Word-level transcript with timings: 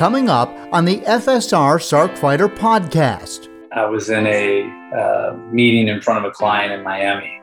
coming 0.00 0.30
up 0.30 0.48
on 0.72 0.86
the 0.86 0.96
FSR 1.00 1.76
Sarc 1.76 2.16
Fighter 2.16 2.48
podcast. 2.48 3.50
I 3.70 3.84
was 3.84 4.08
in 4.08 4.26
a 4.26 4.62
uh, 4.96 5.36
meeting 5.52 5.88
in 5.88 6.00
front 6.00 6.24
of 6.24 6.30
a 6.30 6.32
client 6.32 6.72
in 6.72 6.82
Miami, 6.82 7.38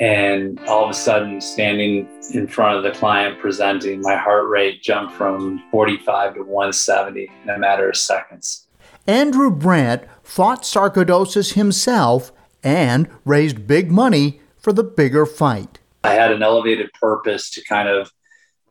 and 0.00 0.58
all 0.66 0.82
of 0.82 0.90
a 0.90 0.94
sudden, 0.94 1.40
standing 1.40 2.08
in 2.34 2.48
front 2.48 2.76
of 2.76 2.82
the 2.82 2.98
client 2.98 3.38
presenting, 3.38 4.00
my 4.00 4.16
heart 4.16 4.48
rate 4.48 4.82
jumped 4.82 5.14
from 5.14 5.62
45 5.70 6.34
to 6.34 6.40
170 6.40 7.30
in 7.44 7.48
a 7.48 7.56
matter 7.56 7.88
of 7.88 7.96
seconds. 7.96 8.66
Andrew 9.06 9.48
Brandt 9.48 10.02
fought 10.24 10.64
sarcoidosis 10.64 11.52
himself 11.52 12.32
and 12.64 13.08
raised 13.24 13.68
big 13.68 13.92
money 13.92 14.40
for 14.58 14.72
the 14.72 14.82
bigger 14.82 15.26
fight. 15.26 15.78
I 16.02 16.14
had 16.14 16.32
an 16.32 16.42
elevated 16.42 16.92
purpose 16.94 17.52
to 17.52 17.62
kind 17.62 17.88
of 17.88 18.10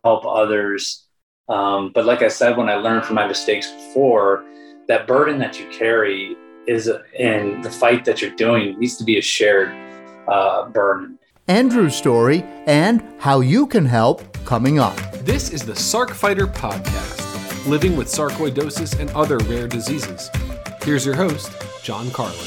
help 0.04 0.26
others. 0.26 1.06
Um, 1.50 1.92
but 1.94 2.06
like 2.06 2.22
I 2.22 2.28
said, 2.28 2.58
when 2.58 2.70
I 2.70 2.76
learned 2.76 3.06
from 3.06 3.16
my 3.16 3.28
mistakes 3.28 3.72
before, 3.72 4.44
that 4.88 5.08
burden 5.08 5.40
that 5.40 5.60
you 5.60 5.68
carry 5.70 6.36
is 6.68 6.92
and 7.18 7.64
the 7.64 7.72
fight 7.72 8.06
that 8.06 8.22
you're 8.22 8.36
doing 8.36 8.80
needs 8.80 8.98
to 8.98 9.04
be 9.04 9.18
a 9.18 9.22
shared 9.22 9.70
uh, 10.28 10.68
burden. 10.70 11.18
Andrew's 11.48 11.96
story 11.96 12.44
and 12.68 13.04
how 13.18 13.40
you 13.40 13.66
can 13.66 13.86
help 13.86 14.22
coming 14.46 14.78
up. 14.78 14.96
This 15.26 15.50
is 15.50 15.64
the 15.66 15.74
Sarc 15.74 16.12
Fighter 16.12 16.46
Podcast, 16.46 17.68
living 17.68 17.96
with 17.96 18.08
sarcoidosis 18.08 19.00
and 19.00 19.10
other 19.12 19.40
rare 19.40 19.68
diseases. 19.68 20.30
Here's 20.84 21.06
your 21.06 21.16
host, 21.16 21.52
John 21.84 22.12
Carlin. 22.12 22.38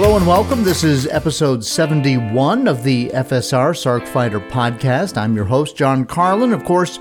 Hello 0.00 0.16
and 0.16 0.28
welcome. 0.28 0.62
This 0.62 0.84
is 0.84 1.08
episode 1.08 1.64
71 1.64 2.68
of 2.68 2.84
the 2.84 3.08
FSR 3.08 3.74
Sarc 3.74 4.06
Fighter 4.06 4.38
podcast. 4.38 5.16
I'm 5.16 5.34
your 5.34 5.44
host, 5.44 5.76
John 5.76 6.04
Carlin. 6.04 6.52
Of 6.52 6.62
course, 6.62 7.00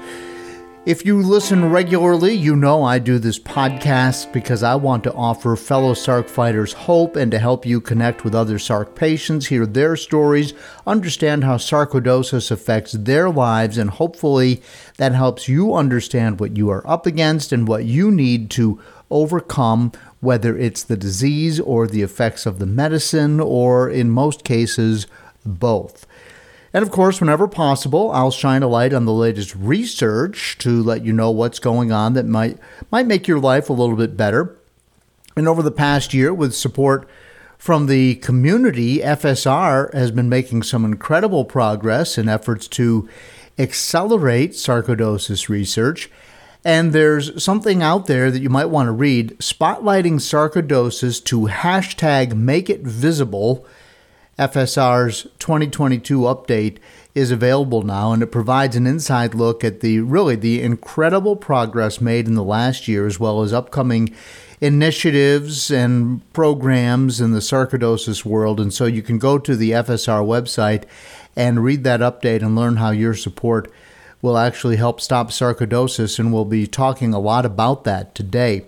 if 0.88 1.05
you 1.05 1.22
listen 1.22 1.69
regularly, 1.69 2.33
you 2.33 2.55
know 2.55 2.81
I 2.81 2.97
do 2.97 3.19
this 3.19 3.38
podcast 3.38 4.33
because 4.33 4.63
I 4.63 4.73
want 4.73 5.03
to 5.03 5.13
offer 5.13 5.55
fellow 5.55 5.94
Sarc 5.94 6.27
fighters 6.27 6.73
hope 6.73 7.16
and 7.16 7.30
to 7.30 7.38
help 7.38 7.67
you 7.67 7.80
connect 7.80 8.23
with 8.23 8.33
other 8.33 8.57
Sarc 8.57 8.95
patients, 8.95 9.45
hear 9.45 9.67
their 9.67 9.95
stories, 9.95 10.55
understand 10.88 11.44
how 11.44 11.57
sarcoidosis 11.57 12.50
affects 12.50 12.94
their 12.94 13.29
lives, 13.29 13.77
and 13.77 13.91
hopefully 13.91 14.59
that 14.97 15.13
helps 15.13 15.47
you 15.47 15.75
understand 15.75 16.39
what 16.39 16.57
you 16.57 16.72
are 16.72 16.85
up 16.89 17.05
against 17.05 17.52
and 17.52 17.67
what 17.67 17.85
you 17.85 18.09
need 18.09 18.50
to 18.50 18.81
overcome 19.09 19.91
whether 20.19 20.57
it's 20.57 20.83
the 20.83 20.97
disease 20.97 21.59
or 21.59 21.87
the 21.87 22.01
effects 22.01 22.45
of 22.45 22.59
the 22.59 22.65
medicine, 22.65 23.39
or 23.39 23.89
in 23.89 24.09
most 24.09 24.43
cases, 24.43 25.07
both. 25.45 26.05
And 26.73 26.83
of 26.83 26.91
course, 26.91 27.19
whenever 27.19 27.47
possible, 27.47 28.11
I'll 28.11 28.31
shine 28.31 28.63
a 28.63 28.67
light 28.67 28.93
on 28.93 29.05
the 29.05 29.13
latest 29.13 29.55
research 29.55 30.57
to 30.59 30.83
let 30.83 31.03
you 31.05 31.13
know 31.13 31.31
what's 31.31 31.59
going 31.59 31.91
on 31.91 32.13
that 32.13 32.25
might 32.25 32.57
might 32.91 33.07
make 33.07 33.27
your 33.27 33.39
life 33.39 33.69
a 33.69 33.73
little 33.73 33.95
bit 33.95 34.17
better. 34.17 34.55
And 35.35 35.47
over 35.47 35.61
the 35.61 35.71
past 35.71 36.13
year, 36.13 36.33
with 36.33 36.53
support 36.53 37.07
from 37.57 37.88
the 37.88 38.15
community, 38.15 38.99
FSR 38.99 39.93
has 39.93 40.11
been 40.11 40.29
making 40.29 40.63
some 40.63 40.85
incredible 40.85 41.45
progress 41.45 42.17
in 42.17 42.29
efforts 42.29 42.67
to 42.69 43.09
accelerate 43.57 44.51
sarcoidosis 44.51 45.49
research 45.49 46.09
and 46.66 46.94
there's 46.94 47.41
something 47.44 47.81
out 47.81 48.08
there 48.08 48.31
that 48.31 48.41
you 48.41 48.50
might 48.50 48.66
want 48.66 48.88
to 48.88 48.91
read 48.91 49.38
spotlighting 49.39 50.16
sarcoidosis 50.16 51.23
to 51.25 51.47
hashtag 51.47 52.36
make 52.36 52.69
it 52.69 52.81
visible. 52.81 53.66
FSR's 54.38 55.23
2022 55.39 56.19
update 56.19 56.78
is 57.16 57.31
available 57.31 57.81
now 57.81 58.11
and 58.11 58.22
it 58.22 58.28
provides 58.28 58.75
an 58.75 58.85
inside 58.85 59.33
look 59.33 59.63
at 59.63 59.80
the 59.80 60.00
really 60.02 60.35
the 60.35 60.61
incredible 60.61 61.35
progress 61.35 62.00
made 62.00 62.28
in 62.28 62.35
the 62.35 62.44
last 62.44 62.88
year 62.88 63.08
as 63.08 63.19
well 63.19 63.41
as 63.41 63.52
upcoming 63.52 64.13
initiatives 64.62 65.72
and 65.72 66.22
programs 66.34 67.19
in 67.19 67.31
the 67.31 67.39
sarcoidosis 67.39 68.24
world 68.24 68.59
and 68.59 68.72
so 68.72 68.85
you 68.85 69.01
can 69.01 69.18
go 69.18 69.39
to 69.39 69.56
the 69.56 69.72
FSR 69.72 70.24
website 70.24 70.84
and 71.35 71.63
read 71.63 71.84
that 71.84 72.01
update 72.01 72.44
and 72.44 72.56
learn 72.56 72.75
how 72.75 72.91
your 72.91 73.16
support 73.16 73.72
will 74.22 74.38
actually 74.38 74.78
help 74.78 75.00
stop 75.00 75.29
sarcoidosis, 75.29 76.19
and 76.19 76.33
we'll 76.33 76.45
be 76.45 76.67
talking 76.67 77.13
a 77.13 77.19
lot 77.19 77.45
about 77.45 77.83
that 77.83 78.16
today. 78.16 78.66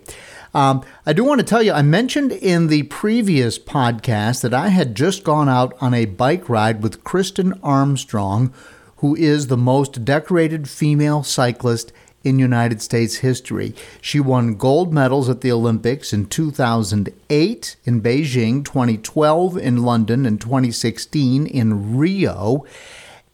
Um, 0.54 0.84
I 1.06 1.14
do 1.14 1.24
want 1.24 1.40
to 1.40 1.46
tell 1.46 1.62
you, 1.62 1.74
I 1.74 1.84
mentioned 1.84 2.32
in 2.32 2.68
the 2.68 2.84
previous 2.84 3.60
podcast 3.60 4.42
that 4.42 4.54
I 4.54 4.70
had 4.70 4.96
just 4.96 5.24
gone 5.24 5.48
out 5.48 5.76
on 5.80 5.94
a 5.94 6.06
bike 6.06 6.50
ride 6.50 6.82
with 6.82 7.04
Kristen 7.04 7.54
Armstrong, 7.62 8.52
who 8.98 9.16
is 9.16 9.48
the 9.48 9.58
most 9.58 10.04
decorated 10.04 10.68
female 10.68 11.24
cyclist 11.24 11.92
in 12.24 12.40
United 12.40 12.82
States 12.82 13.18
history. 13.18 13.74
She 14.02 14.20
won 14.20 14.56
gold 14.56 14.94
medals 14.94 15.30
at 15.30 15.42
the 15.42 15.52
Olympics 15.52 16.12
in 16.12 16.26
2008 16.26 17.76
in 17.86 18.02
Beijing, 18.02 18.66
2012 18.66 19.58
in 19.58 19.84
London, 19.84 20.26
and 20.26 20.42
2016 20.42 21.46
in 21.46 21.98
Rio 21.98 22.66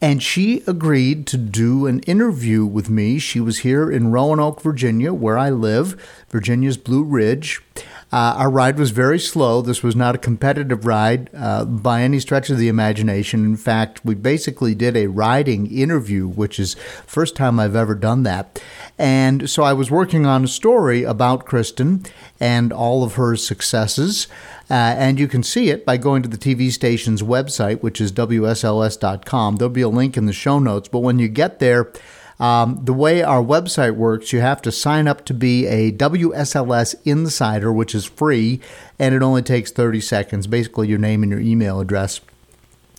and 0.02 0.22
she 0.22 0.64
agreed 0.68 1.26
to 1.28 1.38
do 1.38 1.86
an 1.88 2.00
interview 2.02 2.66
with 2.66 2.90
me. 2.90 3.18
She 3.18 3.40
was 3.40 3.60
here 3.60 3.90
in 3.90 4.12
Roanoke, 4.12 4.62
Virginia, 4.62 5.14
where 5.14 5.38
I 5.38 5.50
live, 5.50 6.00
Virginia's 6.30 6.78
Blue 6.78 7.04
Ridge. 7.04 7.62
Uh, 8.16 8.34
our 8.38 8.50
ride 8.50 8.80
was 8.80 8.92
very 8.92 9.20
slow. 9.20 9.62
This 9.62 9.84
was 9.84 9.94
not 9.94 10.16
a 10.16 10.18
competitive 10.18 10.86
ride 10.86 11.30
uh, 11.36 11.66
by 11.66 12.02
any 12.02 12.22
stretch 12.22 12.50
of 12.50 12.58
the 12.58 12.70
imagination. 12.70 13.44
In 13.44 13.58
fact, 13.58 14.06
we 14.06 14.16
basically 14.16 14.74
did 14.74 14.96
a 14.96 15.08
riding 15.08 15.70
interview, 15.70 16.26
which 16.26 16.58
is 16.58 16.76
first 17.06 17.36
time 17.36 17.60
I've 17.60 17.76
ever 17.76 17.94
done 17.94 18.24
that. 18.24 18.64
And 18.98 19.50
so 19.50 19.64
I 19.64 19.74
was 19.74 19.92
working 19.92 20.26
on 20.26 20.46
a 20.46 20.48
story 20.48 21.04
about 21.04 21.46
Kristen 21.46 22.06
and 22.40 22.72
all 22.72 23.04
of 23.04 23.16
her 23.16 23.36
successes. 23.36 24.30
Uh, 24.70 24.96
and 24.98 25.20
you 25.20 25.28
can 25.28 25.44
see 25.44 25.70
it 25.70 25.86
by 25.86 25.98
going 25.98 26.24
to 26.24 26.30
the 26.30 26.38
TV 26.38 26.72
station's 26.72 27.22
website, 27.22 27.82
which 27.82 28.00
is 28.00 28.14
WSLS.com. 28.14 29.58
There'll 29.58 29.70
be 29.70 29.82
a 29.82 29.90
link 29.90 30.16
in 30.16 30.26
the 30.26 30.32
show 30.32 30.58
notes. 30.60 30.88
But 30.88 31.00
when 31.00 31.20
you 31.20 31.28
get 31.28 31.60
there, 31.60 31.92
um, 32.40 32.80
the 32.84 32.94
way 32.94 33.24
our 33.24 33.42
website 33.42 33.96
works, 33.96 34.34
you 34.34 34.42
have 34.42 34.62
to 34.64 34.72
sign 34.72 35.08
up 35.08 35.26
to 35.26 35.34
be 35.34 35.68
a 35.68 35.92
WSLS 35.92 36.96
insider, 37.06 37.72
which 37.72 37.96
is 37.96 38.06
free, 38.06 38.60
and 39.00 39.16
it 39.16 39.22
only 39.22 39.42
takes 39.42 39.72
30 39.72 40.02
seconds, 40.02 40.48
basically 40.48 40.88
your 40.88 41.00
name 41.00 41.24
and 41.24 41.32
your 41.32 41.42
email 41.42 41.80
address. 41.80 42.20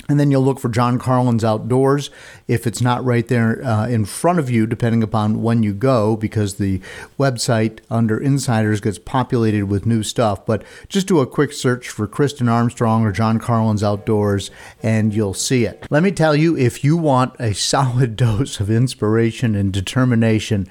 And 0.09 0.21
then 0.21 0.31
you'll 0.31 0.43
look 0.43 0.61
for 0.61 0.69
John 0.69 0.99
Carlin's 0.99 1.45
Outdoors 1.45 2.11
if 2.47 2.67
it's 2.67 2.81
not 2.81 3.05
right 3.05 3.27
there 3.27 3.65
uh, 3.65 3.89
in 3.89 4.05
front 4.05 4.39
of 4.39 4.49
you, 4.49 4.67
depending 4.67 5.03
upon 5.03 5.43
when 5.43 5.63
you 5.63 5.75
go, 5.75 6.17
because 6.17 6.55
the 6.55 6.81
website 7.19 7.81
under 7.91 8.19
Insiders 8.19 8.81
gets 8.81 8.99
populated 8.99 9.65
with 9.65 9.87
new 9.87 10.03
stuff. 10.03 10.47
But 10.47 10.63
just 10.89 11.09
do 11.09 11.21
a 11.21 11.27
quick 11.27 11.53
search 11.53 11.89
for 11.89 12.07
Kristen 12.07 12.49
Armstrong 12.49 13.05
or 13.05 13.13
John 13.13 13.39
Carlin's 13.39 13.83
Outdoors, 13.83 14.51
and 14.83 15.13
you'll 15.13 15.35
see 15.35 15.65
it. 15.65 15.87
Let 15.91 16.03
me 16.03 16.13
tell 16.13 16.37
you, 16.37 16.57
if 16.57 16.85
you 16.85 16.97
want 16.97 17.35
a 17.41 17.53
solid 17.67 18.17
dose 18.17 18.61
of 18.61 18.71
inspiration 18.71 19.55
and 19.55 19.73
determination, 19.73 20.69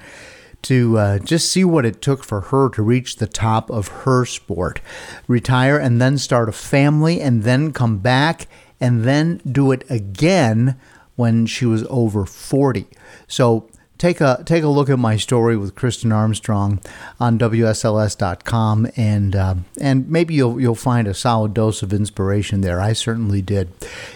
to 0.62 0.98
uh, 0.98 1.18
just 1.20 1.52
see 1.52 1.64
what 1.64 1.86
it 1.86 2.02
took 2.02 2.24
for 2.24 2.40
her 2.40 2.68
to 2.70 2.82
reach 2.82 3.16
the 3.16 3.26
top 3.26 3.70
of 3.70 3.88
her 3.88 4.24
sport, 4.24 4.80
retire 5.28 5.78
and 5.78 6.00
then 6.00 6.18
start 6.18 6.48
a 6.48 6.52
family 6.52 7.20
and 7.20 7.44
then 7.44 7.72
come 7.72 7.98
back 7.98 8.48
and 8.80 9.04
then 9.04 9.40
do 9.50 9.72
it 9.72 9.84
again 9.90 10.76
when 11.16 11.46
she 11.46 11.64
was 11.64 11.84
over 11.88 12.26
40. 12.26 12.86
So 13.26 13.68
take 13.98 14.20
a 14.20 14.42
take 14.44 14.62
a 14.62 14.68
look 14.68 14.90
at 14.90 14.98
my 14.98 15.16
story 15.16 15.56
with 15.56 15.74
Kristen 15.74 16.12
Armstrong 16.12 16.80
on 17.18 17.38
WSLS.com, 17.38 18.88
and 18.96 19.34
uh, 19.34 19.54
and 19.80 20.08
maybe 20.08 20.34
you'll 20.34 20.60
you'll 20.60 20.74
find 20.74 21.08
a 21.08 21.14
solid 21.14 21.54
dose 21.54 21.82
of 21.82 21.92
inspiration 21.92 22.60
there. 22.60 22.80
I 22.80 22.92
certainly 22.92 23.42
did 23.42 23.70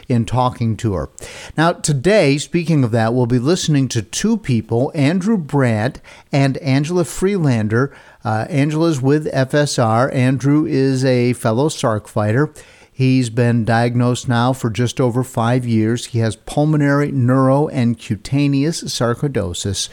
in 0.08 0.24
talking 0.26 0.76
to 0.78 0.94
her. 0.94 1.08
Now 1.56 1.72
today, 1.72 2.38
speaking 2.38 2.84
of 2.84 2.90
that, 2.90 3.14
we'll 3.14 3.26
be 3.26 3.38
listening 3.38 3.88
to 3.88 4.02
two 4.02 4.36
people, 4.36 4.92
Andrew 4.94 5.36
Brandt 5.36 6.00
and 6.32 6.56
Angela 6.58 7.04
Freelander. 7.04 7.94
Uh, 8.24 8.46
Angela's 8.50 9.00
with 9.00 9.32
FSR. 9.32 10.12
Andrew 10.14 10.66
is 10.66 11.04
a 11.04 11.32
fellow 11.34 11.68
Sarc 11.68 12.06
fighter. 12.06 12.52
He's 13.00 13.30
been 13.30 13.64
diagnosed 13.64 14.28
now 14.28 14.52
for 14.52 14.68
just 14.68 15.00
over 15.00 15.24
five 15.24 15.64
years. 15.64 16.04
He 16.04 16.18
has 16.18 16.36
pulmonary, 16.36 17.10
neuro, 17.10 17.66
and 17.68 17.98
cutaneous 17.98 18.82
sarcoidosis. 18.82 19.88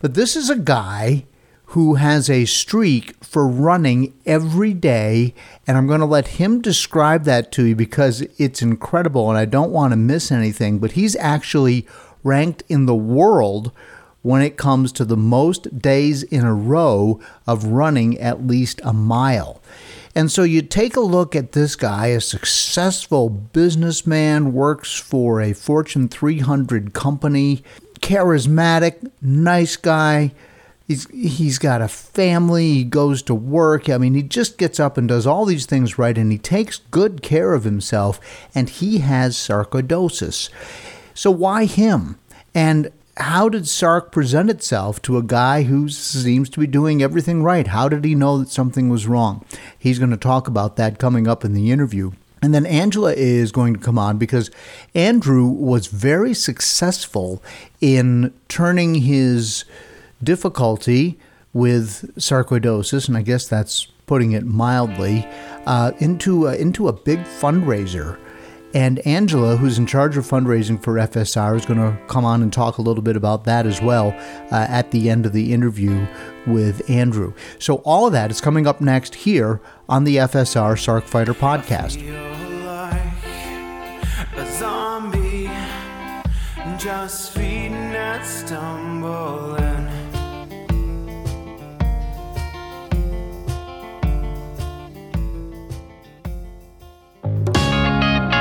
But 0.00 0.14
this 0.14 0.34
is 0.34 0.50
a 0.50 0.56
guy 0.56 1.26
who 1.66 1.94
has 1.94 2.28
a 2.28 2.46
streak 2.46 3.24
for 3.24 3.46
running 3.46 4.14
every 4.26 4.74
day. 4.74 5.32
And 5.64 5.78
I'm 5.78 5.86
going 5.86 6.00
to 6.00 6.06
let 6.06 6.26
him 6.26 6.60
describe 6.60 7.22
that 7.22 7.52
to 7.52 7.66
you 7.66 7.76
because 7.76 8.22
it's 8.36 8.62
incredible 8.62 9.30
and 9.30 9.38
I 9.38 9.44
don't 9.44 9.70
want 9.70 9.92
to 9.92 9.96
miss 9.96 10.32
anything. 10.32 10.80
But 10.80 10.92
he's 10.92 11.14
actually 11.14 11.86
ranked 12.24 12.64
in 12.68 12.86
the 12.86 12.96
world 12.96 13.70
when 14.22 14.42
it 14.42 14.56
comes 14.56 14.90
to 14.90 15.04
the 15.04 15.16
most 15.16 15.78
days 15.78 16.24
in 16.24 16.44
a 16.44 16.52
row 16.52 17.20
of 17.46 17.66
running 17.66 18.18
at 18.18 18.48
least 18.48 18.80
a 18.82 18.92
mile. 18.92 19.62
And 20.14 20.30
so 20.30 20.42
you 20.42 20.62
take 20.62 20.96
a 20.96 21.00
look 21.00 21.36
at 21.36 21.52
this 21.52 21.76
guy, 21.76 22.08
a 22.08 22.20
successful 22.20 23.28
businessman, 23.28 24.52
works 24.52 24.94
for 24.94 25.40
a 25.40 25.52
Fortune 25.52 26.08
300 26.08 26.92
company, 26.92 27.62
charismatic, 28.00 29.10
nice 29.22 29.76
guy. 29.76 30.32
He's, 30.88 31.08
he's 31.10 31.58
got 31.58 31.80
a 31.80 31.86
family. 31.86 32.72
He 32.72 32.84
goes 32.84 33.22
to 33.22 33.34
work. 33.34 33.88
I 33.88 33.98
mean, 33.98 34.14
he 34.14 34.24
just 34.24 34.58
gets 34.58 34.80
up 34.80 34.98
and 34.98 35.08
does 35.08 35.26
all 35.26 35.44
these 35.44 35.66
things 35.66 35.98
right, 35.98 36.18
and 36.18 36.32
he 36.32 36.38
takes 36.38 36.78
good 36.90 37.22
care 37.22 37.52
of 37.52 37.62
himself. 37.62 38.18
And 38.52 38.68
he 38.68 38.98
has 38.98 39.36
sarcoidosis. 39.36 40.50
So 41.14 41.30
why 41.30 41.66
him? 41.66 42.18
And 42.52 42.90
how 43.20 43.48
did 43.48 43.68
Sark 43.68 44.12
present 44.12 44.50
itself 44.50 45.00
to 45.02 45.18
a 45.18 45.22
guy 45.22 45.62
who 45.64 45.88
seems 45.88 46.48
to 46.50 46.60
be 46.60 46.66
doing 46.66 47.02
everything 47.02 47.42
right? 47.42 47.66
How 47.66 47.88
did 47.88 48.04
he 48.04 48.14
know 48.14 48.38
that 48.38 48.48
something 48.48 48.88
was 48.88 49.06
wrong? 49.06 49.44
He's 49.78 49.98
going 49.98 50.10
to 50.10 50.16
talk 50.16 50.48
about 50.48 50.76
that 50.76 50.98
coming 50.98 51.28
up 51.28 51.44
in 51.44 51.52
the 51.52 51.70
interview. 51.70 52.12
And 52.42 52.54
then 52.54 52.64
Angela 52.64 53.12
is 53.12 53.52
going 53.52 53.74
to 53.74 53.80
come 53.80 53.98
on 53.98 54.16
because 54.16 54.50
Andrew 54.94 55.46
was 55.46 55.88
very 55.88 56.32
successful 56.32 57.42
in 57.80 58.32
turning 58.48 58.94
his 58.94 59.64
difficulty 60.22 61.18
with 61.52 62.14
sarcoidosis, 62.16 63.08
and 63.08 63.16
I 63.16 63.22
guess 63.22 63.46
that's 63.46 63.86
putting 64.06 64.32
it 64.32 64.46
mildly, 64.46 65.28
uh, 65.66 65.92
into 65.98 66.46
a, 66.46 66.54
into 66.54 66.88
a 66.88 66.92
big 66.92 67.20
fundraiser 67.20 68.18
and 68.74 68.98
Angela, 69.06 69.56
who's 69.56 69.78
in 69.78 69.86
charge 69.86 70.16
of 70.16 70.26
fundraising 70.26 70.82
for 70.82 70.94
FSR, 70.94 71.56
is 71.56 71.66
going 71.66 71.80
to 71.80 71.98
come 72.06 72.24
on 72.24 72.42
and 72.42 72.52
talk 72.52 72.78
a 72.78 72.82
little 72.82 73.02
bit 73.02 73.16
about 73.16 73.44
that 73.44 73.66
as 73.66 73.80
well 73.80 74.08
uh, 74.52 74.66
at 74.68 74.90
the 74.90 75.10
end 75.10 75.26
of 75.26 75.32
the 75.32 75.52
interview 75.52 76.06
with 76.46 76.88
Andrew. 76.88 77.34
So, 77.58 77.76
all 77.76 78.06
of 78.06 78.12
that 78.12 78.30
is 78.30 78.40
coming 78.40 78.66
up 78.66 78.80
next 78.80 79.14
here 79.14 79.60
on 79.88 80.04
the 80.04 80.16
FSR 80.16 80.74
Sarc 80.74 81.04
Fighter 81.04 81.34
podcast. 81.34 82.00
just 86.80 87.32
feeding 87.32 87.74
and 87.74 88.24
stumbling. 88.24 89.59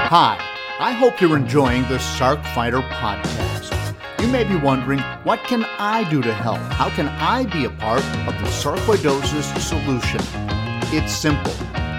Hi, 0.10 0.40
I 0.80 0.94
hope 0.94 1.22
you're 1.22 1.38
enjoying 1.38 1.84
the 1.84 2.00
Sarc 2.00 2.44
Fighter 2.56 2.80
podcast. 2.80 3.96
You 4.20 4.28
may 4.28 4.44
be 4.44 4.56
wondering, 4.56 4.98
what 5.22 5.44
can 5.44 5.64
I 5.78 6.10
do 6.10 6.20
to 6.24 6.34
help? 6.34 6.58
How 6.58 6.90
can 6.90 7.08
I 7.08 7.46
be 7.46 7.66
a 7.66 7.70
part 7.70 8.04
of 8.26 8.34
the 8.40 8.50
sarcoidosis 8.50 9.56
solution? 9.60 10.20
It's 10.92 11.14
simple. 11.14 11.54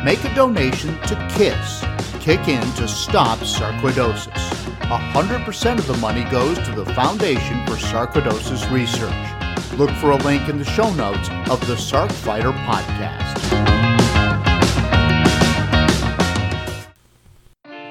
Make 0.05 0.25
a 0.25 0.35
donation 0.35 1.01
to 1.03 1.15
KISS, 1.37 1.85
Kick 2.19 2.49
In 2.49 2.69
to 2.73 2.89
Stop 2.89 3.39
Sarcoidosis. 3.39 4.51
100% 4.81 5.79
of 5.79 5.87
the 5.87 5.97
money 5.99 6.25
goes 6.33 6.59
to 6.67 6.73
the 6.73 6.87
Foundation 6.87 7.65
for 7.65 7.75
Sarcoidosis 7.75 8.69
Research. 8.73 9.79
Look 9.79 9.91
for 9.99 10.11
a 10.11 10.17
link 10.17 10.49
in 10.49 10.59
the 10.59 10.65
show 10.65 10.93
notes 10.95 11.29
of 11.49 11.65
the 11.69 11.77
Sarc 11.77 12.11
Fighter 12.11 12.51
podcast. 12.51 13.70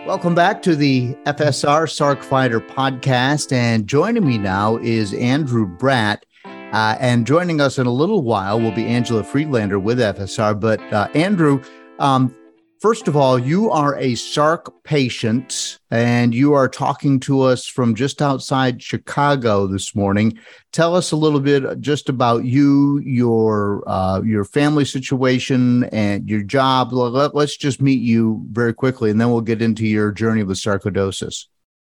Welcome 0.10 0.34
back 0.34 0.64
to 0.64 0.76
the 0.76 1.14
FSR 1.28 1.86
Sarc 1.86 2.24
Fighter 2.24 2.60
podcast. 2.60 3.52
And 3.52 3.86
joining 3.86 4.26
me 4.26 4.40
now 4.40 4.78
is 4.78 5.14
Andrew 5.14 5.68
Brandt. 5.68 6.26
Uh, 6.46 6.98
and 7.00 7.28
joining 7.28 7.62
us 7.62 7.78
in 7.78 7.86
a 7.86 7.92
little 7.92 8.24
while 8.24 8.60
will 8.60 8.72
be 8.72 8.88
Angela 8.88 9.24
Friedlander 9.24 9.78
with 9.78 10.00
FSR. 10.00 10.60
But 10.60 10.82
uh, 10.92 11.10
Andrew, 11.14 11.62
um, 12.00 12.36
First 12.80 13.10
of 13.10 13.18
all, 13.18 13.38
you 13.38 13.70
are 13.72 13.98
a 13.98 14.14
Sarc 14.14 14.72
patient 14.86 15.80
and 15.92 16.34
you 16.34 16.54
are 16.54 16.70
talking 16.70 17.20
to 17.22 17.42
us 17.42 17.66
from 17.66 17.94
just 17.94 18.22
outside 18.22 18.82
Chicago 18.82 19.68
this 19.68 19.94
morning. 19.94 20.40
Tell 20.72 20.96
us 20.96 21.12
a 21.12 21.18
little 21.18 21.42
bit 21.42 21.82
just 21.82 22.08
about 22.08 22.46
you, 22.46 23.00
your 23.00 23.84
uh, 23.86 24.22
your 24.22 24.46
family 24.46 24.86
situation, 24.86 25.84
and 25.92 26.30
your 26.30 26.42
job. 26.42 26.94
Let, 26.94 27.36
us 27.36 27.58
just 27.58 27.82
meet 27.82 28.00
you 28.00 28.46
very 28.50 28.74
quickly, 28.74 29.12
and 29.12 29.20
then 29.20 29.30
we'll 29.30 29.42
get 29.42 29.62
into 29.62 29.86
your 29.86 30.14
journey 30.14 30.44
with 30.44 30.56
sarcoidosis. 30.56 31.48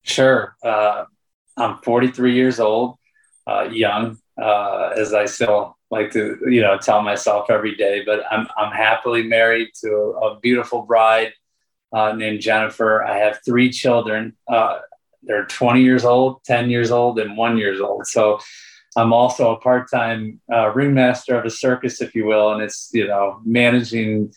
Sure. 0.01 0.57
Uh, 0.62 1.06
I'm 1.56 1.77
43 1.77 2.33
years 2.33 2.59
old, 2.59 2.97
uh, 3.47 3.69
young, 3.71 4.18
uh, 4.38 4.89
as 4.97 5.13
I 5.13 5.27
still 5.27 5.77
like 5.94 6.12
to 6.12 6.38
you 6.48 6.62
know 6.62 6.78
tell 6.78 7.01
myself 7.01 7.50
every 7.50 7.75
day. 7.75 8.04
But 8.06 8.24
I'm 8.31 8.48
I'm 8.57 8.72
happily 8.72 9.24
married 9.24 9.69
to 9.81 9.90
a, 10.22 10.40
beautiful 10.40 10.81
bride 10.81 11.34
uh, 11.94 12.13
named 12.13 12.42
Jennifer. 12.42 13.04
I 13.04 13.18
have 13.19 13.40
three 13.45 13.69
children. 13.69 14.36
Uh, 14.48 14.80
they're 15.22 15.45
20 15.45 15.81
years 15.81 16.04
old, 16.04 16.44
10 16.44 16.69
years 16.69 16.92
old, 16.92 17.18
and 17.19 17.38
one 17.38 17.57
years 17.57 17.80
old. 17.80 18.07
So 18.07 18.40
I'm 18.98 19.13
also 19.13 19.56
a 19.56 19.60
part-time 19.60 20.42
uh, 20.51 20.69
ringmaster 20.74 21.38
of 21.38 21.45
a 21.45 21.50
circus, 21.50 22.01
if 22.01 22.13
you 22.13 22.25
will, 22.25 22.51
and 22.51 22.62
it's 22.62 22.90
you 22.94 23.07
know 23.07 23.40
managing 23.45 24.34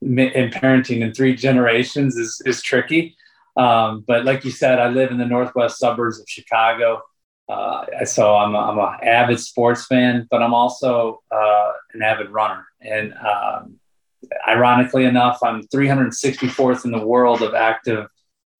and 0.00 0.52
parenting 0.52 1.00
in 1.00 1.12
three 1.12 1.34
generations 1.34 2.16
is 2.16 2.40
is 2.46 2.62
tricky. 2.62 3.16
Um, 3.56 4.04
but 4.06 4.24
like 4.24 4.44
you 4.44 4.52
said, 4.52 4.78
I 4.78 4.88
live 4.88 5.10
in 5.10 5.18
the 5.18 5.26
northwest 5.26 5.78
suburbs 5.78 6.20
of 6.20 6.26
Chicago. 6.28 7.02
Uh, 7.48 8.04
so 8.04 8.36
I'm 8.36 8.54
a, 8.54 8.58
I'm 8.58 8.78
an 8.78 9.08
avid 9.08 9.40
sports 9.40 9.86
fan, 9.86 10.26
but 10.30 10.42
I'm 10.42 10.52
also 10.52 11.22
uh, 11.30 11.72
an 11.94 12.02
avid 12.02 12.30
runner. 12.30 12.66
And 12.80 13.14
um, 13.14 13.76
ironically 14.46 15.04
enough, 15.04 15.38
I'm 15.42 15.62
364th 15.68 16.84
in 16.84 16.90
the 16.90 17.04
world 17.04 17.42
of 17.42 17.54
active 17.54 18.06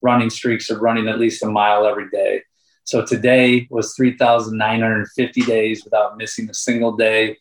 running 0.01 0.29
streaks 0.29 0.69
of 0.69 0.81
running 0.81 1.07
at 1.07 1.19
least 1.19 1.43
a 1.43 1.47
mile 1.47 1.85
every 1.85 2.09
day. 2.09 2.41
So 2.83 3.05
today 3.05 3.67
was 3.69 3.93
3,950 3.95 5.41
days 5.41 5.83
without 5.83 6.17
missing 6.17 6.49
a 6.49 6.53
single 6.53 6.95
day. 6.95 7.37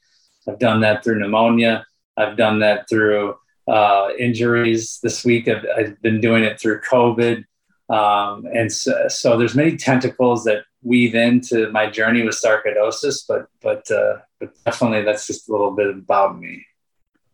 I've 0.46 0.58
done 0.58 0.80
that 0.80 1.02
through 1.02 1.20
pneumonia. 1.20 1.86
I've 2.16 2.36
done 2.36 2.58
that 2.58 2.88
through 2.88 3.36
uh, 3.66 4.08
injuries. 4.18 4.98
This 5.02 5.24
week, 5.24 5.48
I've, 5.48 5.64
I've, 5.76 6.02
been 6.02 6.20
doing 6.20 6.44
it 6.44 6.60
through 6.60 6.80
COVID. 6.80 7.44
Um, 7.88 8.46
and 8.52 8.70
so, 8.70 9.08
so, 9.08 9.38
there's 9.38 9.54
many 9.54 9.76
tentacles 9.76 10.44
that 10.44 10.64
weave 10.82 11.14
into 11.14 11.70
my 11.70 11.90
journey 11.90 12.22
with 12.22 12.34
sarcoidosis, 12.34 13.24
but 13.26 13.48
but 13.60 13.90
uh, 13.90 14.18
but 14.38 14.52
definitely 14.64 15.02
that's 15.02 15.26
just 15.26 15.48
a 15.48 15.52
little 15.52 15.72
bit 15.72 15.90
about 15.90 16.38
me. 16.38 16.64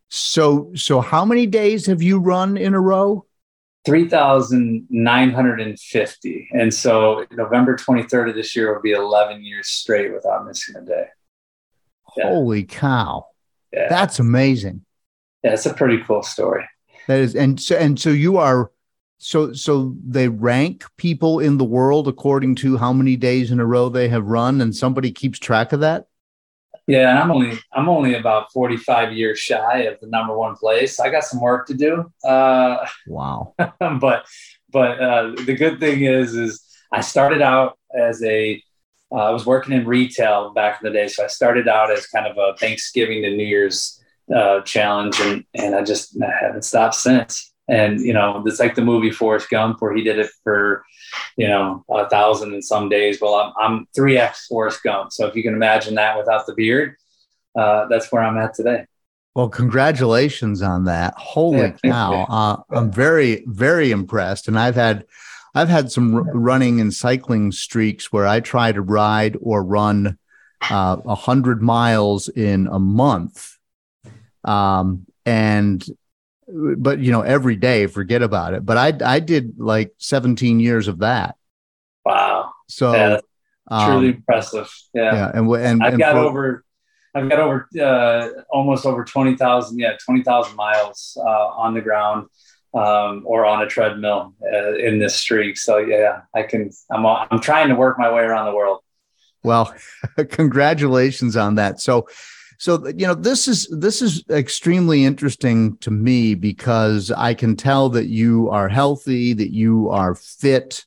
So 0.08 0.72
so 0.74 1.00
how 1.00 1.24
many 1.24 1.46
days 1.46 1.86
have 1.86 2.02
you 2.02 2.18
run 2.18 2.56
in 2.56 2.74
a 2.74 2.80
row? 2.80 3.26
3,950. 3.84 6.48
And 6.52 6.72
so 6.72 7.26
November 7.32 7.76
23rd 7.76 8.30
of 8.30 8.34
this 8.34 8.56
year 8.56 8.72
will 8.72 8.80
be 8.80 8.92
11 8.92 9.44
years 9.44 9.68
straight 9.68 10.10
without 10.10 10.46
missing 10.46 10.74
a 10.76 10.80
day. 10.80 11.08
Yeah. 12.16 12.30
Holy 12.30 12.64
cow. 12.64 13.26
Yeah. 13.72 13.90
That's 13.90 14.18
amazing. 14.18 14.86
Yeah, 15.42 15.52
it's 15.52 15.66
a 15.66 15.74
pretty 15.74 16.02
cool 16.04 16.22
story. 16.22 16.66
That 17.06 17.20
is 17.20 17.34
and 17.34 17.60
so 17.60 17.76
and 17.76 18.00
so 18.00 18.08
you 18.08 18.38
are 18.38 18.70
so 19.24 19.54
so 19.54 19.96
they 20.06 20.28
rank 20.28 20.84
people 20.98 21.40
in 21.40 21.56
the 21.56 21.64
world 21.64 22.08
according 22.08 22.54
to 22.56 22.76
how 22.76 22.92
many 22.92 23.16
days 23.16 23.50
in 23.50 23.58
a 23.58 23.64
row 23.64 23.88
they 23.88 24.06
have 24.08 24.26
run 24.26 24.60
and 24.60 24.76
somebody 24.76 25.10
keeps 25.10 25.38
track 25.38 25.72
of 25.72 25.80
that? 25.80 26.08
Yeah 26.86 27.08
and 27.08 27.18
i'm 27.18 27.30
only 27.30 27.58
i'm 27.72 27.88
only 27.88 28.16
about 28.16 28.52
45 28.52 29.14
years 29.14 29.38
shy 29.38 29.84
of 29.84 29.98
the 30.00 30.08
number 30.08 30.36
one 30.36 30.56
place. 30.56 31.00
I 31.00 31.08
got 31.08 31.24
some 31.24 31.40
work 31.40 31.66
to 31.68 31.74
do 31.74 32.12
uh, 32.22 32.86
wow. 33.06 33.54
but 33.98 34.26
but 34.70 35.00
uh, 35.00 35.32
the 35.46 35.54
good 35.54 35.80
thing 35.80 36.04
is 36.04 36.34
is 36.34 36.62
i 36.92 37.00
started 37.00 37.40
out 37.40 37.78
as 37.98 38.22
a 38.22 38.62
uh, 39.10 39.16
I 39.16 39.30
was 39.30 39.46
working 39.46 39.72
in 39.72 39.86
retail 39.86 40.52
back 40.52 40.82
in 40.82 40.92
the 40.92 40.92
day 40.92 41.08
so 41.08 41.24
i 41.24 41.28
started 41.28 41.66
out 41.66 41.90
as 41.90 42.06
kind 42.08 42.26
of 42.26 42.36
a 42.36 42.58
thanksgiving 42.58 43.22
to 43.22 43.30
new 43.30 43.46
year's 43.46 43.98
uh, 44.36 44.60
challenge 44.60 45.18
and 45.20 45.44
and 45.54 45.74
i 45.74 45.82
just 45.82 46.14
I 46.22 46.30
haven't 46.44 46.66
stopped 46.66 46.96
since 46.96 47.53
and 47.68 48.00
you 48.00 48.12
know 48.12 48.42
it's 48.46 48.60
like 48.60 48.74
the 48.74 48.84
movie 48.84 49.10
Forrest 49.10 49.48
Gump 49.50 49.80
where 49.80 49.94
he 49.94 50.02
did 50.02 50.18
it 50.18 50.30
for 50.42 50.84
you 51.36 51.48
know 51.48 51.84
a 51.90 52.08
thousand 52.08 52.52
and 52.52 52.64
some 52.64 52.88
days. 52.88 53.20
Well, 53.20 53.34
I'm 53.34 53.52
I'm 53.58 53.88
three 53.94 54.18
x 54.18 54.46
Forrest 54.46 54.82
Gump, 54.82 55.12
so 55.12 55.26
if 55.26 55.34
you 55.34 55.42
can 55.42 55.54
imagine 55.54 55.94
that 55.94 56.18
without 56.18 56.46
the 56.46 56.54
beard, 56.54 56.96
uh, 57.58 57.86
that's 57.88 58.10
where 58.12 58.22
I'm 58.22 58.38
at 58.38 58.54
today. 58.54 58.84
Well, 59.34 59.48
congratulations 59.48 60.62
on 60.62 60.84
that! 60.84 61.14
Holy 61.16 61.58
yeah, 61.58 61.76
cow! 61.84 62.26
Uh, 62.28 62.62
I'm 62.70 62.92
very 62.92 63.44
very 63.46 63.90
impressed, 63.90 64.46
and 64.48 64.58
I've 64.58 64.76
had 64.76 65.06
I've 65.54 65.68
had 65.68 65.90
some 65.90 66.14
r- 66.14 66.22
running 66.22 66.80
and 66.80 66.92
cycling 66.92 67.50
streaks 67.52 68.12
where 68.12 68.26
I 68.26 68.40
try 68.40 68.72
to 68.72 68.82
ride 68.82 69.36
or 69.40 69.64
run 69.64 70.18
uh, 70.70 70.96
a 71.04 71.08
uh, 71.10 71.14
hundred 71.14 71.62
miles 71.62 72.28
in 72.28 72.66
a 72.66 72.78
month. 72.78 73.56
Um, 74.44 75.06
and 75.24 75.84
but 76.48 76.98
you 76.98 77.12
know, 77.12 77.22
every 77.22 77.56
day, 77.56 77.86
forget 77.86 78.22
about 78.22 78.54
it. 78.54 78.64
But 78.64 78.76
I 78.76 78.92
I 79.04 79.20
did 79.20 79.58
like 79.58 79.94
17 79.98 80.60
years 80.60 80.88
of 80.88 80.98
that. 80.98 81.36
Wow. 82.04 82.52
So 82.68 82.92
yeah, 82.92 83.20
truly 83.84 84.08
um, 84.08 84.14
impressive. 84.16 84.70
Yeah. 84.92 85.14
Yeah. 85.14 85.30
And 85.34 85.50
and 85.50 85.82
I've 85.82 85.94
and 85.94 86.00
got 86.00 86.12
for, 86.12 86.18
over 86.18 86.64
I've 87.14 87.28
got 87.28 87.38
over 87.38 87.68
uh, 87.80 88.42
almost 88.50 88.86
over 88.86 89.04
20,000, 89.04 89.78
yeah, 89.78 89.96
20,000 90.04 90.56
miles 90.56 91.16
uh, 91.20 91.46
on 91.48 91.74
the 91.74 91.80
ground 91.80 92.26
um, 92.74 93.22
or 93.24 93.46
on 93.46 93.62
a 93.62 93.66
treadmill 93.66 94.34
uh, 94.52 94.74
in 94.74 94.98
this 94.98 95.14
streak. 95.14 95.56
So 95.56 95.78
yeah, 95.78 96.22
I 96.34 96.42
can, 96.42 96.70
I'm, 96.90 97.06
I'm 97.06 97.40
trying 97.40 97.68
to 97.68 97.76
work 97.76 97.98
my 97.98 98.12
way 98.12 98.22
around 98.22 98.46
the 98.46 98.54
world. 98.54 98.80
Well, 99.44 99.72
congratulations 100.30 101.36
on 101.36 101.54
that. 101.54 101.80
So, 101.80 102.08
so 102.64 102.88
you 102.96 103.06
know 103.06 103.12
this 103.12 103.46
is 103.46 103.68
this 103.68 104.00
is 104.00 104.24
extremely 104.30 105.04
interesting 105.04 105.76
to 105.82 105.90
me 105.90 106.34
because 106.34 107.10
I 107.10 107.34
can 107.34 107.56
tell 107.56 107.90
that 107.90 108.06
you 108.06 108.48
are 108.48 108.70
healthy, 108.70 109.34
that 109.34 109.52
you 109.52 109.90
are 109.90 110.14
fit. 110.14 110.86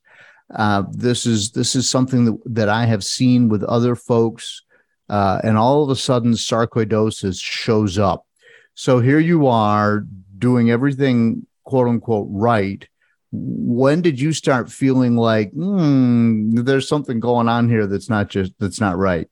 Uh, 0.56 0.86
this 0.92 1.28
is 1.28 1.52
this 1.52 1.76
is 1.76 1.88
something 1.88 2.26
that, 2.26 2.38
that 2.46 2.68
I 2.68 2.86
have 2.86 3.04
seen 3.04 3.48
with 3.48 3.62
other 3.64 3.96
folks, 3.96 4.64
uh, 5.08 5.40
and 5.44 5.56
all 5.56 5.84
of 5.84 5.92
a 5.92 5.96
sudden 5.96 6.32
sarcoidosis 6.32 7.40
shows 7.40 8.00
up. 8.00 8.26
So 8.74 9.00
here 9.00 9.20
you 9.20 9.46
are 9.46 10.04
doing 10.36 10.72
everything 10.72 11.46
quote 11.64 11.90
unquote 11.90 12.28
right. 12.32 12.90
When 13.32 14.02
did 14.02 14.20
you 14.20 14.34
start 14.34 14.72
feeling 14.72 15.16
like 15.16 15.52
hmm, 15.52 16.56
there's 16.56 16.90
something 16.90 17.20
going 17.20 17.48
on 17.48 17.70
here 17.70 17.86
that's 17.86 18.10
not 18.10 18.30
just 18.30 18.54
that's 18.58 18.82
not 18.82 18.98
right? 18.98 19.30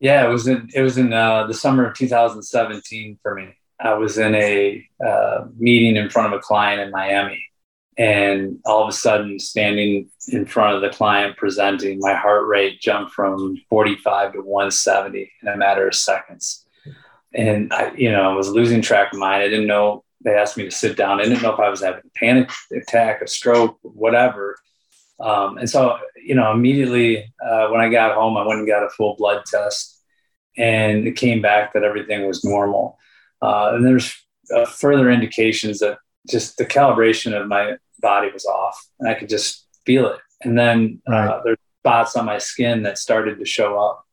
Yeah, 0.00 0.26
it 0.26 0.28
was 0.28 0.46
in 0.46 0.68
it 0.74 0.82
was 0.82 0.98
in 0.98 1.12
uh, 1.12 1.46
the 1.46 1.54
summer 1.54 1.86
of 1.86 1.96
2017 1.96 3.18
for 3.22 3.34
me. 3.34 3.54
I 3.80 3.94
was 3.94 4.18
in 4.18 4.34
a 4.34 4.86
uh, 5.04 5.46
meeting 5.56 5.96
in 5.96 6.10
front 6.10 6.32
of 6.32 6.38
a 6.38 6.42
client 6.42 6.80
in 6.80 6.90
Miami, 6.90 7.44
and 7.96 8.58
all 8.64 8.82
of 8.82 8.88
a 8.88 8.92
sudden, 8.92 9.38
standing 9.38 10.10
in 10.28 10.46
front 10.46 10.76
of 10.76 10.82
the 10.82 10.96
client 10.96 11.36
presenting, 11.36 12.00
my 12.00 12.14
heart 12.14 12.46
rate 12.46 12.80
jumped 12.80 13.12
from 13.12 13.56
45 13.68 14.32
to 14.34 14.40
170 14.40 15.30
in 15.42 15.48
a 15.48 15.56
matter 15.56 15.86
of 15.86 15.94
seconds. 15.94 16.66
And 17.32 17.72
I, 17.72 17.92
you 17.94 18.10
know, 18.10 18.30
I 18.30 18.34
was 18.34 18.48
losing 18.48 18.80
track 18.80 19.12
of 19.12 19.18
mine. 19.18 19.40
I 19.40 19.48
didn't 19.48 19.66
know. 19.66 20.04
They 20.24 20.34
asked 20.34 20.56
me 20.56 20.64
to 20.64 20.70
sit 20.70 20.96
down. 20.96 21.20
I 21.20 21.24
didn't 21.24 21.42
know 21.42 21.52
if 21.52 21.60
I 21.60 21.68
was 21.68 21.82
having 21.82 22.02
a 22.04 22.18
panic 22.18 22.50
attack, 22.72 23.22
a 23.22 23.28
stroke, 23.28 23.78
whatever. 23.82 24.56
Um, 25.20 25.58
and 25.58 25.68
so, 25.70 25.98
you 26.16 26.34
know, 26.34 26.52
immediately 26.52 27.32
uh, 27.44 27.68
when 27.68 27.80
I 27.80 27.88
got 27.88 28.14
home, 28.14 28.36
I 28.36 28.46
went 28.46 28.60
and 28.60 28.68
got 28.68 28.84
a 28.84 28.90
full 28.90 29.16
blood 29.16 29.44
test, 29.46 30.02
and 30.56 31.06
it 31.06 31.16
came 31.16 31.40
back 31.40 31.72
that 31.72 31.84
everything 31.84 32.26
was 32.26 32.44
normal. 32.44 32.98
Uh, 33.40 33.72
and 33.74 33.84
there's 33.84 34.14
uh, 34.54 34.64
further 34.64 35.10
indications 35.10 35.78
that 35.80 35.98
just 36.28 36.56
the 36.56 36.66
calibration 36.66 37.38
of 37.38 37.48
my 37.48 37.76
body 38.00 38.30
was 38.32 38.44
off, 38.44 38.78
and 39.00 39.08
I 39.08 39.14
could 39.14 39.28
just 39.28 39.66
feel 39.86 40.08
it. 40.08 40.20
And 40.42 40.58
then 40.58 41.00
uh, 41.08 41.12
right. 41.12 41.40
there's 41.44 41.58
spots 41.80 42.16
on 42.16 42.24
my 42.24 42.38
skin 42.38 42.82
that 42.82 42.98
started 42.98 43.38
to 43.38 43.44
show 43.44 43.78
up. 43.78 44.06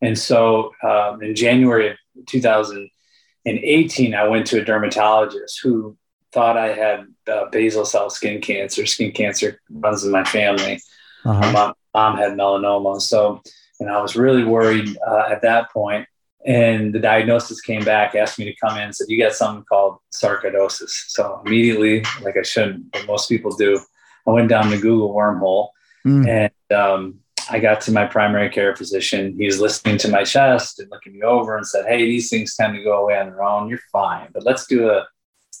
And 0.00 0.18
so, 0.18 0.72
um, 0.82 1.22
in 1.22 1.34
January 1.34 1.90
of 1.90 1.96
2018, 2.26 4.14
I 4.14 4.28
went 4.28 4.46
to 4.48 4.60
a 4.60 4.64
dermatologist 4.64 5.60
who 5.62 5.96
thought 6.32 6.56
I 6.56 6.72
had 6.72 7.06
uh, 7.30 7.46
basal 7.50 7.84
cell 7.84 8.10
skin 8.10 8.40
cancer. 8.40 8.86
Skin 8.86 9.12
cancer 9.12 9.60
runs 9.70 10.04
in 10.04 10.10
my 10.10 10.24
family. 10.24 10.80
Uh-huh. 11.24 11.40
My 11.40 11.52
mom, 11.52 11.74
mom, 11.94 12.16
had 12.16 12.32
melanoma. 12.32 13.00
So, 13.00 13.42
and 13.80 13.90
I 13.90 14.00
was 14.00 14.16
really 14.16 14.44
worried 14.44 14.96
uh, 15.06 15.24
at 15.30 15.42
that 15.42 15.70
point. 15.72 16.06
And 16.44 16.92
the 16.92 16.98
diagnosis 16.98 17.60
came 17.60 17.84
back, 17.84 18.16
asked 18.16 18.38
me 18.38 18.46
to 18.46 18.54
come 18.56 18.76
in, 18.76 18.92
said, 18.92 19.06
You 19.08 19.22
got 19.22 19.34
something 19.34 19.64
called 19.64 19.98
sarcoidosis. 20.12 20.90
So, 21.08 21.40
immediately, 21.46 22.04
like 22.22 22.36
I 22.36 22.42
shouldn't, 22.42 22.90
but 22.90 23.06
most 23.06 23.28
people 23.28 23.52
do, 23.52 23.80
I 24.26 24.30
went 24.30 24.48
down 24.48 24.70
the 24.70 24.78
Google 24.78 25.14
wormhole 25.14 25.68
mm. 26.04 26.26
and 26.28 26.76
um, 26.76 27.20
I 27.50 27.58
got 27.58 27.80
to 27.82 27.92
my 27.92 28.06
primary 28.06 28.50
care 28.50 28.74
physician. 28.74 29.36
He 29.38 29.46
was 29.46 29.60
listening 29.60 29.98
to 29.98 30.08
my 30.08 30.24
chest 30.24 30.80
and 30.80 30.90
looking 30.90 31.14
me 31.14 31.22
over 31.22 31.56
and 31.56 31.66
said, 31.66 31.86
Hey, 31.86 32.04
these 32.06 32.30
things 32.30 32.56
tend 32.56 32.74
to 32.74 32.82
go 32.82 33.02
away 33.02 33.18
on 33.18 33.26
their 33.26 33.42
own. 33.42 33.68
You're 33.68 33.80
fine, 33.92 34.28
but 34.32 34.44
let's 34.44 34.66
do 34.66 34.90
a 34.90 35.06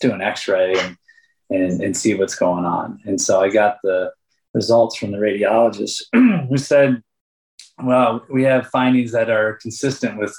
do 0.02 0.12
an 0.12 0.20
x-ray 0.20 0.74
and, 0.76 0.96
and, 1.50 1.80
and 1.80 1.96
see 1.96 2.14
what's 2.14 2.34
going 2.34 2.64
on. 2.64 3.00
And 3.04 3.20
so 3.20 3.40
I 3.40 3.48
got 3.48 3.78
the 3.82 4.12
results 4.54 4.96
from 4.96 5.12
the 5.12 5.18
radiologist 5.18 6.02
who 6.48 6.56
said, 6.58 7.02
well, 7.82 8.24
we 8.30 8.44
have 8.44 8.68
findings 8.68 9.12
that 9.12 9.30
are 9.30 9.54
consistent 9.54 10.18
with 10.18 10.34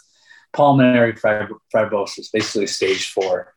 pulmonary 0.53 1.13
fibrosis, 1.13 2.27
basically 2.31 2.67
stage 2.67 3.11
four. 3.11 3.53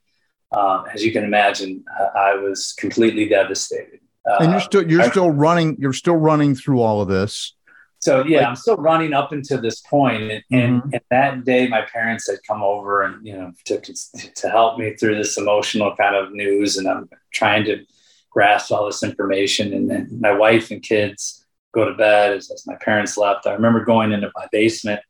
Um, 0.57 0.85
as 0.93 1.05
you 1.05 1.13
can 1.13 1.25
imagine, 1.25 1.85
I 2.15 2.35
was 2.37 2.73
completely 2.79 3.29
devastated. 3.29 4.01
Uh, 4.29 4.39
and 4.41 4.53
you're 4.53 4.61
still 4.61 4.91
you're 4.91 5.03
I, 5.03 5.11
still 5.11 5.31
running 5.31 5.77
you're 5.79 5.93
still 5.93 6.17
running 6.17 6.55
through 6.57 6.81
all 6.81 7.01
of 7.01 7.07
this 7.07 7.55
so 8.01 8.25
yeah, 8.25 8.39
like, 8.39 8.47
I'm 8.49 8.57
still 8.57 8.77
running 8.77 9.13
up 9.13 9.33
until 9.33 9.61
this 9.61 9.81
point, 9.81 10.23
and, 10.23 10.43
mm-hmm. 10.53 10.91
and, 10.93 11.01
that 11.11 11.45
day 11.45 11.67
my 11.67 11.83
parents 11.83 12.31
had 12.31 12.39
come 12.47 12.63
over 12.63 13.03
and 13.03 13.27
you 13.27 13.37
know 13.37 13.53
to 13.65 13.81
to 13.81 14.51
help 14.51 14.79
me 14.79 14.95
through 14.97 15.17
this 15.17 15.37
emotional 15.39 15.95
kind 15.97 16.15
of 16.15 16.33
news, 16.33 16.77
and 16.77 16.89
I'm 16.89 17.09
trying 17.33 17.65
to 17.65 17.85
grasp 18.31 18.71
all 18.71 18.87
this 18.87 19.03
information. 19.03 19.73
And 19.73 19.91
then 19.91 20.09
my 20.21 20.33
wife 20.33 20.71
and 20.71 20.83
kids 20.83 21.45
go 21.73 21.87
to 21.87 21.95
bed 21.95 22.33
as, 22.33 22.51
as 22.51 22.67
my 22.67 22.77
parents 22.83 23.17
left. 23.17 23.47
I 23.47 23.53
remember 23.53 23.85
going 23.85 24.13
into 24.13 24.31
my 24.37 24.47
basement, 24.53 25.01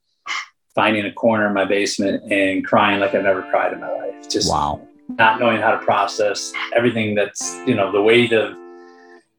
finding 0.75 1.05
a 1.05 1.13
corner 1.13 1.49
in 1.49 1.55
my 1.55 1.65
basement, 1.65 2.31
and 2.31 2.65
crying 2.65 3.01
like 3.01 3.15
I've 3.15 3.25
never 3.25 3.43
cried 3.43 3.73
in 3.73 3.81
my 3.81 3.93
life. 3.93 4.29
Just 4.29 4.51
wow, 4.51 4.81
not 5.09 5.41
knowing 5.41 5.61
how 5.61 5.73
to 5.73 5.79
process 5.79 6.53
everything 6.75 7.15
that's 7.15 7.57
you 7.67 7.75
know 7.75 7.91
the 7.91 8.03
weight 8.03 8.33
of 8.33 8.57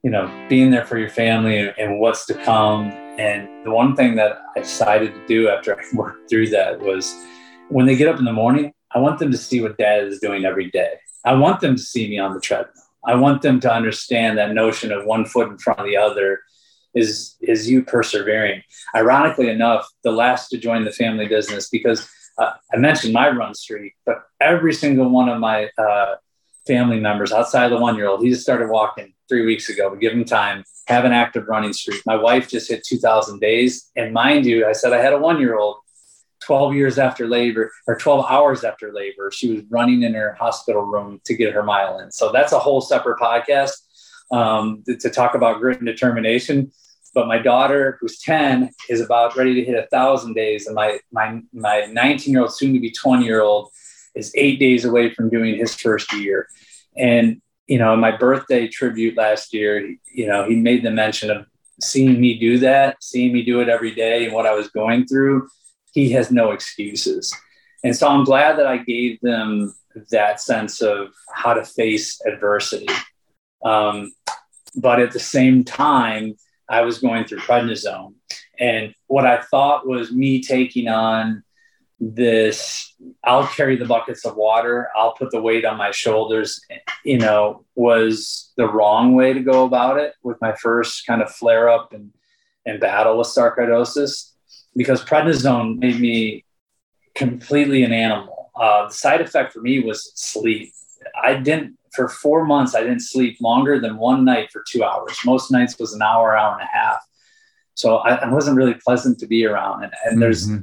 you 0.04 0.10
know 0.10 0.30
being 0.50 0.70
there 0.70 0.86
for 0.86 0.98
your 0.98 1.10
family 1.10 1.58
and, 1.60 1.74
and 1.77 2.00
what's 2.00 2.25
to 2.25 2.34
come 2.34 2.92
and 3.18 3.48
the 3.66 3.72
one 3.72 3.96
thing 3.96 4.16
that 4.16 4.40
I 4.56 4.60
decided 4.60 5.14
to 5.14 5.28
do 5.28 5.50
after 5.50 5.74
I 5.80 5.84
worked 5.94 6.30
through 6.30 6.50
that 6.50 6.80
was 6.80 7.16
when 7.70 7.86
they 7.86 7.96
get 7.96 8.08
up 8.08 8.20
in 8.20 8.26
the 8.26 8.34
morning, 8.34 8.74
I 8.94 9.00
want 9.00 9.20
them 9.20 9.32
to 9.32 9.38
see 9.38 9.62
what 9.62 9.78
dad 9.78 10.06
is 10.06 10.20
doing 10.20 10.46
every 10.46 10.70
day. 10.72 10.94
I 11.26 11.34
want 11.34 11.60
them 11.60 11.76
to 11.76 11.82
see 11.82 12.08
me 12.10 12.20
on 12.20 12.34
the 12.34 12.40
treadmill. 12.40 12.74
I 13.06 13.16
want 13.16 13.42
them 13.42 13.60
to 13.62 13.72
understand 13.72 14.38
that 14.38 14.54
notion 14.54 14.92
of 14.92 15.06
one 15.06 15.26
foot 15.26 15.50
in 15.50 15.58
front 15.58 15.80
of 15.80 15.86
the 15.86 15.98
other 15.98 16.42
is 16.94 17.36
is 17.42 17.70
you 17.70 17.84
persevering. 17.84 18.64
Ironically 18.96 19.50
enough, 19.50 19.88
the 20.04 20.12
last 20.12 20.50
to 20.50 20.58
join 20.58 20.84
the 20.84 20.92
family 20.92 21.28
business 21.28 21.70
because 21.70 22.10
uh, 22.38 22.52
I 22.74 22.78
mentioned 22.78 23.14
my 23.14 23.30
run 23.30 23.54
streak, 23.54 23.96
but 24.06 24.24
every 24.42 24.74
single 24.74 25.10
one 25.10 25.30
of 25.30 25.40
my 25.40 25.70
uh, 25.78 26.16
family 26.68 27.00
members 27.00 27.32
outside 27.32 27.66
of 27.66 27.72
the 27.72 27.78
one 27.78 27.96
year 27.96 28.08
old, 28.08 28.22
he 28.22 28.30
just 28.30 28.44
started 28.44 28.70
walking 28.70 29.14
three 29.30 29.46
weeks 29.46 29.70
ago. 29.70 29.90
We 29.90 30.00
give 30.00 30.14
him 30.14 30.26
time, 30.26 30.64
have 30.88 31.06
an 31.06 31.14
active 31.14 31.48
running 31.48 31.74
streak. 31.74 32.02
My 32.06 32.16
wife 32.16 32.48
just 32.48 32.70
hit 32.70 32.86
2,000 32.86 33.40
days. 33.40 33.90
And 33.96 34.14
mind 34.14 34.46
you, 34.46 34.68
I 34.68 34.74
said 34.74 34.94
I 34.94 35.02
had 35.02 35.14
a 35.14 35.18
one 35.18 35.40
year 35.40 35.58
old 35.58 35.78
12 36.44 36.76
years 36.76 36.98
after 37.00 37.28
labor 37.28 37.72
or 37.88 37.96
12 37.98 38.26
hours 38.30 38.64
after 38.64 38.94
labor. 38.94 39.32
She 39.32 39.52
was 39.52 39.64
running 39.70 40.04
in 40.04 40.14
her 40.14 40.34
hospital 40.34 40.84
room 40.84 41.20
to 41.26 41.36
get 41.36 41.54
her 41.54 41.64
mile 41.64 42.00
in. 42.00 42.12
So 42.12 42.32
that's 42.32 42.54
a 42.54 42.60
whole 42.60 42.82
separate 42.82 43.20
podcast 43.20 43.72
um, 44.32 44.84
to, 44.86 44.96
to 44.98 45.10
talk 45.10 45.36
about 45.36 45.60
grit 45.60 45.80
and 45.80 45.88
determination. 45.88 46.72
But 47.14 47.28
my 47.28 47.40
daughter, 47.40 47.98
who's 48.00 48.20
10, 48.20 48.70
is 48.90 49.02
about 49.02 49.36
ready 49.36 49.56
to 49.56 49.64
hit 49.64 49.76
a 49.76 49.88
thousand 49.88 50.36
days. 50.36 50.68
And 50.68 50.76
my, 50.76 51.00
my, 51.12 51.42
my 51.52 51.88
19 51.92 52.32
year 52.32 52.42
old, 52.44 52.54
soon 52.54 52.74
to 52.74 52.80
be 52.80 52.92
20 52.92 53.26
year 53.26 53.42
old, 53.42 53.72
is 54.18 54.32
eight 54.36 54.60
days 54.60 54.86
away 54.86 55.14
from 55.14 55.30
doing 55.30 55.56
his 55.56 55.76
first 55.76 56.12
year. 56.14 56.48
And 56.98 57.42
you 57.68 57.78
know, 57.78 57.96
my 57.96 58.16
birthday 58.16 58.68
tribute 58.68 59.18
last 59.18 59.54
year, 59.54 59.94
you 60.14 60.26
know, 60.26 60.48
he 60.48 60.56
made 60.56 60.84
the 60.84 60.92
mention 60.92 61.30
of 61.30 61.46
seeing 61.82 62.20
me 62.20 62.40
do 62.40 62.58
that, 62.60 62.98
seeing 63.02 63.34
me 63.34 63.44
do 63.44 63.60
it 63.60 63.70
every 63.70 63.94
day 63.94 64.26
and 64.26 64.34
what 64.34 64.46
I 64.46 64.54
was 64.54 64.70
going 64.70 65.06
through. 65.06 65.48
He 65.92 66.12
has 66.12 66.32
no 66.32 66.52
excuses. 66.52 67.34
And 67.84 67.96
so 67.96 68.08
I'm 68.08 68.24
glad 68.24 68.58
that 68.58 68.68
I 68.68 68.78
gave 68.78 69.20
them 69.22 69.74
that 70.12 70.40
sense 70.40 70.82
of 70.82 71.10
how 71.34 71.54
to 71.54 71.66
face 71.66 72.20
adversity. 72.26 72.88
Um, 73.64 74.12
but 74.76 75.00
at 75.00 75.12
the 75.12 75.20
same 75.20 75.64
time, 75.64 76.36
I 76.70 76.82
was 76.82 77.00
going 77.00 77.26
through 77.26 77.40
prednisone. 77.40 78.14
And 78.60 78.94
what 79.08 79.26
I 79.26 79.42
thought 79.42 79.88
was 79.88 80.12
me 80.12 80.42
taking 80.42 80.88
on 80.88 81.44
this 82.00 82.96
I'll 83.24 83.48
carry 83.48 83.75
the 83.75 83.86
buckets 83.86 84.25
of 84.25 84.36
water, 84.36 84.89
I'll 84.96 85.13
put 85.13 85.32
the 85.32 85.42
weight 85.42 85.66
on 85.66 85.77
my 85.77 85.92
shoulders, 85.92 86.62
you 87.04 87.18
know, 87.18 87.66
was 87.75 88.51
the 88.58 88.68
wrong 88.68 89.16
way 89.16 89.34
to 89.34 89.39
go 89.39 89.66
about 89.66 89.98
it 89.98 90.13
with 90.24 90.39
my 90.42 90.54
first 90.54 91.06
kind 91.06 91.22
of 91.22 91.32
flare 91.32 91.70
up 91.70 91.94
and, 91.94 92.12
and 92.66 92.80
battle 92.80 93.18
with 93.18 93.27
sarcoidosis 93.27 94.32
because 94.75 95.04
prednisone 95.04 95.77
made 95.80 96.00
me 96.00 96.46
completely 97.16 97.84
an 97.84 97.92
animal. 97.92 98.51
Uh, 98.56 98.88
the 98.88 98.94
side 98.94 99.22
effect 99.22 99.54
for 99.54 99.62
me 99.62 99.80
was 99.80 100.12
sleep. 100.16 100.74
I 101.24 101.36
didn't, 101.36 101.77
for 101.94 102.10
four 102.10 102.46
months, 102.46 102.75
I 102.75 102.82
didn't 102.82 103.01
sleep 103.01 103.38
longer 103.42 103.80
than 103.80 103.98
one 103.98 104.24
night 104.24 104.50
for 104.51 104.63
two 104.68 104.84
hours. 104.84 105.18
Most 105.25 105.51
nights 105.51 105.80
was 105.80 105.94
an 105.94 106.01
hour, 106.01 106.38
hour 106.38 106.54
and 106.54 106.62
a 106.62 106.77
half. 106.77 107.00
So 107.75 107.98
I, 107.98 108.16
I 108.16 108.30
wasn't 108.30 108.58
really 108.58 108.74
pleasant 108.74 109.20
to 109.20 109.27
be 109.27 109.46
around. 109.46 109.84
And, 109.84 109.94
and 110.06 110.22
there's, 110.22 110.48
mm-hmm 110.48 110.62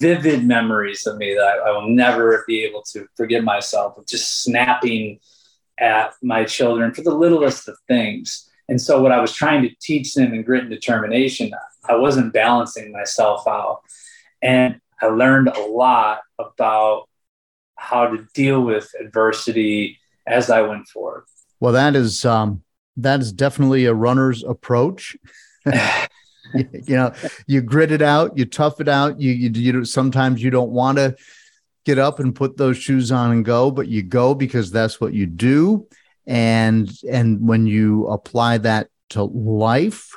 vivid 0.00 0.44
memories 0.46 1.06
of 1.06 1.16
me 1.16 1.34
that 1.34 1.42
I, 1.42 1.68
I, 1.68 1.70
will 1.72 1.88
never 1.88 2.44
be 2.46 2.64
able 2.64 2.82
to 2.92 3.06
forgive 3.16 3.44
myself 3.44 3.96
of 3.96 4.06
just 4.06 4.42
snapping 4.42 5.20
at 5.78 6.14
my 6.22 6.44
children 6.44 6.92
for 6.92 7.02
the 7.02 7.14
littlest 7.14 7.68
of 7.68 7.76
things. 7.86 8.48
And 8.68 8.80
so, 8.80 9.00
what 9.00 9.12
I 9.12 9.20
was 9.20 9.32
trying 9.32 9.62
to 9.62 9.70
teach 9.80 10.14
them 10.14 10.34
in 10.34 10.42
grit 10.42 10.62
and 10.62 10.70
determination, 10.70 11.52
I 11.88 11.96
wasn't 11.96 12.32
balancing 12.32 12.92
myself 12.92 13.46
out. 13.46 13.82
And 14.42 14.80
I 15.00 15.06
learned 15.06 15.48
a 15.48 15.60
lot 15.60 16.20
about 16.38 17.08
how 17.76 18.08
to 18.08 18.26
deal 18.34 18.62
with 18.62 18.90
adversity 18.98 19.98
as 20.26 20.50
I 20.50 20.62
went 20.62 20.88
forward. 20.88 21.24
Well, 21.60 21.72
that 21.72 21.94
is 21.94 22.24
um, 22.24 22.62
that 22.96 23.20
is 23.20 23.32
definitely 23.32 23.84
a 23.84 23.94
runner's 23.94 24.42
approach. 24.42 25.16
you, 26.54 26.96
know, 26.96 27.12
you 27.46 27.60
grit 27.60 27.92
it 27.92 28.02
out, 28.02 28.36
you 28.36 28.44
tough 28.44 28.80
it 28.80 28.88
out. 28.88 29.20
You 29.20 29.32
you, 29.32 29.50
you 29.50 29.84
sometimes 29.84 30.42
you 30.42 30.50
don't 30.50 30.70
want 30.70 30.98
to 30.98 31.16
get 31.84 31.98
up 31.98 32.18
and 32.18 32.34
put 32.34 32.56
those 32.56 32.76
shoes 32.76 33.12
on 33.12 33.30
and 33.30 33.44
go, 33.44 33.70
but 33.70 33.88
you 33.88 34.02
go 34.02 34.34
because 34.34 34.70
that's 34.70 35.00
what 35.00 35.14
you 35.14 35.26
do. 35.26 35.86
And 36.26 36.90
and 37.08 37.46
when 37.46 37.66
you 37.66 38.08
apply 38.08 38.58
that 38.58 38.88
to 39.10 39.22
life, 39.22 40.10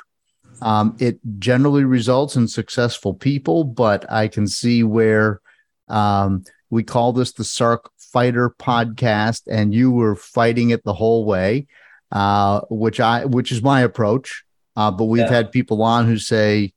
um, 0.60 0.96
it 0.98 1.20
generally 1.38 1.84
results 1.84 2.36
in 2.36 2.48
successful 2.48 3.14
people. 3.14 3.64
But 3.64 4.10
I 4.10 4.28
can 4.28 4.46
see 4.46 4.82
where 4.82 5.40
um, 5.88 6.44
we 6.70 6.82
call 6.82 7.12
this 7.12 7.32
the 7.32 7.44
Sarc 7.44 7.86
Fighter 7.96 8.50
podcast, 8.50 9.42
and 9.48 9.72
you 9.72 9.92
were 9.92 10.16
fighting 10.16 10.70
it 10.70 10.82
the 10.82 10.94
whole 10.94 11.24
way, 11.24 11.68
uh, 12.10 12.62
which 12.68 12.98
I 12.98 13.24
which 13.24 13.52
is 13.52 13.62
my 13.62 13.82
approach. 13.82 14.44
Uh, 14.80 14.90
but 14.90 15.04
we've 15.04 15.24
yeah. 15.24 15.30
had 15.30 15.52
people 15.52 15.82
on 15.82 16.06
who 16.06 16.16
say 16.16 16.72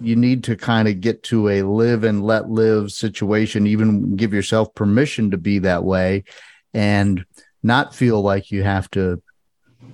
you 0.00 0.16
need 0.16 0.42
to 0.42 0.56
kind 0.56 0.88
of 0.88 1.02
get 1.02 1.22
to 1.22 1.50
a 1.50 1.60
live 1.60 2.02
and 2.02 2.24
let 2.24 2.48
live 2.48 2.90
situation, 2.90 3.66
even 3.66 4.16
give 4.16 4.32
yourself 4.32 4.74
permission 4.74 5.30
to 5.30 5.36
be 5.36 5.58
that 5.58 5.84
way 5.84 6.24
and 6.72 7.22
not 7.62 7.94
feel 7.94 8.22
like 8.22 8.50
you 8.50 8.62
have 8.62 8.90
to 8.92 9.22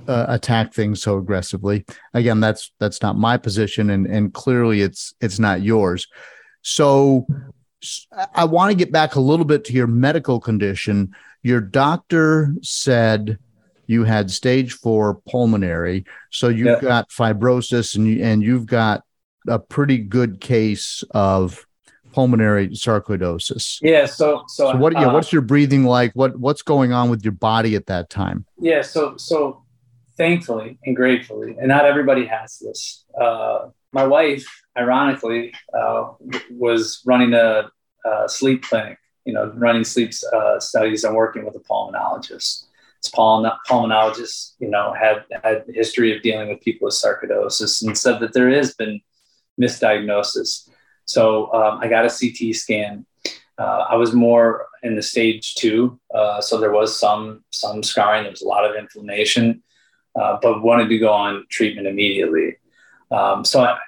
uh, 0.07 0.27
attack 0.29 0.73
things 0.73 1.03
so 1.03 1.19
aggressively. 1.19 1.85
Again, 2.15 2.39
that's 2.39 2.71
that's 2.79 3.03
not 3.03 3.19
my 3.19 3.37
position 3.39 3.91
and 3.91 4.07
and 4.07 4.33
clearly 4.33 4.83
it's 4.83 5.13
it's 5.21 5.41
not 5.41 5.63
yours. 5.63 6.07
So 6.63 7.27
I 8.37 8.45
want 8.45 8.71
to 8.71 8.77
get 8.77 8.93
back 8.93 9.17
a 9.17 9.21
little 9.21 9.45
bit 9.45 9.65
to 9.65 9.73
your 9.73 9.89
medical 9.89 10.39
condition. 10.39 11.13
Your 11.43 11.61
doctor 11.61 12.55
said 12.63 13.41
you 13.87 14.05
had 14.05 14.31
stage 14.31 14.73
4 14.75 15.21
pulmonary, 15.29 16.05
so 16.31 16.49
you've 16.49 16.67
yeah. 16.67 16.81
got 16.81 17.11
fibrosis 17.11 17.97
and 17.97 18.07
you, 18.07 18.23
and 18.23 18.43
you've 18.43 18.67
got 18.67 19.03
a 19.49 19.59
pretty 19.59 19.99
good 19.99 20.41
case 20.41 21.05
of 21.13 21.67
pulmonary 22.17 22.69
sarcoidosis. 22.71 23.79
Yeah. 23.83 24.07
So, 24.07 24.45
so, 24.49 24.73
so 24.73 24.77
what? 24.79 24.97
Uh, 24.97 25.01
yeah. 25.01 25.13
What's 25.13 25.33
your 25.33 25.43
breathing 25.43 25.85
like? 25.85 26.13
What 26.15 26.39
What's 26.39 26.63
going 26.63 26.93
on 26.93 27.11
with 27.11 27.23
your 27.23 27.33
body 27.33 27.77
at 27.77 27.87
that 27.87 28.09
time? 28.09 28.47
Yeah. 28.59 28.83
So, 28.83 29.17
so 29.19 29.63
thankfully 30.17 30.79
and 30.85 30.97
gratefully, 30.97 31.57
and 31.59 31.69
not 31.69 31.85
everybody 31.85 32.25
has 32.27 32.59
this. 32.59 33.05
Uh, 33.21 33.69
my 33.93 34.07
wife, 34.07 34.47
ironically, 34.77 35.55
uh, 35.75 36.13
was 36.51 37.03
running 37.05 37.35
a, 37.35 37.71
a, 38.05 38.29
sleep 38.29 38.63
clinic. 38.63 38.99
You 39.27 39.33
know, 39.33 39.53
running 39.57 39.85
sleep 39.85 40.13
uh, 40.33 40.61
studies 40.61 41.03
and 41.05 41.15
working 41.15 41.45
with 41.45 41.57
a 41.57 41.61
pulmonologist. 41.61 42.66
This 43.07 43.61
pulmonologist, 43.69 44.53
you 44.59 44.69
know, 44.69 44.95
had 44.95 45.25
had 45.43 45.65
history 45.69 46.15
of 46.17 46.23
dealing 46.23 46.49
with 46.49 46.61
people 46.61 46.87
with 46.87 46.95
sarcoidosis, 46.95 47.83
and 47.83 47.97
said 47.97 48.21
that 48.21 48.33
there 48.33 48.51
has 48.51 48.75
been 48.75 49.01
misdiagnosis. 49.61 50.69
So 51.05 51.53
um, 51.53 51.79
I 51.81 51.89
got 51.89 52.05
a 52.05 52.09
CT 52.09 52.55
scan. 52.55 53.07
Uh, 53.59 53.87
I 53.89 53.97
was 53.97 54.13
more 54.13 54.67
in 54.83 54.97
the 54.97 55.03
stage 55.03 55.55
two, 55.55 55.99
uh, 56.15 56.41
so 56.41 56.59
there 56.59 56.73
was 56.73 56.99
some 56.99 57.45
some 57.51 57.83
scarring. 57.83 58.25
There 58.25 58.31
was 58.31 58.43
a 58.43 58.49
lot 58.49 58.69
of 58.69 58.77
inflammation, 58.77 59.63
uh, 60.15 60.39
but 60.43 60.63
wanted 60.63 60.89
to 60.89 60.99
go 60.99 61.13
on 61.13 61.47
treatment 61.49 61.87
immediately. 61.87 62.57
Um, 63.11 63.45
so 63.45 63.61
I, 63.61 63.79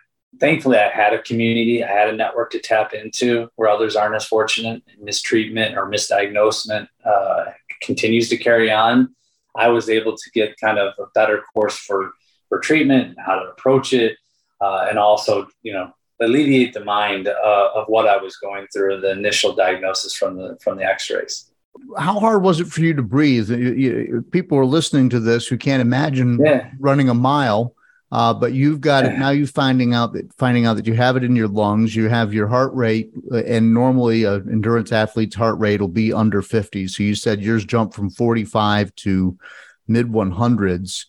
thankfully, 0.41 0.79
I 0.79 0.89
had 0.89 1.13
a 1.13 1.23
community. 1.23 1.85
I 1.85 1.91
had 1.91 2.09
a 2.09 2.17
network 2.17 2.51
to 2.53 2.61
tap 2.61 2.95
into 2.95 3.51
where 3.57 3.69
others 3.69 3.97
aren't 3.97 4.15
as 4.15 4.25
fortunate. 4.25 4.83
in 4.97 5.05
Mistreatment 5.05 5.77
or 5.77 5.91
misdiagnosement 5.91 6.89
uh, 7.05 7.45
continues 7.81 8.29
to 8.31 8.37
carry 8.37 8.71
on. 8.71 9.15
I 9.57 9.69
was 9.69 9.89
able 9.89 10.17
to 10.17 10.31
get 10.33 10.59
kind 10.61 10.79
of 10.79 10.95
a 10.99 11.07
better 11.15 11.43
course 11.53 11.77
for 11.77 12.13
for 12.49 12.59
treatment, 12.59 13.09
and 13.09 13.17
how 13.25 13.39
to 13.41 13.51
approach 13.51 13.93
it, 13.93 14.17
uh, 14.61 14.87
and 14.89 14.99
also, 14.99 15.49
you 15.63 15.73
know, 15.73 15.93
alleviate 16.21 16.73
the 16.73 16.85
mind 16.85 17.29
uh, 17.29 17.71
of 17.75 17.87
what 17.89 18.09
I 18.09 18.17
was 18.17 18.37
going 18.37 18.67
through, 18.73 19.01
the 19.01 19.11
initial 19.11 19.55
diagnosis 19.55 20.15
from 20.15 20.37
the 20.37 20.57
from 20.63 20.79
the 20.79 20.85
X-rays. 20.85 21.51
How 21.97 22.19
hard 22.19 22.43
was 22.43 22.61
it 22.61 22.67
for 22.67 22.81
you 22.81 22.95
to 22.95 23.03
breathe? 23.03 23.51
You, 23.51 23.73
you, 23.75 24.25
people 24.31 24.59
are 24.59 24.67
listening 24.67 25.11
to 25.11 25.21
this 25.21 25.47
who 25.47 25.57
can't 25.57 25.81
imagine 25.81 26.39
yeah. 26.45 26.71
running 26.81 27.09
a 27.09 27.15
mile, 27.15 27.75
uh, 28.11 28.35
but 28.35 28.53
you've 28.53 28.81
got 28.81 29.05
it 29.05 29.13
now. 29.19 29.31
You 29.31 29.47
finding 29.47 29.95
out 29.95 30.13
that 30.15 30.33
finding 30.35 30.67
out 30.67 30.77
that 30.77 30.87
you 30.87 30.95
have 30.95 31.17
it 31.17 31.25
in 31.25 31.37
your 31.37 31.49
lungs, 31.49 31.95
you 31.95 32.09
have 32.09 32.35
your 32.35 32.49
heart 32.49 32.73
rate, 32.75 33.11
uh, 33.33 33.39
and 33.39 33.75
normally 33.75 34.25
an 34.25 34.49
endurance 34.51 34.93
athlete's 34.93 35.37
heart 35.37 35.59
rate 35.59 35.81
will 35.81 35.89
be 35.89 36.13
under 36.13 36.43
fifty. 36.43 36.89
So 36.89 37.03
you 37.03 37.15
said 37.15 37.43
yours 37.43 37.65
jumped 37.65 37.95
from 37.95 38.11
forty-five 38.11 38.95
to 38.97 39.39
mid 39.87 40.13
one 40.13 40.31
hundreds 40.31 41.07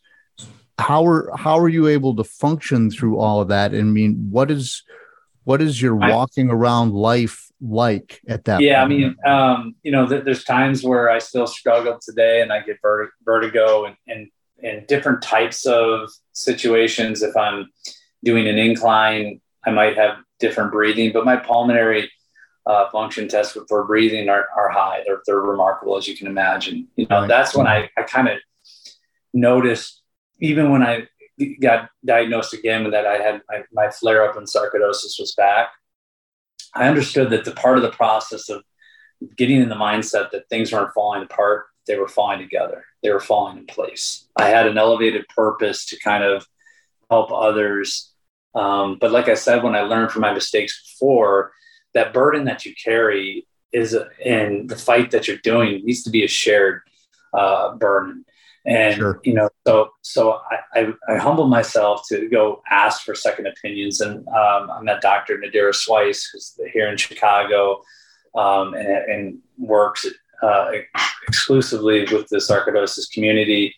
how 0.80 1.06
are 1.06 1.30
how 1.36 1.60
are 1.60 1.70
you 1.70 1.88
able 1.88 2.16
to 2.16 2.24
function 2.24 2.90
through 2.90 3.20
all 3.20 3.42
of 3.42 3.50
that? 3.50 3.74
And 3.74 3.82
I 3.82 3.92
mean, 3.92 4.28
what 4.32 4.50
is 4.50 4.84
what 5.44 5.62
is 5.62 5.82
your 5.82 5.96
walking 5.96 6.50
around 6.50 6.94
life 6.94 7.50
like 7.62 8.22
at 8.28 8.46
that? 8.46 8.62
Yeah, 8.62 8.86
point? 8.86 8.94
I 8.94 8.96
mean, 8.96 9.16
um, 9.26 9.76
you 9.84 9.92
know, 9.92 10.08
th- 10.08 10.24
there's 10.24 10.44
times 10.44 10.84
where 10.84 11.10
I 11.10 11.20
still 11.20 11.48
struggle 11.48 11.98
today, 12.02 12.42
and 12.42 12.54
I 12.54 12.62
get 12.62 12.78
vert- 12.82 13.12
vertigo, 13.24 13.86
and, 13.86 13.96
and 14.08 14.30
and 14.64 14.88
different 14.88 15.22
types 15.22 15.66
of 15.66 16.10
situations. 16.40 17.22
If 17.22 17.36
I'm 17.36 17.70
doing 18.24 18.48
an 18.48 18.58
incline, 18.58 19.42
I 19.66 19.72
might 19.72 19.98
have 19.98 20.18
different 20.40 20.72
breathing, 20.72 21.12
but 21.12 21.26
my 21.26 21.36
pulmonary 21.36 22.10
uh, 22.66 22.90
function 22.90 23.28
tests 23.28 23.58
for 23.68 23.86
breathing 23.86 24.30
are, 24.30 24.48
are 24.56 24.70
high. 24.70 25.02
They're, 25.06 25.22
they're 25.26 25.42
remarkable, 25.42 25.98
as 25.98 26.08
you 26.08 26.16
can 26.16 26.28
imagine. 26.28 26.88
You 26.96 27.08
know, 27.10 27.22
right. 27.22 27.28
that's 27.28 27.56
when 27.56 27.68
I, 27.68 27.90
I 27.98 28.04
kind 28.04 28.30
of 28.30 28.38
noticed 29.34 30.02
even 30.40 30.72
when 30.72 30.84
I 30.84 31.08
got 31.62 31.90
diagnosed 32.06 32.54
again 32.54 32.84
with 32.84 32.94
that 32.94 33.06
I 33.06 33.18
had 33.18 33.42
my, 33.50 33.64
my 33.72 33.90
flare 33.90 34.28
up 34.28 34.38
and 34.38 34.48
sarcoidosis 34.48 35.20
was 35.20 35.34
back, 35.36 35.70
I 36.74 36.88
understood 36.88 37.30
that 37.32 37.46
the 37.46 37.52
part 37.52 37.78
of 37.78 37.84
the 37.84 37.92
process 37.92 38.50
of 38.50 38.64
getting 39.36 39.62
in 39.62 39.70
the 39.70 39.76
mindset 39.76 40.32
that 40.32 40.48
things 40.50 40.72
weren't 40.72 40.94
falling 40.94 41.24
apart, 41.24 41.66
they 41.88 41.98
were 41.98 42.08
falling 42.08 42.40
together, 42.40 42.86
they 43.02 43.12
were 43.12 43.20
falling 43.20 43.58
in 43.58 43.66
place. 43.66 44.28
I 44.36 44.50
had 44.50 44.68
an 44.68 44.78
elevated 44.78 45.28
purpose 45.30 45.86
to 45.88 46.00
kind 46.00 46.24
of 46.24 46.48
help 47.10 47.32
others. 47.32 48.12
Um, 48.56 48.98
but 49.00 49.12
like 49.12 49.30
I 49.30 49.36
said, 49.36 49.64
when 49.64 49.76
I 49.76 49.82
learned 49.82 50.12
from 50.12 50.22
my 50.22 50.34
mistakes 50.34 50.94
before, 50.94 51.52
that 51.94 52.14
burden 52.14 52.46
that 52.46 52.66
you 52.66 52.74
carry 52.84 53.48
is 53.72 53.98
in 54.24 54.68
the 54.68 54.76
fight 54.76 55.12
that 55.12 55.28
you're 55.28 55.38
doing 55.38 55.86
needs 55.86 56.04
to 56.04 56.10
be 56.10 56.24
a 56.24 56.28
shared 56.28 56.82
uh, 57.34 57.76
burden 57.76 58.26
and 58.66 58.96
sure. 58.96 59.22
you 59.24 59.34
know 59.34 59.50
so 59.66 59.90
so 60.02 60.40
I, 60.52 60.80
I, 60.80 60.94
I 61.14 61.18
humble 61.18 61.48
myself 61.48 62.04
to 62.10 62.28
go 62.28 62.62
ask 62.70 63.04
for 63.04 63.16
second 63.16 63.48
opinions 63.48 64.02
and 64.02 64.28
um, 64.28 64.70
i 64.72 64.82
met 64.82 65.02
dr 65.02 65.38
Nadera 65.38 65.74
Sweiss 65.74 66.26
who's 66.32 66.60
here 66.74 66.90
in 66.90 66.98
chicago 66.98 67.82
um, 68.36 68.74
and, 68.74 68.88
and, 68.88 69.38
works 69.58 70.06
uh, 70.42 70.72
exclusively 71.28 72.02
with 72.12 72.28
the 72.28 72.38
sarcoidosis 72.38 73.12
community. 73.12 73.76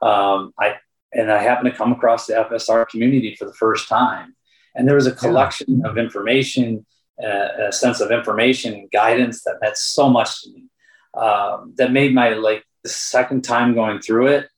Um, 0.00 0.52
i 0.58 0.74
and 1.12 1.30
i 1.30 1.40
happened 1.40 1.70
to 1.70 1.76
come 1.76 1.92
across 1.92 2.26
the 2.26 2.34
fsr 2.34 2.88
community 2.88 3.36
for 3.38 3.44
the 3.44 3.54
first 3.54 3.88
time. 3.88 4.34
And 4.74 4.88
there 4.88 4.96
was 4.96 5.06
a 5.06 5.14
collection 5.14 5.80
yeah. 5.80 5.90
of 5.90 5.98
information 5.98 6.84
uh, 7.22 7.68
a 7.68 7.72
sense 7.72 8.00
of 8.00 8.10
information 8.10 8.74
and 8.74 8.90
guidance 8.90 9.44
that 9.44 9.58
meant 9.60 9.76
so 9.76 10.08
much 10.08 10.42
to 10.42 10.50
me. 10.50 10.64
Um, 11.14 11.74
that 11.76 11.92
made 11.92 12.14
my 12.14 12.30
like 12.30 12.64
the 12.82 12.88
second 12.88 13.42
time 13.42 13.74
going 13.74 14.00
through 14.00 14.28
it 14.28 14.48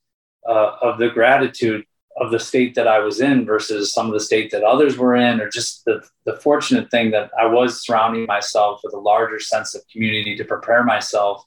uh, 0.48 0.76
of 0.80 0.98
the 0.98 1.10
gratitude 1.10 1.84
of 2.16 2.30
the 2.30 2.38
state 2.38 2.74
that 2.76 2.86
I 2.86 3.00
was 3.00 3.20
in 3.20 3.44
versus 3.44 3.92
some 3.92 4.06
of 4.06 4.12
the 4.12 4.20
state 4.20 4.50
that 4.52 4.62
others 4.62 4.96
were 4.96 5.16
in, 5.16 5.40
or 5.40 5.48
just 5.48 5.84
the, 5.84 6.02
the 6.24 6.36
fortunate 6.36 6.90
thing 6.90 7.10
that 7.10 7.30
I 7.38 7.46
was 7.46 7.84
surrounding 7.84 8.26
myself 8.26 8.80
with 8.84 8.94
a 8.94 8.98
larger 8.98 9.40
sense 9.40 9.74
of 9.74 9.82
community 9.88 10.36
to 10.36 10.44
prepare 10.44 10.84
myself 10.84 11.44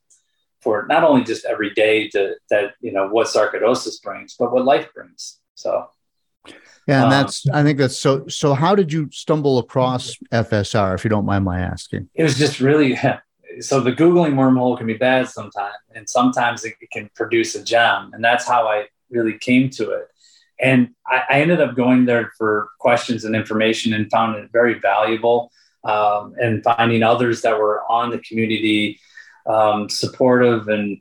for 0.61 0.85
not 0.89 1.03
only 1.03 1.23
just 1.23 1.45
every 1.45 1.73
day 1.73 2.09
to, 2.09 2.35
that, 2.49 2.73
you 2.81 2.91
know, 2.91 3.07
what 3.07 3.27
sarcoidosis 3.27 4.01
brings, 4.01 4.35
but 4.37 4.51
what 4.51 4.65
life 4.65 4.93
brings. 4.93 5.39
So, 5.55 5.87
yeah, 6.87 7.03
and 7.03 7.05
um, 7.05 7.09
that's 7.09 7.47
I 7.49 7.63
think 7.63 7.77
that's 7.77 7.97
so. 7.97 8.27
So, 8.27 8.53
how 8.53 8.73
did 8.73 8.93
you 8.93 9.09
stumble 9.11 9.59
across 9.59 10.15
FSR, 10.31 10.95
if 10.95 11.03
you 11.03 11.09
don't 11.09 11.25
mind 11.25 11.43
my 11.43 11.59
asking? 11.59 12.09
It 12.13 12.23
was 12.23 12.37
just 12.37 12.61
really 12.61 12.97
so 13.59 13.79
the 13.79 13.91
googling 13.91 14.33
wormhole 14.33 14.77
can 14.77 14.87
be 14.87 14.93
bad 14.93 15.27
sometimes 15.27 15.75
and 15.95 16.07
sometimes 16.07 16.63
it, 16.63 16.73
it, 16.81 16.89
can 16.91 17.09
produce 17.15 17.55
a 17.55 17.63
gem 17.63 18.11
and 18.13 18.23
that's 18.23 18.47
how 18.47 18.67
i 18.67 18.85
really 19.09 19.37
came 19.37 19.69
to 19.69 19.91
it 19.91 20.07
and 20.59 20.89
I, 21.05 21.23
I 21.29 21.41
ended 21.41 21.61
up 21.61 21.75
going 21.75 22.05
there 22.05 22.31
for 22.37 22.69
questions 22.79 23.25
and 23.25 23.35
information 23.35 23.93
and 23.93 24.09
found 24.09 24.35
it 24.35 24.51
very 24.51 24.79
valuable 24.79 25.51
um, 25.83 26.33
and 26.41 26.63
finding 26.63 27.03
others 27.03 27.41
that 27.41 27.57
were 27.59 27.83
on 27.89 28.09
the 28.09 28.19
community 28.19 28.99
um, 29.45 29.89
supportive 29.89 30.67
and 30.67 30.99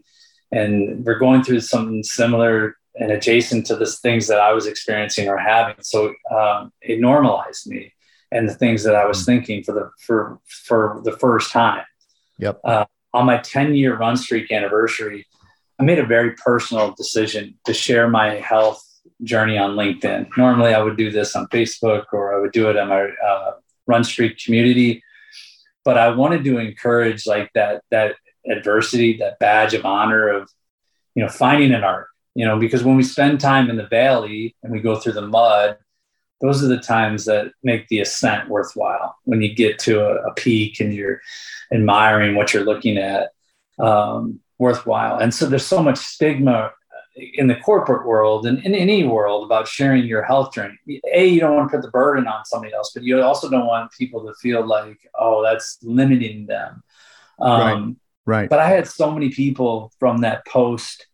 and 0.53 1.05
we're 1.05 1.19
going 1.19 1.43
through 1.43 1.61
something 1.61 2.03
similar 2.03 2.77
and 2.95 3.11
adjacent 3.11 3.67
to 3.67 3.77
the 3.77 3.87
things 3.87 4.29
that 4.29 4.39
i 4.39 4.53
was 4.53 4.67
experiencing 4.67 5.29
or 5.29 5.37
having 5.37 5.75
so 5.81 6.15
um, 6.31 6.73
it 6.81 7.01
normalized 7.01 7.67
me 7.67 7.93
and 8.33 8.49
the 8.49 8.55
things 8.55 8.83
that 8.85 8.95
I 8.95 9.07
was 9.07 9.23
mm. 9.23 9.27
thinking 9.27 9.63
for 9.63 9.73
the 9.73 9.91
for 9.99 10.41
for 10.47 11.01
the 11.05 11.13
first 11.13 11.51
time. 11.51 11.85
Yep. 12.39 12.61
Uh, 12.65 12.85
on 13.15 13.27
my 13.27 13.39
10 13.39 13.75
year 13.75 13.97
run 13.97 14.17
streak 14.17 14.53
anniversary, 14.53 15.27
I 15.79 15.85
made 15.85 15.99
a 15.99 16.07
very 16.07 16.33
personal 16.33 16.93
decision 16.93 17.59
to 17.65 17.73
share 17.73 18.09
my 18.09 18.35
health 18.35 18.83
journey 19.23 19.59
on 19.59 19.77
LinkedIn. 19.77 20.29
Normally, 20.37 20.75
I 20.75 20.83
would 20.83 20.97
do 20.97 21.11
this 21.11 21.35
on 21.37 21.47
Facebook 21.49 22.05
or 22.13 22.35
I 22.35 22.41
would 22.41 22.53
do 22.53 22.69
it 22.71 22.77
on 22.77 22.89
my 22.89 23.09
uh, 23.25 23.53
run 23.87 24.05
Street 24.05 24.41
community, 24.43 25.03
but 25.85 25.99
I 25.99 26.11
wanted 26.11 26.45
to 26.45 26.59
encourage 26.59 27.27
like 27.27 27.51
that 27.55 27.83
that 27.91 28.17
adversity, 28.49 29.17
that 29.19 29.39
badge 29.39 29.75
of 29.75 29.85
honor 29.85 30.29
of 30.29 30.51
you 31.15 31.23
know 31.23 31.29
finding 31.29 31.73
an 31.73 31.85
art. 31.85 32.09
You 32.35 32.45
know, 32.45 32.59
because 32.59 32.85
when 32.85 32.97
we 32.97 33.03
spend 33.03 33.41
time 33.41 33.71
in 33.71 33.77
the 33.77 33.87
valley 33.87 34.55
and 34.63 34.71
we 34.71 34.81
go 34.81 34.97
through 34.97 35.15
the 35.15 35.27
mud, 35.27 35.79
those 36.43 36.63
are 36.63 36.69
the 36.69 36.79
times 36.79 37.25
that 37.25 37.53
make 37.63 37.89
the 37.89 38.01
ascent 38.01 38.51
worthwhile. 38.51 39.17
When 39.25 39.41
you 39.41 39.55
get 39.55 39.79
to 39.81 40.05
a, 40.05 40.29
a 40.29 40.35
peak 40.35 40.81
and 40.81 40.93
you're 40.93 41.23
admiring 41.73 42.35
what 42.35 42.53
you're 42.53 42.65
looking 42.65 42.99
at, 42.99 43.31
um, 43.79 44.41
worthwhile. 44.59 45.19
And 45.19 45.33
so 45.33 45.47
there's 45.47 45.67
so 45.67 45.83
much 45.83 45.99
stigma 45.99 46.73
in 47.17 47.47
the 47.47 47.57
corporate 47.57 48.07
world 48.07 48.47
and 48.47 48.63
in 48.65 48.75
any 48.75 49.05
world 49.05 49.45
about 49.45 49.67
sharing 49.67 50.05
your 50.05 50.23
health 50.23 50.53
journey. 50.53 50.79
A, 51.13 51.27
you 51.27 51.41
don't 51.41 51.57
want 51.57 51.71
to 51.71 51.77
put 51.77 51.83
the 51.83 51.91
burden 51.91 52.27
on 52.27 52.45
somebody 52.45 52.75
else, 52.75 52.93
but 52.93 53.05
you 53.05 53.21
also 53.23 53.49
don't 53.49 53.67
want 53.67 53.91
people 53.93 54.27
to 54.27 54.35
feel 54.35 54.67
like, 54.67 54.99
oh, 55.19 55.43
that's 55.43 55.79
limiting 55.83 56.47
them. 56.47 56.83
Um, 57.39 57.99
right. 58.27 58.41
right. 58.41 58.51
But 58.51 58.59
I 58.59 58.69
had 58.69 58.87
so 58.87 59.11
many 59.11 59.31
people 59.31 59.93
from 59.99 60.19
that 60.19 60.47
post 60.47 61.07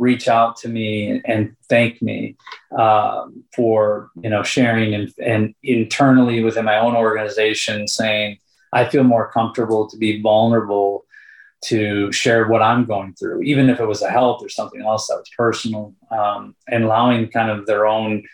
reach 0.00 0.28
out 0.28 0.56
to 0.56 0.68
me 0.68 1.20
and 1.26 1.54
thank 1.68 2.00
me 2.00 2.34
um, 2.76 3.44
for 3.54 4.10
you 4.22 4.30
know 4.30 4.42
sharing 4.42 4.94
and, 4.94 5.12
and 5.22 5.54
internally 5.62 6.42
within 6.42 6.64
my 6.64 6.78
own 6.78 6.96
organization 6.96 7.86
saying 7.86 8.38
I 8.72 8.86
feel 8.86 9.04
more 9.04 9.30
comfortable 9.30 9.88
to 9.90 9.98
be 9.98 10.22
vulnerable 10.22 11.04
to 11.62 12.10
share 12.12 12.48
what 12.48 12.62
I'm 12.62 12.84
going 12.84 13.14
through, 13.14 13.42
even 13.42 13.68
if 13.68 13.80
it 13.80 13.86
was 13.86 14.02
a 14.02 14.10
health 14.10 14.42
or 14.42 14.48
something 14.48 14.82
else 14.82 15.08
that 15.08 15.16
was 15.16 15.30
personal, 15.36 15.94
um, 16.10 16.54
and 16.68 16.84
allowing 16.84 17.28
kind 17.28 17.50
of 17.50 17.66
their 17.66 17.86
own 17.86 18.24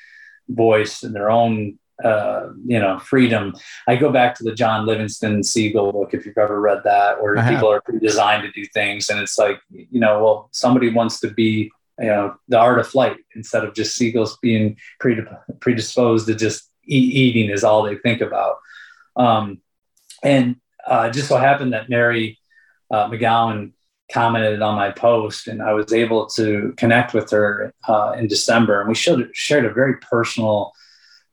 voice 0.48 1.02
and 1.02 1.14
their 1.14 1.30
own 1.30 1.78
uh, 2.04 2.50
you 2.66 2.78
know 2.78 2.98
freedom. 2.98 3.54
I 3.88 3.96
go 3.96 4.12
back 4.12 4.34
to 4.36 4.44
the 4.44 4.54
John 4.54 4.86
Livingston 4.86 5.42
Seagull 5.42 5.92
book 5.92 6.14
if 6.14 6.26
you've 6.26 6.38
ever 6.38 6.60
read 6.60 6.82
that, 6.84 7.22
where 7.22 7.34
people 7.48 7.70
are 7.70 7.82
designed 8.00 8.42
to 8.42 8.52
do 8.52 8.66
things, 8.72 9.08
and 9.08 9.18
it's 9.18 9.38
like 9.38 9.60
you 9.70 10.00
know, 10.00 10.22
well, 10.22 10.48
somebody 10.52 10.90
wants 10.90 11.20
to 11.20 11.30
be 11.30 11.70
you 11.98 12.06
know 12.06 12.36
the 12.48 12.58
art 12.58 12.78
of 12.78 12.86
flight 12.86 13.16
instead 13.34 13.64
of 13.64 13.74
just 13.74 13.96
seagulls 13.96 14.36
being 14.42 14.76
predisposed 15.60 16.26
to 16.26 16.34
just 16.34 16.70
eat, 16.84 17.14
eating 17.14 17.50
is 17.50 17.64
all 17.64 17.82
they 17.82 17.96
think 17.96 18.20
about. 18.20 18.56
Um, 19.16 19.60
and 20.22 20.56
uh, 20.86 21.10
just 21.10 21.28
so 21.28 21.36
happened 21.38 21.72
that 21.72 21.88
Mary 21.88 22.38
uh, 22.90 23.08
McGowan 23.08 23.72
commented 24.12 24.62
on 24.62 24.76
my 24.76 24.90
post, 24.90 25.48
and 25.48 25.62
I 25.62 25.72
was 25.72 25.92
able 25.92 26.26
to 26.26 26.74
connect 26.76 27.12
with 27.12 27.30
her 27.30 27.74
uh, 27.88 28.14
in 28.16 28.28
December, 28.28 28.80
and 28.80 28.88
we 28.88 28.94
showed, 28.94 29.28
shared 29.34 29.64
a 29.64 29.72
very 29.72 29.96
personal, 29.98 30.72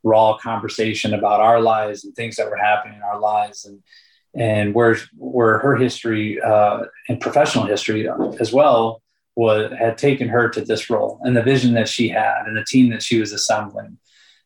raw 0.03 0.37
conversation 0.37 1.13
about 1.13 1.39
our 1.39 1.61
lives 1.61 2.03
and 2.03 2.13
things 2.13 2.35
that 2.35 2.49
were 2.49 2.57
happening 2.57 2.97
in 2.97 3.03
our 3.03 3.19
lives, 3.19 3.65
and 3.65 3.81
and 4.35 4.73
where 4.73 4.97
where 5.17 5.59
her 5.59 5.75
history 5.75 6.41
uh, 6.41 6.83
and 7.07 7.21
professional 7.21 7.65
history 7.65 8.09
as 8.39 8.51
well 8.51 9.01
was 9.35 9.71
had 9.71 9.97
taken 9.97 10.27
her 10.27 10.49
to 10.49 10.61
this 10.61 10.89
role, 10.89 11.19
and 11.23 11.37
the 11.37 11.43
vision 11.43 11.73
that 11.73 11.87
she 11.87 12.09
had, 12.09 12.47
and 12.47 12.57
the 12.57 12.65
team 12.65 12.89
that 12.89 13.03
she 13.03 13.19
was 13.19 13.31
assembling. 13.31 13.97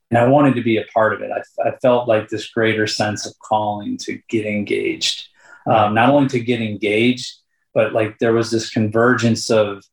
And 0.09 0.17
I 0.17 0.27
wanted 0.27 0.55
to 0.55 0.61
be 0.61 0.77
a 0.77 0.85
part 0.93 1.13
of 1.13 1.21
it. 1.21 1.31
I, 1.31 1.67
I 1.67 1.75
felt 1.77 2.07
like 2.07 2.29
this 2.29 2.49
greater 2.49 2.87
sense 2.87 3.25
of 3.25 3.33
calling 3.39 3.97
to 3.99 4.19
get 4.29 4.45
engaged 4.45 5.27
um, 5.67 5.93
not 5.93 6.09
only 6.09 6.29
to 6.29 6.39
get 6.39 6.61
engaged, 6.61 7.33
but 7.73 7.93
like 7.93 8.17
there 8.19 8.33
was 8.33 8.49
this 8.49 8.69
convergence 8.69 9.49
of 9.49 9.83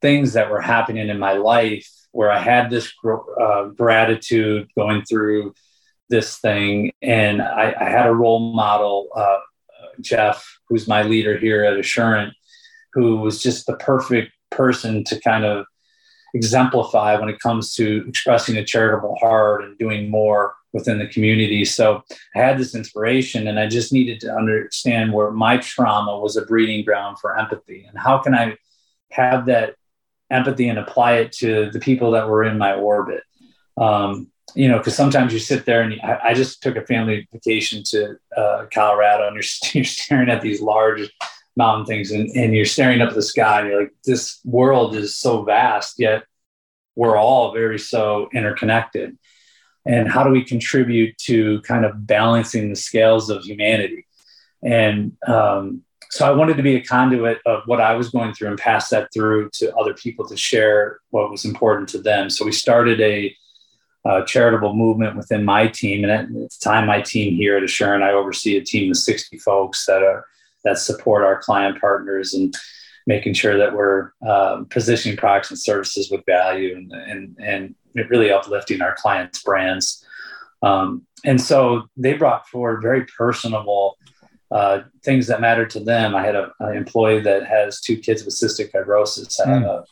things 0.00 0.32
that 0.32 0.50
were 0.50 0.60
happening 0.60 1.08
in 1.08 1.18
my 1.18 1.34
life 1.34 1.88
where 2.12 2.30
I 2.30 2.38
had 2.38 2.70
this 2.70 2.92
uh, 3.40 3.66
gratitude 3.66 4.68
going 4.76 5.02
through 5.02 5.54
this 6.08 6.38
thing. 6.38 6.92
And 7.02 7.42
I, 7.42 7.74
I 7.78 7.84
had 7.90 8.06
a 8.06 8.14
role 8.14 8.54
model, 8.54 9.08
uh, 9.14 9.38
Jeff, 10.00 10.58
who's 10.68 10.88
my 10.88 11.02
leader 11.02 11.36
here 11.36 11.64
at 11.64 11.78
Assurant, 11.78 12.32
who 12.94 13.16
was 13.16 13.42
just 13.42 13.66
the 13.66 13.76
perfect 13.76 14.32
person 14.50 15.04
to 15.04 15.20
kind 15.20 15.44
of 15.44 15.66
exemplify 16.34 17.18
when 17.18 17.28
it 17.28 17.40
comes 17.40 17.74
to 17.74 18.04
expressing 18.08 18.56
a 18.56 18.64
charitable 18.64 19.16
heart 19.16 19.62
and 19.62 19.78
doing 19.78 20.10
more 20.10 20.54
within 20.72 20.98
the 20.98 21.06
community. 21.06 21.64
So 21.64 22.02
I 22.34 22.40
had 22.40 22.58
this 22.58 22.74
inspiration 22.74 23.48
and 23.48 23.58
I 23.58 23.66
just 23.66 23.92
needed 23.92 24.20
to 24.20 24.34
understand 24.34 25.12
where 25.12 25.30
my 25.30 25.56
trauma 25.58 26.18
was 26.18 26.36
a 26.36 26.44
breeding 26.44 26.84
ground 26.84 27.18
for 27.18 27.38
empathy 27.38 27.84
and 27.88 27.98
how 27.98 28.18
can 28.18 28.34
I 28.34 28.56
have 29.10 29.46
that 29.46 29.76
empathy 30.30 30.68
and 30.68 30.78
apply 30.78 31.14
it 31.14 31.32
to 31.32 31.70
the 31.70 31.80
people 31.80 32.10
that 32.12 32.28
were 32.28 32.44
in 32.44 32.58
my 32.58 32.74
orbit. 32.74 33.22
Um, 33.76 34.28
you 34.54 34.68
know, 34.68 34.78
because 34.78 34.96
sometimes 34.96 35.32
you 35.32 35.38
sit 35.38 35.64
there 35.64 35.82
and 35.82 35.92
you, 35.92 36.00
I, 36.02 36.30
I, 36.30 36.34
just 36.34 36.62
took 36.62 36.76
a 36.76 36.84
family 36.86 37.28
vacation 37.32 37.82
to 37.90 38.16
uh, 38.36 38.66
Colorado 38.72 39.26
and 39.26 39.34
you're, 39.34 39.44
you're 39.74 39.84
staring 39.84 40.30
at 40.30 40.42
these 40.42 40.60
large 40.60 41.08
mountain 41.56 41.86
things 41.86 42.10
and, 42.10 42.28
and 42.30 42.54
you're 42.54 42.64
staring 42.64 43.00
up 43.00 43.10
at 43.10 43.14
the 43.14 43.22
sky 43.22 43.60
and 43.60 43.68
you're 43.68 43.82
like, 43.82 43.92
this 44.04 44.40
world 44.44 44.96
is 44.96 45.16
so 45.16 45.42
vast, 45.44 45.98
yet 45.98 46.24
we're 46.96 47.16
all 47.16 47.52
very 47.52 47.78
so 47.78 48.28
interconnected 48.34 49.16
and 49.88 50.08
how 50.08 50.22
do 50.22 50.30
we 50.30 50.44
contribute 50.44 51.16
to 51.18 51.60
kind 51.62 51.84
of 51.84 52.06
balancing 52.06 52.68
the 52.68 52.76
scales 52.76 53.30
of 53.30 53.42
humanity? 53.42 54.06
And 54.62 55.16
um, 55.26 55.82
so 56.10 56.26
i 56.26 56.34
wanted 56.34 56.56
to 56.56 56.62
be 56.62 56.76
a 56.76 56.82
conduit 56.82 57.38
of 57.46 57.62
what 57.66 57.80
i 57.80 57.94
was 57.94 58.10
going 58.10 58.32
through 58.32 58.48
and 58.48 58.58
pass 58.58 58.88
that 58.88 59.12
through 59.12 59.50
to 59.52 59.74
other 59.76 59.94
people 59.94 60.26
to 60.26 60.36
share 60.36 61.00
what 61.10 61.30
was 61.30 61.44
important 61.44 61.88
to 61.90 62.00
them. 62.00 62.30
So 62.30 62.44
we 62.44 62.52
started 62.52 63.00
a, 63.00 63.34
a 64.06 64.24
charitable 64.24 64.74
movement 64.74 65.16
within 65.16 65.44
my 65.44 65.66
team 65.68 66.04
and 66.04 66.12
at 66.12 66.28
the 66.28 66.48
time 66.62 66.86
my 66.86 67.02
team 67.02 67.34
here 67.34 67.56
at 67.56 67.62
assurant 67.62 68.04
i 68.04 68.12
oversee 68.12 68.56
a 68.56 68.64
team 68.64 68.90
of 68.90 68.96
60 68.96 69.38
folks 69.38 69.86
that 69.86 70.02
are 70.02 70.24
that 70.64 70.78
support 70.78 71.24
our 71.24 71.40
client 71.40 71.80
partners 71.80 72.34
and 72.34 72.54
making 73.06 73.32
sure 73.32 73.56
that 73.56 73.74
we're 73.74 74.12
um, 74.26 74.66
positioning 74.66 75.16
products 75.16 75.50
and 75.50 75.58
services 75.58 76.10
with 76.10 76.22
value 76.26 76.76
and, 76.76 76.92
and, 76.92 77.36
and 77.40 77.74
really 77.94 78.30
uplifting 78.30 78.82
our 78.82 78.94
clients' 78.94 79.42
brands. 79.42 80.04
Um, 80.62 81.06
and 81.24 81.40
so 81.40 81.88
they 81.96 82.14
brought 82.14 82.48
forward 82.48 82.82
very 82.82 83.04
personable 83.04 83.96
uh, 84.50 84.80
things 85.04 85.26
that 85.26 85.40
mattered 85.40 85.70
to 85.70 85.80
them. 85.80 86.14
I 86.14 86.24
had 86.24 86.34
an 86.34 86.50
employee 86.74 87.20
that 87.20 87.46
has 87.46 87.80
two 87.80 87.98
kids 87.98 88.24
with 88.24 88.34
cystic 88.34 88.72
fibrosis. 88.72 89.38
I 89.44 89.50
have 89.50 89.62
mm. 89.62 89.84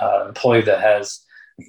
an 0.00 0.28
employee 0.28 0.62
that 0.62 0.80
has 0.80 1.20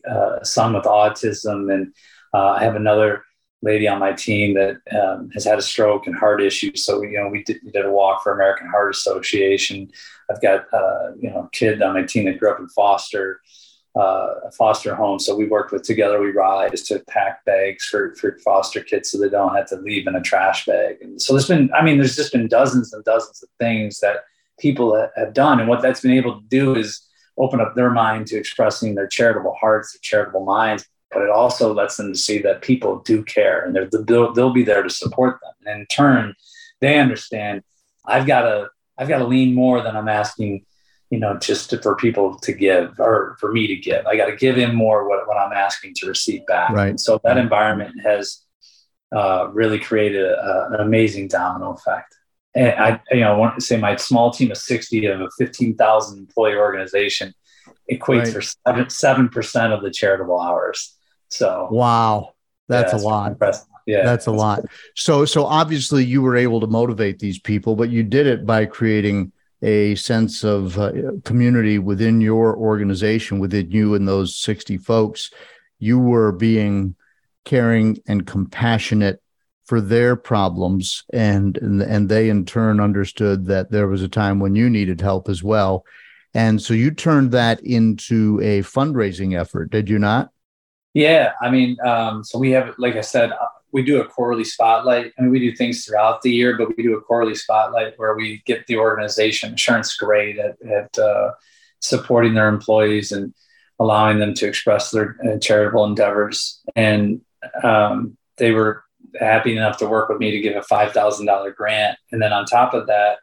uh, 0.10 0.38
a 0.42 0.46
son 0.46 0.74
with 0.74 0.86
autism, 0.86 1.74
and 1.74 1.94
uh, 2.34 2.52
I 2.52 2.64
have 2.64 2.76
another 2.76 3.26
lady 3.62 3.88
on 3.88 4.00
my 4.00 4.14
team 4.14 4.56
that 4.56 4.78
um, 4.98 5.30
has 5.32 5.44
had 5.44 5.60
a 5.60 5.62
stroke 5.62 6.08
and 6.08 6.16
heart 6.16 6.42
issues. 6.42 6.86
So 6.86 7.04
you 7.04 7.20
know, 7.20 7.28
we 7.28 7.44
did, 7.44 7.60
we 7.64 7.72
did 7.72 7.86
a 7.86 7.92
walk 7.92 8.24
for 8.24 8.34
American 8.34 8.68
Heart 8.68 8.96
Association. 8.96 9.92
I've 10.30 10.42
got 10.42 10.74
uh, 10.74 11.12
you 11.20 11.30
know 11.30 11.42
a 11.42 11.50
kid 11.52 11.82
on 11.82 11.94
my 11.94 12.04
team 12.04 12.26
that 12.26 12.40
grew 12.40 12.52
up 12.52 12.60
in 12.60 12.70
foster 12.70 13.42
uh, 13.96 14.50
foster 14.58 14.96
home. 14.96 15.20
So 15.20 15.36
we 15.36 15.48
worked 15.48 15.72
with 15.72 15.84
Together 15.84 16.22
We 16.22 16.32
Rise 16.32 16.84
to 16.84 17.00
pack 17.10 17.44
bags 17.46 17.86
for, 17.86 18.16
for 18.16 18.38
foster 18.40 18.82
kids 18.82 19.12
so 19.12 19.18
they 19.18 19.30
don't 19.30 19.56
have 19.56 19.68
to 19.68 19.76
leave 19.78 20.08
in 20.08 20.16
a 20.16 20.22
trash 20.22 20.66
bag. 20.66 20.98
And 21.02 21.22
so 21.22 21.34
there's 21.34 21.48
been, 21.48 21.70
I 21.74 21.84
mean, 21.84 21.98
there's 21.98 22.16
just 22.16 22.32
been 22.32 22.48
dozens 22.48 22.94
and 22.94 23.04
dozens 23.04 23.44
of 23.44 23.50
things 23.60 24.00
that 24.00 24.18
people 24.60 25.10
have 25.16 25.34
done. 25.34 25.60
And 25.60 25.68
what 25.68 25.82
that's 25.82 26.02
been 26.02 26.12
able 26.12 26.40
to 26.40 26.48
do 26.48 26.76
is 26.76 27.06
open 27.38 27.60
up 27.60 27.76
their 27.76 27.90
mind 27.90 28.28
to 28.28 28.38
expressing 28.38 28.96
their 28.96 29.08
charitable 29.08 29.56
hearts, 29.60 29.94
their 29.94 30.00
charitable 30.02 30.46
minds, 30.46 30.86
but 31.12 31.24
it 31.24 31.30
also 31.30 31.74
lets 31.74 31.98
them 31.98 32.16
see 32.16 32.38
that 32.40 32.62
people 32.62 33.00
do 33.00 33.24
care 33.24 33.66
and 33.66 33.76
they'll, 34.08 34.34
they'll 34.34 34.54
be 34.54 34.64
there 34.64 34.84
to 34.84 34.90
support 34.90 35.40
them. 35.42 35.54
And 35.66 35.82
in 35.82 35.88
turn, 35.88 36.36
they 36.80 36.98
understand 36.98 37.64
I've 38.06 38.26
got 38.26 38.44
to, 38.44 38.70
I've 38.98 39.08
got 39.08 39.20
to 39.20 39.26
lean 39.26 39.54
more 39.54 39.82
than 39.82 39.96
I'm 39.96 40.08
asking 40.08 40.66
you 41.12 41.20
know, 41.20 41.38
just 41.38 41.70
to, 41.70 41.82
for 41.82 41.96
people 41.96 42.40
to 42.40 42.54
give 42.54 42.98
or 43.00 43.36
for 43.40 43.52
me 43.52 43.68
to 43.68 43.76
give. 43.76 44.08
I 44.08 44.16
got 44.16 44.28
to 44.28 44.36
give 44.36 44.58
in 44.58 44.74
more 44.74 45.08
what, 45.08 45.28
what 45.28 45.38
I'm 45.38 45.52
asking 45.52 45.94
to 45.96 46.08
receive 46.08 46.46
back. 46.48 46.72
Right. 46.72 47.00
so 47.00 47.20
that 47.26 47.38
environment 47.38 48.02
has 48.02 48.42
uh, 49.14 49.50
really 49.52 49.78
created 49.78 50.24
a, 50.24 50.70
an 50.72 50.80
amazing 50.80 51.28
domino 51.28 51.74
effect. 51.74 52.16
And 52.56 52.72
I, 52.80 53.02
you 53.12 53.20
know, 53.20 53.34
I 53.34 53.38
want 53.38 53.56
to 53.56 53.62
say 53.62 53.78
my 53.78 53.98
small 53.98 54.32
team 54.32 54.52
of 54.52 54.58
60 54.58 55.06
of 55.06 55.22
a 55.22 55.30
15,000 55.38 56.18
employee 56.18 56.56
organization 56.56 57.34
equates 57.92 58.34
right. 58.34 58.44
for 58.74 58.90
seven 58.90 59.30
percent 59.30 59.74
of 59.74 59.82
the 59.82 59.92
charitable 59.92 60.40
hours. 60.40 60.98
So 61.28 61.68
wow, 61.72 62.34
that's 62.68 62.94
yeah, 62.94 63.00
a 63.00 63.02
lot. 63.02 63.32
Impressive. 63.32 63.68
Yeah, 63.86 64.04
that's 64.04 64.28
a 64.28 64.32
lot. 64.32 64.64
So 64.96 65.26
so 65.26 65.46
obviously 65.46 66.06
you 66.06 66.22
were 66.22 66.38
able 66.38 66.62
to 66.62 66.68
motivate 66.68 67.20
these 67.20 67.40
people, 67.40 67.76
but 67.76 67.90
you 67.90 68.04
did 68.04 68.28
it 68.28 68.46
by 68.46 68.66
creating 68.66 69.32
a 69.62 69.96
sense 69.96 70.44
of 70.44 70.78
uh, 70.78 70.92
community 71.24 71.78
within 71.80 72.22
your 72.22 72.56
organization, 72.58 73.40
within 73.40 73.72
you 73.72 73.94
and 73.94 74.08
those 74.08 74.38
60 74.38 74.78
folks, 74.78 75.32
you 75.80 76.00
were 76.00 76.32
being 76.32 76.96
caring 77.46 77.98
and 78.08 78.26
compassionate 78.26 79.22
for 79.66 79.80
their 79.80 80.16
problems 80.16 81.06
and, 81.14 81.58
and 81.58 81.82
and 81.82 82.10
they 82.10 82.30
in 82.30 82.46
turn 82.46 82.82
understood 82.82 83.46
that 83.46 83.72
there 83.72 83.88
was 83.88 84.02
a 84.02 84.10
time 84.10 84.40
when 84.40 84.54
you 84.56 84.70
needed 84.70 85.00
help 85.00 85.30
as 85.30 85.44
well. 85.44 85.86
And 86.34 86.62
so 86.62 86.74
you 86.74 86.92
turned 86.92 87.32
that 87.32 87.62
into 87.62 88.40
a 88.42 88.62
fundraising 88.62 89.40
effort 89.40 89.70
did 89.72 89.90
you 89.90 90.00
not? 90.00 90.30
Yeah 90.94 91.32
i 91.42 91.50
mean 91.50 91.78
um, 91.86 92.24
so 92.24 92.38
we 92.38 92.52
have 92.52 92.76
like 92.78 92.96
i 92.96 93.02
said 93.02 93.32
uh, 93.32 93.46
we 93.72 93.84
do 93.84 94.02
a 94.02 94.08
quarterly 94.08 94.44
spotlight 94.44 95.12
I 95.18 95.22
mean, 95.22 95.32
we 95.32 95.40
do 95.40 95.56
things 95.56 95.86
throughout 95.86 96.22
the 96.22 96.32
year 96.32 96.58
but 96.58 96.76
we 96.76 96.84
do 96.84 96.98
a 96.98 97.02
quarterly 97.02 97.36
spotlight 97.36 97.94
where 97.98 98.16
we 98.16 98.42
get 98.46 98.68
the 98.68 98.78
organization 98.78 99.54
Assurant 99.54 99.88
great 100.00 100.38
at, 100.38 100.62
at 100.62 100.98
uh, 101.00 101.32
supporting 101.80 102.34
their 102.34 102.50
employees 102.50 103.12
and 103.12 103.34
allowing 103.80 104.20
them 104.20 104.34
to 104.36 104.48
express 104.48 104.92
their 104.92 105.18
uh, 105.26 105.40
charitable 105.40 105.86
endeavors 105.86 106.62
and 106.76 107.22
um, 107.64 108.18
they 108.38 108.52
were 108.52 108.84
happy 109.20 109.56
enough 109.56 109.78
to 109.78 109.88
work 109.88 110.10
with 110.10 110.20
me 110.20 110.32
to 110.32 110.40
give 110.40 110.56
a 110.56 110.62
$5,000 110.62 111.56
grant. 111.56 111.98
And 112.12 112.22
then 112.22 112.34
on 112.34 112.46
top 112.46 112.74
of 112.74 112.88
that, 112.88 113.20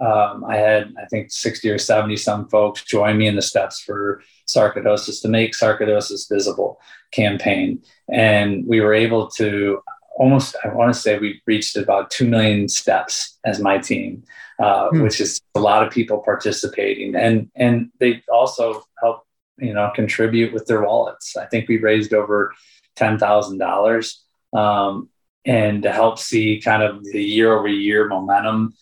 um, 0.00 0.44
I 0.44 0.56
had, 0.56 0.94
I 1.00 1.04
think, 1.06 1.30
60 1.30 1.68
or 1.70 1.78
70 1.78 2.16
some 2.16 2.48
folks 2.48 2.84
join 2.84 3.18
me 3.18 3.26
in 3.26 3.36
the 3.36 3.42
steps 3.42 3.80
for 3.80 4.22
sarcoidosis 4.48 5.20
to 5.22 5.28
make 5.28 5.52
sarcoidosis 5.52 6.28
visible 6.28 6.80
campaign. 7.12 7.82
And 8.08 8.66
we 8.66 8.80
were 8.80 8.94
able 8.94 9.28
to 9.32 9.82
almost, 10.16 10.56
I 10.64 10.68
want 10.68 10.92
to 10.92 10.98
say 10.98 11.18
we 11.18 11.42
reached 11.46 11.76
about 11.76 12.10
2 12.10 12.26
million 12.26 12.68
steps 12.68 13.38
as 13.44 13.60
my 13.60 13.78
team, 13.78 14.24
uh, 14.58 14.88
hmm. 14.88 15.02
which 15.02 15.20
is 15.20 15.40
a 15.54 15.60
lot 15.60 15.86
of 15.86 15.92
people 15.92 16.18
participating. 16.18 17.14
And, 17.14 17.50
and 17.54 17.90
they 17.98 18.22
also 18.32 18.82
help, 19.00 19.26
you 19.58 19.74
know, 19.74 19.92
contribute 19.94 20.52
with 20.54 20.66
their 20.66 20.82
wallets. 20.82 21.36
I 21.36 21.44
think 21.46 21.68
we 21.68 21.76
raised 21.76 22.14
over 22.14 22.54
$10,000 22.96 24.58
um, 24.58 25.10
and 25.44 25.82
to 25.82 25.92
help 25.92 26.18
see 26.18 26.60
kind 26.60 26.82
of 26.82 27.04
the 27.04 27.22
year 27.22 27.56
over 27.56 27.68
year 27.68 28.08
momentum 28.08 28.74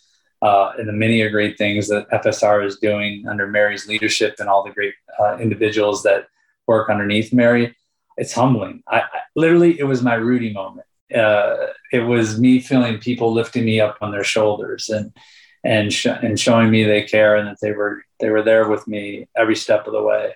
uh, 0.42 0.72
and 0.78 0.88
the 0.88 0.92
many 0.92 1.26
great 1.30 1.58
things 1.58 1.88
that 1.88 2.08
FSR 2.10 2.64
is 2.64 2.78
doing 2.78 3.26
under 3.28 3.46
Mary's 3.46 3.86
leadership 3.88 4.36
and 4.38 4.48
all 4.48 4.64
the 4.64 4.70
great 4.70 4.94
uh, 5.20 5.36
individuals 5.38 6.02
that 6.04 6.28
work 6.66 6.90
underneath 6.90 7.32
Mary. 7.32 7.74
It's 8.16 8.32
humbling. 8.32 8.82
I, 8.88 9.00
I 9.00 9.20
literally, 9.34 9.78
it 9.78 9.84
was 9.84 10.02
my 10.02 10.14
Rudy 10.14 10.52
moment. 10.52 10.86
Uh, 11.14 11.68
it 11.92 12.00
was 12.00 12.38
me 12.38 12.60
feeling 12.60 12.98
people 12.98 13.32
lifting 13.32 13.64
me 13.64 13.80
up 13.80 13.98
on 14.00 14.12
their 14.12 14.24
shoulders 14.24 14.90
and 14.90 15.12
and 15.64 15.92
sh- 15.92 16.06
and 16.06 16.38
showing 16.38 16.70
me 16.70 16.84
they 16.84 17.02
care 17.02 17.34
and 17.36 17.48
that 17.48 17.56
they 17.60 17.72
were 17.72 18.04
they 18.20 18.30
were 18.30 18.42
there 18.42 18.68
with 18.68 18.86
me 18.86 19.26
every 19.36 19.56
step 19.56 19.86
of 19.86 19.92
the 19.92 20.02
way. 20.02 20.34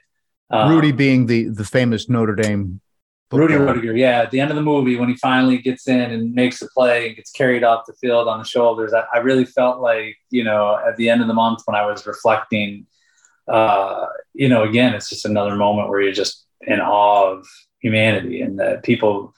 Um, 0.51 0.71
Rudy 0.71 0.93
being 0.93 1.27
the 1.27 1.49
the 1.49 1.65
famous 1.65 2.09
Notre 2.09 2.35
Dame 2.35 2.81
Rudy 3.33 3.55
Ruettiger, 3.55 3.99
yeah. 3.99 4.23
At 4.23 4.31
the 4.31 4.41
end 4.41 4.51
of 4.51 4.57
the 4.57 4.63
movie, 4.63 4.97
when 4.97 5.09
he 5.09 5.17
finally 5.17 5.59
gets 5.59 5.89
in 5.89 6.11
and 6.11 6.35
makes 6.35 6.61
a 6.63 6.69
play 6.69 7.09
and 7.09 7.17
gets 7.17 7.31
carried 7.31 7.65
off 7.65 7.87
the 7.87 7.95
field 7.95 8.29
on 8.29 8.39
the 8.39 8.45
shoulders, 8.45 8.93
I, 8.93 9.05
I 9.13 9.19
really 9.19 9.45
felt 9.45 9.81
like, 9.81 10.17
you 10.31 10.45
know, 10.45 10.79
at 10.87 10.97
the 10.97 11.09
end 11.09 11.23
of 11.23 11.29
the 11.29 11.35
month 11.35 11.63
when 11.65 11.75
I 11.75 11.87
was 11.87 12.07
reflecting, 12.07 12.87
uh, 13.49 14.07
you 14.35 14.49
know, 14.49 14.63
again, 14.63 14.95
it's 14.95 15.09
just 15.09 15.25
another 15.25 15.57
moment 15.57 15.89
where 15.89 16.01
you're 16.01 16.13
just 16.13 16.47
in 16.63 16.81
awe 16.81 17.33
of 17.33 17.47
humanity 17.81 18.41
and 18.41 18.59
that 18.59 18.83
people 18.83 19.35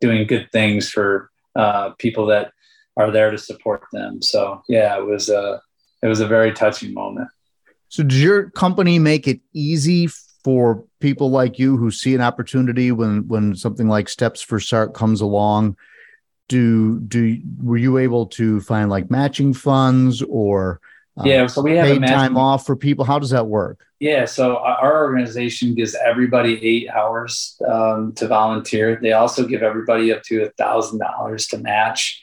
doing 0.00 0.26
good 0.26 0.50
things 0.52 0.90
for 0.90 1.30
uh, 1.54 1.90
people 1.98 2.26
that 2.26 2.52
are 2.96 3.10
there 3.10 3.30
to 3.30 3.38
support 3.38 3.84
them. 3.92 4.22
So 4.22 4.62
yeah, 4.68 4.96
it 4.98 5.04
was 5.04 5.28
a 5.28 5.60
it 6.02 6.08
was 6.08 6.20
a 6.20 6.26
very 6.26 6.52
touching 6.52 6.94
moment. 6.94 7.28
So 7.88 8.02
did 8.02 8.18
your 8.18 8.50
company 8.50 8.98
make 8.98 9.26
it 9.26 9.40
easy 9.52 10.08
for 10.44 10.84
people 11.06 11.30
like 11.30 11.56
you 11.56 11.76
who 11.76 11.88
see 11.88 12.16
an 12.16 12.20
opportunity 12.20 12.90
when 12.90 13.28
when 13.28 13.54
something 13.54 13.86
like 13.86 14.08
steps 14.08 14.42
for 14.42 14.58
sarc 14.58 14.92
comes 14.92 15.20
along 15.20 15.76
do 16.48 16.98
do 16.98 17.40
were 17.62 17.76
you 17.76 17.96
able 17.98 18.26
to 18.26 18.60
find 18.60 18.90
like 18.90 19.08
matching 19.08 19.54
funds 19.54 20.20
or 20.22 20.80
uh, 21.16 21.22
yeah 21.24 21.46
so 21.46 21.62
we 21.62 21.76
have 21.76 21.86
paid 21.86 22.04
time 22.04 22.36
off 22.36 22.66
for 22.66 22.74
people? 22.74 23.04
How 23.04 23.20
does 23.20 23.30
that 23.30 23.46
work? 23.46 23.86
Yeah 24.00 24.24
so 24.24 24.56
our 24.56 25.04
organization 25.04 25.76
gives 25.76 25.94
everybody 25.94 26.58
eight 26.60 26.88
hours 26.90 27.56
um, 27.68 28.12
to 28.14 28.26
volunteer. 28.26 28.98
They 29.00 29.12
also 29.12 29.46
give 29.46 29.62
everybody 29.62 30.12
up 30.12 30.24
to 30.24 30.42
a 30.42 30.50
thousand 30.50 30.98
dollars 30.98 31.46
to 31.48 31.58
match. 31.58 32.20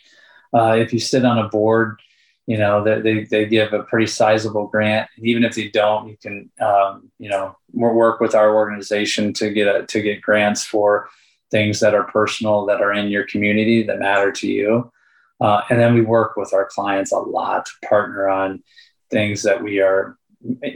Uh, 0.53 0.75
if 0.77 0.91
you 0.91 0.99
sit 0.99 1.23
on 1.23 1.37
a 1.37 1.47
board 1.47 2.01
you 2.45 2.57
know 2.57 2.83
they, 2.83 3.01
they, 3.01 3.23
they 3.23 3.45
give 3.45 3.73
a 3.73 3.83
pretty 3.83 4.07
sizable 4.07 4.67
grant. 4.67 5.09
And 5.17 5.25
even 5.25 5.43
if 5.43 5.55
they 5.55 5.69
don't 5.69 6.09
you 6.09 6.17
can 6.21 6.49
um, 6.59 7.11
you 7.19 7.29
know 7.29 7.55
work 7.73 8.19
with 8.19 8.35
our 8.35 8.55
organization 8.55 9.33
to 9.33 9.51
get 9.51 9.67
a, 9.67 9.85
to 9.85 10.01
get 10.01 10.21
grants 10.21 10.63
for 10.63 11.09
things 11.51 11.79
that 11.79 11.93
are 11.93 12.05
personal 12.05 12.65
that 12.65 12.81
are 12.81 12.93
in 12.93 13.09
your 13.09 13.25
community 13.25 13.83
that 13.83 13.99
matter 13.99 14.31
to 14.31 14.47
you. 14.47 14.91
Uh, 15.39 15.61
and 15.69 15.79
then 15.79 15.93
we 15.93 16.01
work 16.01 16.35
with 16.35 16.53
our 16.53 16.65
clients 16.65 17.11
a 17.11 17.17
lot 17.17 17.65
to 17.65 17.87
partner 17.87 18.27
on 18.27 18.63
things 19.11 19.43
that 19.43 19.61
we 19.61 19.79
are 19.79 20.17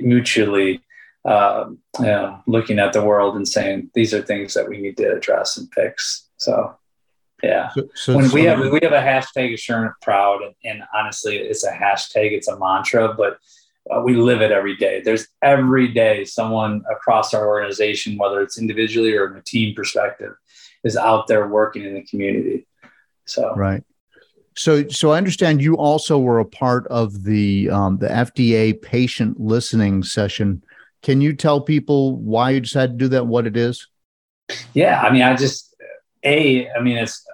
mutually 0.01 0.81
uh, 1.25 1.65
you 1.99 2.05
know, 2.05 2.41
looking 2.47 2.79
at 2.79 2.93
the 2.93 3.03
world 3.03 3.35
and 3.35 3.47
saying 3.47 3.89
these 3.93 4.13
are 4.13 4.21
things 4.21 4.53
that 4.53 4.69
we 4.69 4.79
need 4.79 4.95
to 4.97 5.15
address 5.15 5.57
and 5.57 5.71
fix. 5.73 6.29
So 6.37 6.75
yeah. 7.43 7.69
So, 7.69 7.89
so 7.93 8.15
when 8.15 8.31
we 8.31 8.43
have 8.45 8.59
we 8.59 8.79
have 8.81 8.93
a 8.93 9.01
hashtag 9.01 9.53
Assurant 9.53 9.93
proud, 10.01 10.41
and, 10.41 10.55
and, 10.63 10.83
honestly, 10.93 11.37
it's 11.37 11.63
a 11.63 11.71
hashtag, 11.71 12.31
it's 12.31 12.47
a 12.47 12.57
mantra, 12.57 13.13
but 13.13 13.37
uh, 13.91 14.01
we 14.01 14.15
live 14.15 14.41
it 14.41 14.51
every 14.51 14.75
day. 14.75 15.01
There's 15.01 15.27
every 15.41 15.89
day 15.89 16.25
someone 16.25 16.83
across 16.91 17.33
our 17.33 17.47
organization, 17.47 18.17
whether 18.17 18.41
it's 18.41 18.57
individually 18.57 19.15
or 19.15 19.31
in 19.31 19.37
a 19.37 19.41
team 19.41 19.75
perspective, 19.75 20.33
is 20.83 20.97
out 20.97 21.27
there 21.27 21.47
working 21.47 21.83
in 21.83 21.93
the 21.93 22.03
community. 22.03 22.65
So 23.25 23.53
right. 23.55 23.83
So, 24.55 24.87
so 24.87 25.11
I 25.11 25.17
understand 25.17 25.61
you 25.61 25.77
also 25.77 26.17
were 26.17 26.39
a 26.39 26.45
part 26.45 26.87
of 26.87 27.23
the 27.23 27.69
um, 27.69 27.97
the 27.99 28.07
FDA 28.07 28.81
patient 28.81 29.39
listening 29.39 30.01
session. 30.01 30.63
Can 31.03 31.21
you 31.21 31.33
tell 31.33 31.61
people 31.61 32.17
why 32.17 32.49
you 32.49 32.61
decided 32.61 32.97
to 32.97 33.05
do 33.05 33.07
that? 33.09 33.27
What 33.27 33.45
it 33.45 33.55
is? 33.55 33.87
Yeah, 34.73 34.99
I 35.01 35.11
mean, 35.11 35.21
I 35.21 35.35
just 35.35 35.66
a, 36.27 36.69
I 36.71 36.81
mean, 36.81 36.97
it's 36.97 37.25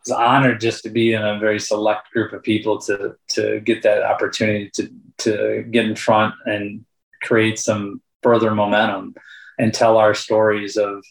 it's 0.00 0.10
honored 0.10 0.60
just 0.60 0.82
to 0.82 0.90
be 0.90 1.14
in 1.14 1.24
a 1.24 1.38
very 1.38 1.58
select 1.58 2.10
group 2.12 2.32
of 2.32 2.42
people 2.42 2.78
to 2.82 3.16
to 3.28 3.60
get 3.60 3.82
that 3.82 4.02
opportunity 4.02 4.70
to 4.74 4.90
to 5.18 5.64
get 5.70 5.86
in 5.86 5.96
front 5.96 6.34
and 6.44 6.84
create 7.22 7.58
some 7.58 8.02
further 8.22 8.54
momentum 8.54 9.14
and 9.58 9.72
tell 9.72 9.96
our 9.96 10.14
stories 10.14 10.76
of 10.76 11.04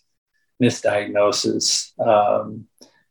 misdiagnosis, 0.62 1.98
um, 2.00 2.68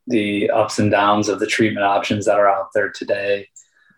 the 0.07 0.51
ups 0.51 0.79
and 0.79 0.91
downs 0.91 1.29
of 1.29 1.41
the 1.41 1.47
treatment 1.47 1.85
options 1.85 2.27
that 2.27 2.39
are 2.39 2.49
out 2.49 2.69
there 2.75 2.91
today. 2.91 3.49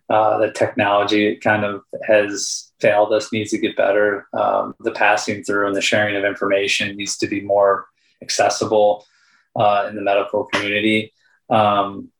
Uh, 0.08 0.38
the 0.38 0.52
technology 0.52 1.36
kind 1.36 1.64
of 1.64 1.82
has 2.06 2.72
failed 2.80 3.12
us, 3.12 3.32
needs 3.32 3.50
to 3.50 3.58
get 3.58 3.76
better. 3.76 4.26
Um, 4.32 4.74
the 4.80 4.92
passing 4.92 5.42
through 5.42 5.66
and 5.66 5.76
the 5.76 5.80
sharing 5.80 6.16
of 6.16 6.24
information 6.24 6.96
needs 6.96 7.16
to 7.18 7.26
be 7.26 7.40
more 7.40 7.86
accessible 8.22 9.06
uh, 9.56 9.86
in 9.88 9.96
the 9.96 10.02
medical 10.02 10.44
community. 10.44 11.12
Um, 11.50 12.10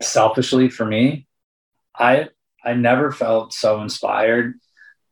selfishly, 0.00 0.68
for 0.68 0.84
me, 0.84 1.26
I 1.94 2.28
I 2.64 2.74
never 2.74 3.12
felt 3.12 3.52
so 3.52 3.80
inspired. 3.80 4.58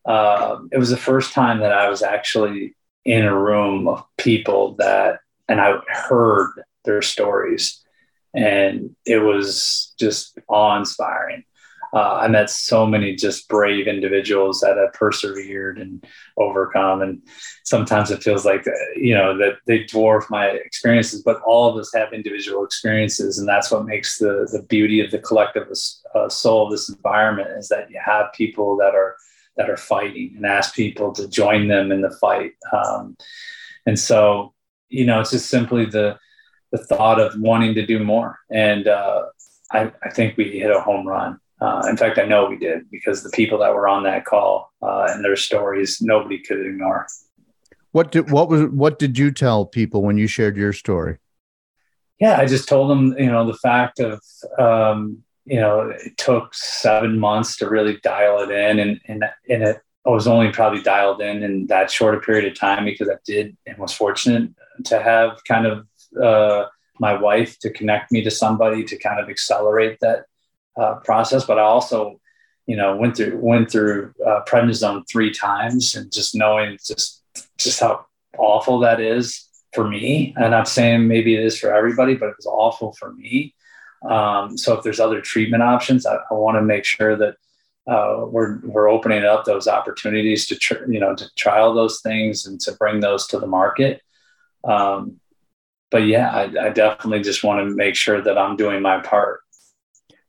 Uh, 0.04 0.58
it 0.72 0.78
was 0.78 0.90
the 0.90 0.96
first 0.96 1.32
time 1.32 1.60
that 1.60 1.72
I 1.72 1.88
was 1.88 2.02
actually 2.02 2.74
in 3.04 3.24
a 3.24 3.38
room 3.38 3.88
of 3.88 4.04
people 4.18 4.74
that, 4.76 5.20
and 5.48 5.60
I 5.60 5.78
heard 5.88 6.52
their 6.84 7.00
stories, 7.00 7.82
and 8.34 8.94
it 9.06 9.18
was 9.18 9.94
just 9.98 10.38
awe 10.48 10.76
inspiring 10.76 11.44
uh, 11.94 12.18
I 12.22 12.28
met 12.28 12.50
so 12.50 12.86
many 12.86 13.14
just 13.14 13.48
brave 13.48 13.86
individuals 13.86 14.60
that 14.60 14.76
have 14.76 14.92
persevered 14.94 15.78
and 15.78 16.04
overcome. 16.36 17.02
And 17.02 17.22
sometimes 17.62 18.10
it 18.10 18.22
feels 18.22 18.44
like, 18.44 18.64
you 18.96 19.14
know, 19.14 19.38
that 19.38 19.58
they 19.66 19.84
dwarf 19.84 20.28
my 20.28 20.46
experiences, 20.46 21.22
but 21.22 21.40
all 21.42 21.70
of 21.70 21.76
us 21.76 21.92
have 21.94 22.12
individual 22.12 22.64
experiences. 22.64 23.38
And 23.38 23.48
that's 23.48 23.70
what 23.70 23.86
makes 23.86 24.18
the, 24.18 24.48
the 24.50 24.64
beauty 24.68 24.98
of 25.00 25.12
the 25.12 25.20
collective 25.20 25.68
uh, 26.16 26.28
soul 26.28 26.66
of 26.66 26.72
this 26.72 26.88
environment 26.88 27.50
is 27.56 27.68
that 27.68 27.88
you 27.90 28.00
have 28.04 28.32
people 28.32 28.76
that 28.78 28.96
are, 28.96 29.14
that 29.56 29.70
are 29.70 29.76
fighting 29.76 30.32
and 30.34 30.46
ask 30.46 30.74
people 30.74 31.12
to 31.12 31.28
join 31.28 31.68
them 31.68 31.92
in 31.92 32.00
the 32.00 32.10
fight. 32.10 32.54
Um, 32.72 33.16
and 33.86 33.96
so, 33.96 34.52
you 34.88 35.06
know, 35.06 35.20
it's 35.20 35.30
just 35.30 35.48
simply 35.48 35.84
the, 35.84 36.18
the 36.72 36.78
thought 36.78 37.20
of 37.20 37.40
wanting 37.40 37.74
to 37.74 37.86
do 37.86 38.02
more. 38.02 38.40
And 38.50 38.88
uh, 38.88 39.26
I, 39.70 39.92
I 40.02 40.10
think 40.10 40.36
we 40.36 40.58
hit 40.58 40.72
a 40.72 40.80
home 40.80 41.06
run. 41.06 41.38
Uh, 41.64 41.86
in 41.88 41.96
fact, 41.96 42.18
I 42.18 42.26
know 42.26 42.44
we 42.44 42.58
did 42.58 42.90
because 42.90 43.22
the 43.22 43.30
people 43.30 43.58
that 43.58 43.74
were 43.74 43.88
on 43.88 44.02
that 44.02 44.26
call 44.26 44.72
uh, 44.82 45.06
and 45.08 45.24
their 45.24 45.36
stories, 45.36 46.02
nobody 46.02 46.38
could 46.38 46.64
ignore. 46.64 47.06
What 47.92 48.12
did 48.12 48.30
what 48.30 48.48
was 48.50 48.64
what 48.66 48.98
did 48.98 49.16
you 49.16 49.30
tell 49.30 49.64
people 49.64 50.02
when 50.02 50.18
you 50.18 50.26
shared 50.26 50.56
your 50.56 50.72
story? 50.74 51.18
Yeah, 52.20 52.36
I 52.38 52.44
just 52.46 52.68
told 52.68 52.90
them, 52.90 53.16
you 53.18 53.30
know, 53.30 53.46
the 53.46 53.58
fact 53.58 53.98
of, 53.98 54.20
um, 54.58 55.22
you 55.46 55.58
know, 55.58 55.90
it 55.90 56.16
took 56.18 56.54
seven 56.54 57.18
months 57.18 57.56
to 57.58 57.68
really 57.68 57.98
dial 58.02 58.40
it 58.40 58.50
in, 58.50 58.78
and 58.78 59.00
and 59.06 59.24
and 59.48 59.62
it 59.62 59.80
I 60.06 60.10
was 60.10 60.26
only 60.26 60.50
probably 60.50 60.82
dialed 60.82 61.22
in 61.22 61.42
in 61.42 61.66
that 61.68 61.90
shorter 61.90 62.20
period 62.20 62.44
of 62.50 62.58
time 62.58 62.84
because 62.84 63.08
I 63.08 63.16
did 63.24 63.56
and 63.66 63.78
was 63.78 63.94
fortunate 63.94 64.50
to 64.84 65.02
have 65.02 65.42
kind 65.48 65.66
of 65.66 65.86
uh, 66.22 66.66
my 67.00 67.14
wife 67.14 67.58
to 67.60 67.70
connect 67.70 68.12
me 68.12 68.22
to 68.22 68.30
somebody 68.30 68.84
to 68.84 68.98
kind 68.98 69.18
of 69.18 69.30
accelerate 69.30 69.98
that 70.00 70.26
uh, 70.76 70.96
process. 70.96 71.44
But 71.44 71.58
I 71.58 71.62
also, 71.62 72.20
you 72.66 72.76
know, 72.76 72.96
went 72.96 73.16
through 73.16 73.38
went 73.38 73.70
through 73.70 74.14
uh, 74.24 74.40
prednisone 74.46 75.08
three 75.08 75.32
times, 75.32 75.94
and 75.94 76.12
just 76.12 76.34
knowing 76.34 76.78
just 76.84 77.22
just 77.58 77.80
how 77.80 78.06
awful 78.38 78.80
that 78.80 79.00
is 79.00 79.48
for 79.74 79.88
me. 79.88 80.34
I'm 80.36 80.50
not 80.50 80.68
saying 80.68 81.08
maybe 81.08 81.34
it 81.34 81.44
is 81.44 81.58
for 81.58 81.74
everybody, 81.74 82.14
but 82.14 82.28
it 82.28 82.36
was 82.36 82.46
awful 82.46 82.92
for 82.94 83.12
me. 83.12 83.54
Um, 84.08 84.56
so 84.56 84.74
if 84.74 84.82
there's 84.82 85.00
other 85.00 85.20
treatment 85.20 85.62
options, 85.62 86.06
I, 86.06 86.16
I 86.30 86.34
want 86.34 86.56
to 86.56 86.62
make 86.62 86.84
sure 86.84 87.16
that 87.16 87.36
uh, 87.86 88.24
we're 88.26 88.60
we're 88.64 88.88
opening 88.88 89.24
up 89.24 89.44
those 89.44 89.68
opportunities 89.68 90.46
to 90.46 90.56
tr- 90.56 90.90
you 90.90 91.00
know 91.00 91.14
to 91.14 91.28
trial 91.34 91.74
those 91.74 92.00
things 92.00 92.46
and 92.46 92.60
to 92.60 92.72
bring 92.72 93.00
those 93.00 93.26
to 93.28 93.38
the 93.38 93.46
market. 93.46 94.00
Um, 94.64 95.20
but 95.90 96.06
yeah, 96.06 96.30
I, 96.30 96.42
I, 96.66 96.68
definitely 96.70 97.20
just 97.22 97.44
want 97.44 97.60
to 97.60 97.74
make 97.76 97.94
sure 97.94 98.20
that 98.20 98.38
I'm 98.38 98.56
doing 98.56 98.80
my 98.80 99.00
part. 99.00 99.42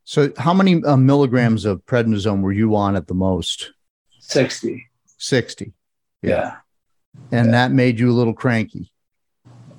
So, 0.05 0.31
how 0.37 0.53
many 0.53 0.83
uh, 0.83 0.97
milligrams 0.97 1.65
of 1.65 1.83
prednisone 1.87 2.41
were 2.41 2.51
you 2.51 2.75
on 2.75 2.95
at 2.95 3.07
the 3.07 3.15
most? 3.15 3.71
Sixty. 4.19 4.87
Sixty. 5.17 5.73
Yeah. 6.21 6.29
yeah. 6.29 6.55
And 7.31 7.47
yeah. 7.47 7.51
that 7.51 7.71
made 7.71 7.99
you 7.99 8.11
a 8.11 8.13
little 8.13 8.33
cranky. 8.33 8.91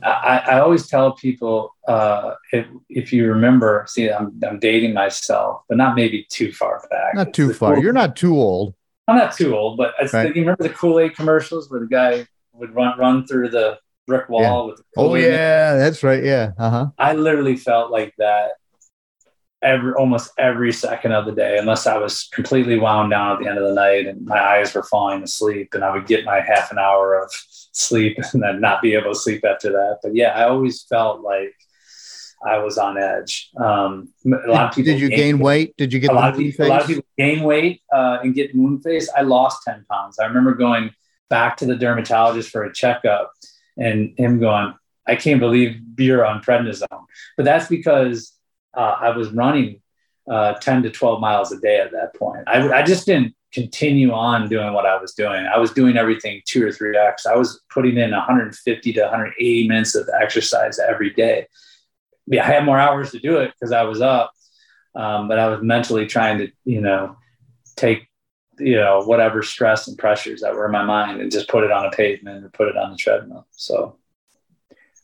I, 0.02 0.42
I 0.46 0.60
always 0.60 0.86
tell 0.88 1.12
people 1.12 1.74
uh, 1.88 2.34
if 2.52 2.66
if 2.88 3.12
you 3.12 3.28
remember, 3.28 3.84
see, 3.88 4.10
I'm 4.10 4.38
I'm 4.46 4.58
dating 4.58 4.94
myself, 4.94 5.62
but 5.68 5.78
not 5.78 5.94
maybe 5.94 6.26
too 6.28 6.52
far 6.52 6.86
back. 6.90 7.14
Not 7.14 7.32
too 7.32 7.52
far. 7.52 7.74
Cool, 7.74 7.84
You're 7.84 7.92
not 7.92 8.16
too 8.16 8.36
old. 8.36 8.74
I'm 9.08 9.16
not 9.16 9.36
too 9.36 9.56
old, 9.56 9.78
but 9.78 9.94
right. 10.12 10.34
you 10.34 10.42
remember 10.42 10.64
the 10.64 10.70
Kool 10.70 10.98
Aid 10.98 11.14
commercials 11.14 11.70
where 11.70 11.80
the 11.80 11.86
guy 11.86 12.26
would 12.52 12.74
run 12.74 12.98
run 12.98 13.26
through 13.26 13.50
the 13.50 13.78
brick 14.06 14.28
wall 14.28 14.42
yeah. 14.42 14.62
with. 14.62 14.82
oh 14.96 15.14
yeah, 15.14 15.76
that's 15.76 16.02
right. 16.02 16.22
Yeah. 16.22 16.52
Uh 16.58 16.70
huh. 16.70 16.86
I 16.98 17.12
literally 17.14 17.56
felt 17.56 17.90
like 17.90 18.14
that 18.18 18.52
every 19.66 19.92
almost 19.94 20.30
every 20.38 20.72
second 20.72 21.12
of 21.12 21.26
the 21.26 21.32
day, 21.32 21.58
unless 21.58 21.86
I 21.86 21.98
was 21.98 22.28
completely 22.32 22.78
wound 22.78 23.10
down 23.10 23.32
at 23.32 23.42
the 23.42 23.48
end 23.48 23.58
of 23.58 23.68
the 23.68 23.74
night 23.74 24.06
and 24.06 24.24
my 24.24 24.40
eyes 24.40 24.72
were 24.72 24.84
falling 24.84 25.22
asleep, 25.22 25.74
and 25.74 25.84
I 25.84 25.92
would 25.92 26.06
get 26.06 26.24
my 26.24 26.40
half 26.40 26.70
an 26.70 26.78
hour 26.78 27.20
of 27.20 27.30
sleep 27.32 28.16
and 28.32 28.42
then 28.42 28.60
not 28.60 28.80
be 28.80 28.94
able 28.94 29.12
to 29.12 29.18
sleep 29.18 29.44
after 29.44 29.72
that. 29.72 29.98
But 30.02 30.14
yeah, 30.14 30.28
I 30.28 30.48
always 30.48 30.84
felt 30.84 31.20
like 31.20 31.52
I 32.46 32.58
was 32.58 32.78
on 32.78 32.96
edge. 32.96 33.50
Um, 33.56 34.10
a 34.24 34.48
lot 34.48 34.68
of 34.68 34.74
people 34.74 34.92
did 34.92 35.00
you 35.00 35.08
gain, 35.08 35.18
gain 35.18 35.38
weight? 35.40 35.76
Did 35.76 35.92
you 35.92 35.98
get 35.98 36.10
a 36.10 36.14
lot 36.14 36.30
of 36.30 36.38
people? 36.38 36.66
A 36.66 36.68
lot 36.68 36.82
of 36.82 36.86
people 36.86 37.04
gain 37.18 37.42
weight 37.42 37.82
uh, 37.92 38.18
and 38.22 38.34
get 38.34 38.54
moon 38.54 38.80
face. 38.80 39.10
I 39.16 39.22
lost 39.22 39.64
ten 39.64 39.84
pounds. 39.90 40.18
I 40.20 40.26
remember 40.26 40.54
going 40.54 40.94
back 41.28 41.56
to 41.56 41.66
the 41.66 41.74
dermatologist 41.74 42.50
for 42.50 42.62
a 42.62 42.72
checkup, 42.72 43.32
and 43.76 44.14
him 44.16 44.38
going, 44.38 44.74
"I 45.08 45.16
can't 45.16 45.40
believe 45.40 45.80
you're 45.98 46.24
on 46.24 46.40
prednisone." 46.40 47.06
But 47.36 47.46
that's 47.46 47.66
because 47.66 48.35
uh, 48.76 48.96
I 49.00 49.10
was 49.10 49.30
running 49.30 49.80
uh, 50.30 50.54
10 50.54 50.82
to 50.84 50.90
12 50.90 51.20
miles 51.20 51.52
a 51.52 51.60
day 51.60 51.80
at 51.80 51.92
that 51.92 52.14
point. 52.14 52.44
I, 52.46 52.68
I 52.70 52.82
just 52.82 53.06
didn't 53.06 53.34
continue 53.52 54.12
on 54.12 54.48
doing 54.48 54.72
what 54.72 54.86
I 54.86 55.00
was 55.00 55.14
doing. 55.14 55.46
I 55.46 55.58
was 55.58 55.72
doing 55.72 55.96
everything 55.96 56.42
two 56.44 56.66
or 56.66 56.72
three 56.72 56.96
X. 56.96 57.26
I 57.26 57.36
was 57.36 57.62
putting 57.70 57.96
in 57.96 58.10
150 58.10 58.92
to 58.92 59.00
180 59.00 59.68
minutes 59.68 59.94
of 59.94 60.08
exercise 60.20 60.78
every 60.78 61.10
day. 61.10 61.46
Yeah, 62.26 62.44
I 62.44 62.52
had 62.52 62.64
more 62.64 62.78
hours 62.78 63.12
to 63.12 63.20
do 63.20 63.38
it 63.38 63.52
because 63.52 63.72
I 63.72 63.84
was 63.84 64.00
up, 64.00 64.32
um, 64.94 65.28
but 65.28 65.38
I 65.38 65.48
was 65.48 65.62
mentally 65.62 66.06
trying 66.06 66.38
to, 66.38 66.48
you 66.64 66.80
know, 66.80 67.16
take, 67.76 68.08
you 68.58 68.76
know, 68.76 69.02
whatever 69.04 69.42
stress 69.42 69.86
and 69.86 69.96
pressures 69.96 70.40
that 70.40 70.54
were 70.54 70.66
in 70.66 70.72
my 70.72 70.84
mind 70.84 71.20
and 71.20 71.30
just 71.30 71.48
put 71.48 71.62
it 71.62 71.70
on 71.70 71.86
a 71.86 71.90
pavement 71.90 72.44
or 72.44 72.48
put 72.48 72.68
it 72.68 72.76
on 72.76 72.90
the 72.90 72.96
treadmill. 72.96 73.46
So, 73.52 73.96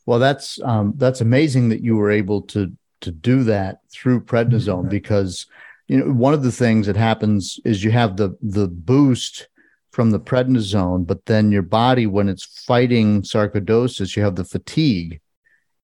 well, 0.05 0.19
that's 0.19 0.59
um, 0.61 0.93
that's 0.97 1.21
amazing 1.21 1.69
that 1.69 1.81
you 1.81 1.95
were 1.95 2.11
able 2.11 2.41
to 2.41 2.75
to 3.03 3.11
do 3.11 3.43
that 3.43 3.79
through 3.91 4.21
prednisone 4.21 4.89
because 4.89 5.45
you 5.87 5.97
know 5.97 6.11
one 6.11 6.33
of 6.33 6.43
the 6.43 6.51
things 6.51 6.87
that 6.87 6.95
happens 6.95 7.59
is 7.65 7.83
you 7.83 7.91
have 7.91 8.17
the 8.17 8.35
the 8.41 8.67
boost 8.67 9.47
from 9.91 10.09
the 10.11 10.19
prednisone 10.19 11.05
but 11.05 11.25
then 11.25 11.51
your 11.51 11.61
body 11.61 12.07
when 12.07 12.27
it's 12.27 12.63
fighting 12.65 13.21
sarcoidosis 13.21 14.15
you 14.15 14.23
have 14.23 14.35
the 14.35 14.45
fatigue. 14.45 15.19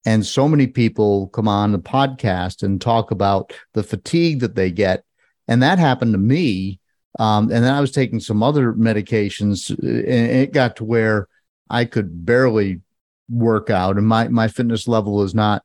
And 0.05 0.25
so 0.25 0.47
many 0.47 0.65
people 0.65 1.27
come 1.27 1.47
on 1.47 1.73
the 1.73 1.79
podcast 1.79 2.63
and 2.63 2.79
talk 2.79 3.11
about 3.11 3.53
the 3.73 3.83
fatigue 3.83 4.39
that 4.39 4.55
they 4.55 4.71
get. 4.71 5.03
And 5.47 5.61
that 5.61 5.77
happened 5.77 6.13
to 6.13 6.17
me. 6.17 6.79
Um, 7.19 7.51
and 7.51 7.63
then 7.65 7.73
i 7.73 7.81
was 7.81 7.91
taking 7.91 8.21
some 8.21 8.41
other 8.41 8.71
medications. 8.73 9.69
And 9.69 10.31
it 10.31 10.53
got 10.53 10.77
to 10.77 10.85
where 10.85 11.27
i 11.69 11.85
could 11.85 12.25
barely 12.25 12.81
work 13.29 13.69
out. 13.69 13.97
And 13.97 14.07
my 14.07 14.27
my 14.29 14.47
fitness 14.47 14.87
level 14.87 15.21
is 15.21 15.35
not 15.35 15.63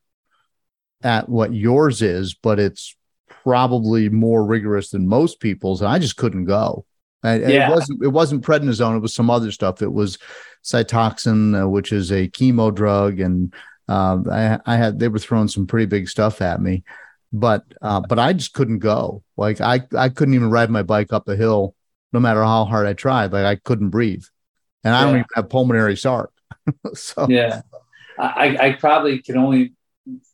at 1.04 1.28
what 1.28 1.54
yours 1.54 2.02
is, 2.02 2.34
but 2.34 2.58
it's 2.58 2.96
probably 3.28 4.08
more 4.08 4.44
rigorous 4.44 4.90
than 4.90 5.06
most 5.06 5.38
people's. 5.38 5.82
And 5.82 5.90
I 5.90 5.98
just 5.98 6.16
couldn't 6.16 6.46
go. 6.46 6.86
And 7.22 7.42
yeah. 7.42 7.68
It 7.68 7.70
wasn't. 7.70 8.02
It 8.02 8.08
wasn't 8.08 8.44
prednisone. 8.44 8.96
It 8.96 9.00
was 9.00 9.14
some 9.14 9.30
other 9.30 9.50
stuff. 9.50 9.80
It 9.80 9.92
was 9.92 10.18
Cytoxan, 10.62 11.62
uh, 11.62 11.68
which 11.68 11.92
is 11.92 12.10
a 12.10 12.28
chemo 12.28 12.74
drug, 12.74 13.20
and 13.20 13.54
uh, 13.88 14.18
I, 14.30 14.58
I, 14.66 14.76
had 14.76 14.98
they 14.98 15.08
were 15.08 15.18
throwing 15.18 15.48
some 15.48 15.66
pretty 15.66 15.86
big 15.86 16.08
stuff 16.08 16.42
at 16.42 16.60
me, 16.60 16.84
but 17.32 17.64
uh, 17.80 18.00
but 18.00 18.18
I 18.18 18.34
just 18.34 18.52
couldn't 18.52 18.80
go. 18.80 19.22
Like 19.38 19.62
I 19.62 19.80
I 19.96 20.10
couldn't 20.10 20.34
even 20.34 20.50
ride 20.50 20.68
my 20.68 20.82
bike 20.82 21.14
up 21.14 21.28
a 21.28 21.36
hill, 21.36 21.74
no 22.12 22.20
matter 22.20 22.42
how 22.42 22.66
hard 22.66 22.86
I 22.86 22.92
tried. 22.92 23.32
Like 23.32 23.46
I 23.46 23.56
couldn't 23.56 23.88
breathe, 23.90 24.24
and 24.82 24.94
I 24.94 25.04
don't 25.04 25.14
even 25.14 25.26
have 25.34 25.48
pulmonary 25.48 25.94
sarc. 25.94 26.28
so 26.94 27.26
yeah, 27.28 27.62
I 28.18 28.56
I 28.58 28.72
probably 28.72 29.22
can 29.22 29.38
only 29.38 29.72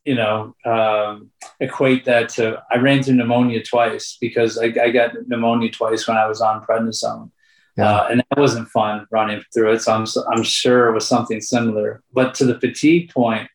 you 0.04 0.14
know, 0.14 0.54
um, 0.64 1.30
equate 1.60 2.04
that 2.06 2.30
to 2.30 2.62
I 2.70 2.78
ran 2.78 3.02
through 3.02 3.16
pneumonia 3.16 3.62
twice 3.62 4.16
because 4.20 4.58
I, 4.58 4.66
I 4.66 4.90
got 4.90 5.12
pneumonia 5.26 5.70
twice 5.70 6.08
when 6.08 6.16
I 6.16 6.26
was 6.26 6.40
on 6.40 6.64
prednisone. 6.64 7.30
Yeah. 7.76 7.92
Uh, 7.92 8.08
and 8.10 8.20
that 8.20 8.38
wasn't 8.38 8.68
fun 8.68 9.06
running 9.10 9.42
through 9.52 9.72
it. 9.72 9.80
So 9.80 9.92
I'm, 9.92 10.06
I'm 10.32 10.42
sure 10.42 10.88
it 10.88 10.94
was 10.94 11.06
something 11.06 11.40
similar. 11.40 12.02
But 12.12 12.34
to 12.36 12.44
the 12.44 12.58
fatigue 12.58 13.10
point, 13.10 13.48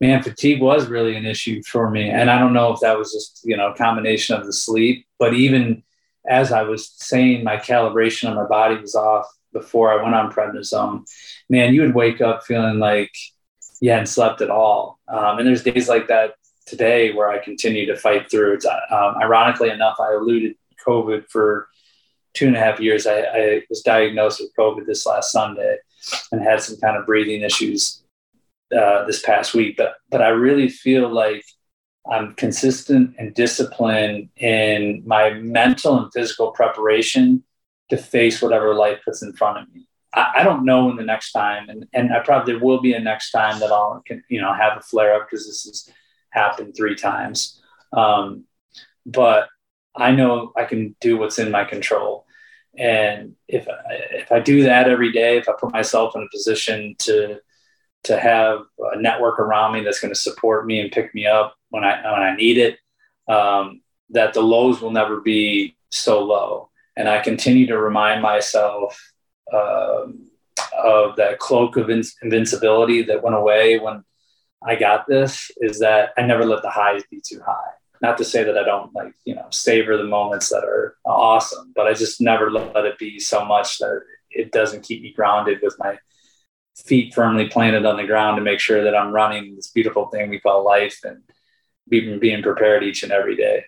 man, 0.00 0.22
fatigue 0.22 0.60
was 0.60 0.88
really 0.88 1.16
an 1.16 1.26
issue 1.26 1.62
for 1.62 1.90
me. 1.90 2.10
And 2.10 2.30
I 2.30 2.38
don't 2.38 2.52
know 2.52 2.72
if 2.72 2.80
that 2.80 2.98
was 2.98 3.12
just, 3.12 3.42
you 3.44 3.56
know, 3.56 3.72
a 3.72 3.76
combination 3.76 4.36
of 4.36 4.46
the 4.46 4.52
sleep, 4.52 5.06
but 5.18 5.34
even 5.34 5.82
as 6.28 6.52
I 6.52 6.62
was 6.62 6.90
saying, 6.90 7.44
my 7.44 7.56
calibration 7.56 8.28
on 8.28 8.36
my 8.36 8.44
body 8.44 8.76
was 8.76 8.94
off 8.94 9.26
before 9.52 9.92
I 9.92 10.02
went 10.02 10.14
on 10.14 10.32
prednisone. 10.32 11.04
Man, 11.48 11.74
you 11.74 11.80
would 11.82 11.94
wake 11.94 12.20
up 12.20 12.44
feeling 12.44 12.78
like 12.78 13.12
you 13.80 13.90
hadn't 13.90 14.06
slept 14.06 14.40
at 14.40 14.50
all. 14.50 14.98
Um, 15.08 15.38
and 15.38 15.46
there's 15.46 15.62
days 15.62 15.88
like 15.88 16.08
that 16.08 16.34
today 16.66 17.12
where 17.12 17.30
I 17.30 17.38
continue 17.38 17.86
to 17.86 17.96
fight 17.96 18.30
through. 18.30 18.54
It's 18.54 18.66
um, 18.66 19.16
ironically 19.22 19.70
enough, 19.70 19.96
I 20.00 20.14
eluded 20.14 20.56
COVID 20.86 21.28
for 21.28 21.68
two 22.34 22.46
and 22.46 22.56
a 22.56 22.60
half 22.60 22.80
years. 22.80 23.06
I, 23.06 23.20
I, 23.20 23.62
was 23.68 23.82
diagnosed 23.82 24.40
with 24.40 24.54
COVID 24.58 24.86
this 24.86 25.06
last 25.06 25.32
Sunday 25.32 25.76
and 26.30 26.40
had 26.40 26.62
some 26.62 26.78
kind 26.78 26.96
of 26.96 27.06
breathing 27.06 27.42
issues 27.42 28.02
uh, 28.76 29.04
this 29.04 29.22
past 29.22 29.54
week. 29.54 29.76
But 29.76 29.94
but 30.10 30.22
I 30.22 30.28
really 30.28 30.68
feel 30.68 31.08
like 31.08 31.44
I'm 32.10 32.34
consistent 32.34 33.16
and 33.18 33.34
disciplined 33.34 34.28
in 34.36 35.02
my 35.06 35.30
mental 35.30 35.98
and 35.98 36.12
physical 36.12 36.52
preparation 36.52 37.42
to 37.90 37.96
face 37.96 38.40
whatever 38.40 38.74
life 38.74 39.00
puts 39.04 39.22
in 39.22 39.32
front 39.32 39.58
of 39.58 39.74
me. 39.74 39.87
I, 40.12 40.42
don't 40.42 40.64
know 40.64 40.86
when 40.86 40.96
the 40.96 41.02
next 41.02 41.32
time, 41.32 41.68
and, 41.68 41.86
and 41.92 42.12
I 42.12 42.20
probably 42.20 42.54
there 42.54 42.64
will 42.64 42.80
be 42.80 42.94
a 42.94 43.00
next 43.00 43.30
time 43.30 43.60
that 43.60 43.70
I'll 43.70 44.02
you 44.28 44.40
know 44.40 44.52
have 44.52 44.78
a 44.78 44.80
flare 44.80 45.14
up 45.14 45.28
because 45.28 45.46
this 45.46 45.64
has 45.64 45.94
happened 46.30 46.74
three 46.76 46.94
times. 46.94 47.60
Um, 47.92 48.44
but 49.04 49.48
I 49.94 50.12
know 50.12 50.52
I 50.56 50.64
can 50.64 50.96
do 51.00 51.18
what's 51.18 51.38
in 51.38 51.50
my 51.50 51.64
control, 51.64 52.26
and 52.76 53.34
if 53.48 53.68
I, 53.68 53.94
if 54.12 54.32
I 54.32 54.40
do 54.40 54.62
that 54.64 54.88
every 54.88 55.12
day, 55.12 55.36
if 55.36 55.48
I 55.48 55.52
put 55.58 55.72
myself 55.72 56.16
in 56.16 56.22
a 56.22 56.28
position 56.30 56.94
to 57.00 57.40
to 58.04 58.18
have 58.18 58.60
a 58.92 59.00
network 59.00 59.38
around 59.38 59.74
me 59.74 59.82
that's 59.82 60.00
going 60.00 60.14
to 60.14 60.20
support 60.20 60.66
me 60.66 60.80
and 60.80 60.92
pick 60.92 61.14
me 61.14 61.26
up 61.26 61.54
when 61.70 61.84
I 61.84 62.10
when 62.10 62.22
I 62.22 62.34
need 62.34 62.58
it, 62.58 62.78
um, 63.28 63.82
that 64.10 64.32
the 64.32 64.40
lows 64.40 64.80
will 64.80 64.90
never 64.90 65.20
be 65.20 65.76
so 65.90 66.24
low. 66.24 66.70
And 66.96 67.08
I 67.08 67.20
continue 67.20 67.66
to 67.66 67.78
remind 67.78 68.22
myself 68.22 68.98
uh, 69.52 70.06
of 70.82 71.16
that 71.16 71.38
cloak 71.38 71.76
of 71.76 71.90
invincibility 71.90 73.02
that 73.02 73.22
went 73.22 73.36
away 73.36 73.78
when 73.78 74.04
I 74.62 74.76
got 74.76 75.06
this 75.06 75.50
is 75.58 75.78
that 75.80 76.10
I 76.16 76.22
never 76.22 76.44
let 76.44 76.62
the 76.62 76.70
highs 76.70 77.02
be 77.10 77.20
too 77.24 77.40
high. 77.44 77.70
Not 78.00 78.18
to 78.18 78.24
say 78.24 78.44
that 78.44 78.56
I 78.56 78.64
don't 78.64 78.94
like, 78.94 79.12
you 79.24 79.34
know, 79.34 79.46
savor 79.50 79.96
the 79.96 80.04
moments 80.04 80.48
that 80.50 80.64
are 80.64 80.96
awesome, 81.04 81.72
but 81.74 81.86
I 81.86 81.94
just 81.94 82.20
never 82.20 82.50
let 82.50 82.84
it 82.84 82.98
be 82.98 83.18
so 83.18 83.44
much 83.44 83.78
that 83.78 84.00
it 84.30 84.52
doesn't 84.52 84.84
keep 84.84 85.02
me 85.02 85.12
grounded 85.12 85.58
with 85.62 85.76
my 85.78 85.98
feet 86.76 87.12
firmly 87.12 87.48
planted 87.48 87.84
on 87.84 87.96
the 87.96 88.06
ground 88.06 88.36
to 88.36 88.42
make 88.42 88.60
sure 88.60 88.84
that 88.84 88.94
I'm 88.94 89.12
running 89.12 89.56
this 89.56 89.70
beautiful 89.70 90.06
thing 90.08 90.30
we 90.30 90.38
call 90.38 90.64
life 90.64 91.00
and 91.02 91.22
being, 91.88 92.20
being 92.20 92.42
prepared 92.42 92.84
each 92.84 93.02
and 93.02 93.10
every 93.10 93.36
day. 93.36 93.64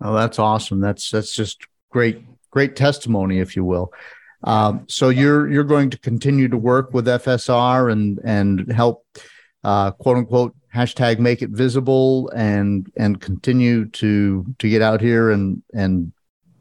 Oh, 0.00 0.14
that's 0.14 0.38
awesome. 0.38 0.80
That's, 0.80 1.10
that's 1.10 1.34
just 1.34 1.66
great, 1.90 2.24
great 2.50 2.74
testimony, 2.74 3.38
if 3.38 3.54
you 3.54 3.64
will. 3.64 3.92
Um, 4.44 4.84
so 4.88 5.08
you're 5.08 5.50
you're 5.50 5.64
going 5.64 5.90
to 5.90 5.98
continue 5.98 6.48
to 6.48 6.56
work 6.56 6.92
with 6.92 7.06
FSR 7.06 7.90
and 7.90 8.20
and 8.24 8.70
help 8.70 9.04
uh, 9.64 9.90
quote 9.92 10.18
unquote 10.18 10.54
hashtag 10.74 11.18
make 11.18 11.40
it 11.40 11.50
visible 11.50 12.28
and 12.30 12.90
and 12.96 13.20
continue 13.20 13.86
to 13.86 14.44
to 14.58 14.68
get 14.68 14.82
out 14.82 15.00
here 15.00 15.30
and 15.30 15.62
and 15.72 16.12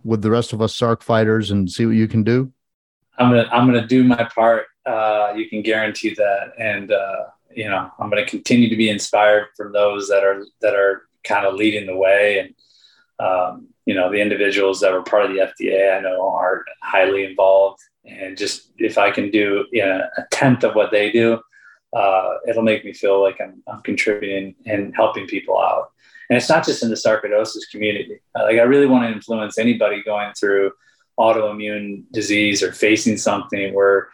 with 0.04 0.22
the 0.22 0.32
rest 0.32 0.54
of 0.54 0.62
us 0.62 0.78
sarc 0.78 1.02
fighters 1.02 1.52
and 1.52 1.70
see 1.70 1.86
what 1.86 1.96
you 1.96 2.08
can 2.08 2.24
do? 2.24 2.52
I'm 3.18 3.30
gonna 3.30 3.50
i'm 3.52 3.66
gonna 3.66 3.88
do 3.88 4.04
my 4.04 4.24
part. 4.34 4.66
Uh, 4.86 5.34
you 5.36 5.50
can 5.50 5.62
guarantee 5.62 6.14
that. 6.16 6.54
And 6.58 6.92
uh, 6.92 7.26
you 7.56 7.70
know 7.70 7.92
i'm 8.00 8.10
gonna 8.10 8.26
continue 8.26 8.70
to 8.70 8.76
be 8.78 8.90
inspired 8.90 9.48
from 9.58 9.74
those 9.74 10.08
that 10.08 10.24
are 10.24 10.46
that 10.62 10.74
are 10.74 11.04
kind 11.24 11.46
of 11.46 11.56
leading 11.56 11.86
the 11.86 11.98
way. 11.98 12.40
And 12.40 12.56
um, 13.20 13.68
you 13.86 13.94
know 13.94 14.12
the 14.12 14.22
individuals 14.22 14.80
that 14.80 14.92
were 14.92 15.04
part 15.04 15.26
of 15.26 15.32
the 15.32 15.40
fda 15.40 15.98
i 15.98 16.02
know 16.02 16.30
are 16.30 16.64
highly 16.82 17.26
involved 17.26 17.82
and 18.06 18.38
just 18.38 18.72
if 18.78 18.98
i 18.98 19.12
can 19.12 19.30
do 19.30 19.66
you 19.72 19.86
know, 19.86 20.02
a 20.18 20.24
tenth 20.32 20.64
of 20.64 20.76
what 20.76 20.92
they 20.92 21.12
do 21.12 21.40
uh, 21.94 22.38
it'll 22.48 22.64
make 22.64 22.84
me 22.84 22.94
feel 22.94 23.22
like 23.22 23.40
I'm, 23.40 23.62
I'm, 23.68 23.82
contributing 23.82 24.56
and 24.66 24.96
helping 24.96 25.28
people 25.28 25.60
out. 25.60 25.92
And 26.30 26.38
it's 26.38 26.50
not 26.50 26.66
just 26.66 26.82
in 26.82 26.90
the 26.90 26.96
sarcoidosis 26.96 27.70
community. 27.72 28.20
Uh, 28.38 28.44
like 28.44 28.58
I 28.58 28.64
really 28.64 28.88
want 28.88 29.08
to 29.08 29.14
influence 29.14 29.60
anybody 29.60 30.02
going 30.04 30.34
through 30.34 30.72
autoimmune 31.20 32.06
disease 32.12 32.64
or 32.64 32.72
facing 32.72 33.18
something 33.18 33.74
where, 33.76 34.10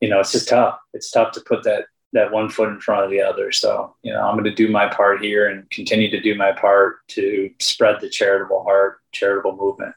you 0.00 0.08
know, 0.10 0.20
it's 0.20 0.32
just 0.32 0.48
tough. 0.48 0.78
It's 0.92 1.10
tough 1.10 1.32
to 1.32 1.40
put 1.40 1.62
that 1.64 1.86
that 2.14 2.32
one 2.32 2.48
foot 2.48 2.70
in 2.70 2.80
front 2.80 3.04
of 3.04 3.10
the 3.10 3.20
other. 3.20 3.52
So, 3.52 3.94
you 4.02 4.12
know, 4.12 4.22
I'm 4.22 4.34
going 4.34 4.44
to 4.44 4.54
do 4.54 4.68
my 4.68 4.88
part 4.88 5.22
here 5.22 5.48
and 5.48 5.68
continue 5.70 6.10
to 6.10 6.20
do 6.20 6.34
my 6.34 6.52
part 6.52 7.06
to 7.08 7.50
spread 7.60 8.00
the 8.00 8.08
charitable 8.08 8.62
heart, 8.62 9.00
charitable 9.12 9.56
movement. 9.56 9.94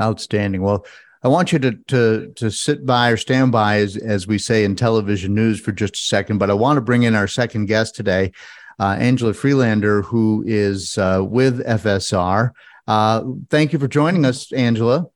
Outstanding. 0.00 0.62
Well, 0.62 0.86
I 1.22 1.28
want 1.28 1.52
you 1.52 1.58
to 1.58 1.72
to 1.88 2.32
to 2.36 2.50
sit 2.50 2.86
by 2.86 3.10
or 3.10 3.16
stand 3.18 3.52
by, 3.52 3.78
as 3.78 3.96
as 3.96 4.26
we 4.26 4.38
say 4.38 4.64
in 4.64 4.74
television 4.74 5.34
news, 5.34 5.60
for 5.60 5.72
just 5.72 5.94
a 5.94 5.98
second. 5.98 6.38
But 6.38 6.48
I 6.50 6.54
want 6.54 6.78
to 6.78 6.80
bring 6.80 7.02
in 7.02 7.14
our 7.14 7.28
second 7.28 7.66
guest 7.66 7.94
today, 7.94 8.32
uh, 8.78 8.96
Angela 8.98 9.34
Freelander, 9.34 10.00
who 10.00 10.42
is 10.46 10.96
uh, 10.96 11.22
with 11.22 11.64
FSR. 11.66 12.52
Uh, 12.88 13.24
thank 13.50 13.74
you 13.74 13.78
for 13.78 13.88
joining 13.88 14.24
us, 14.24 14.50
Angela. 14.52 15.08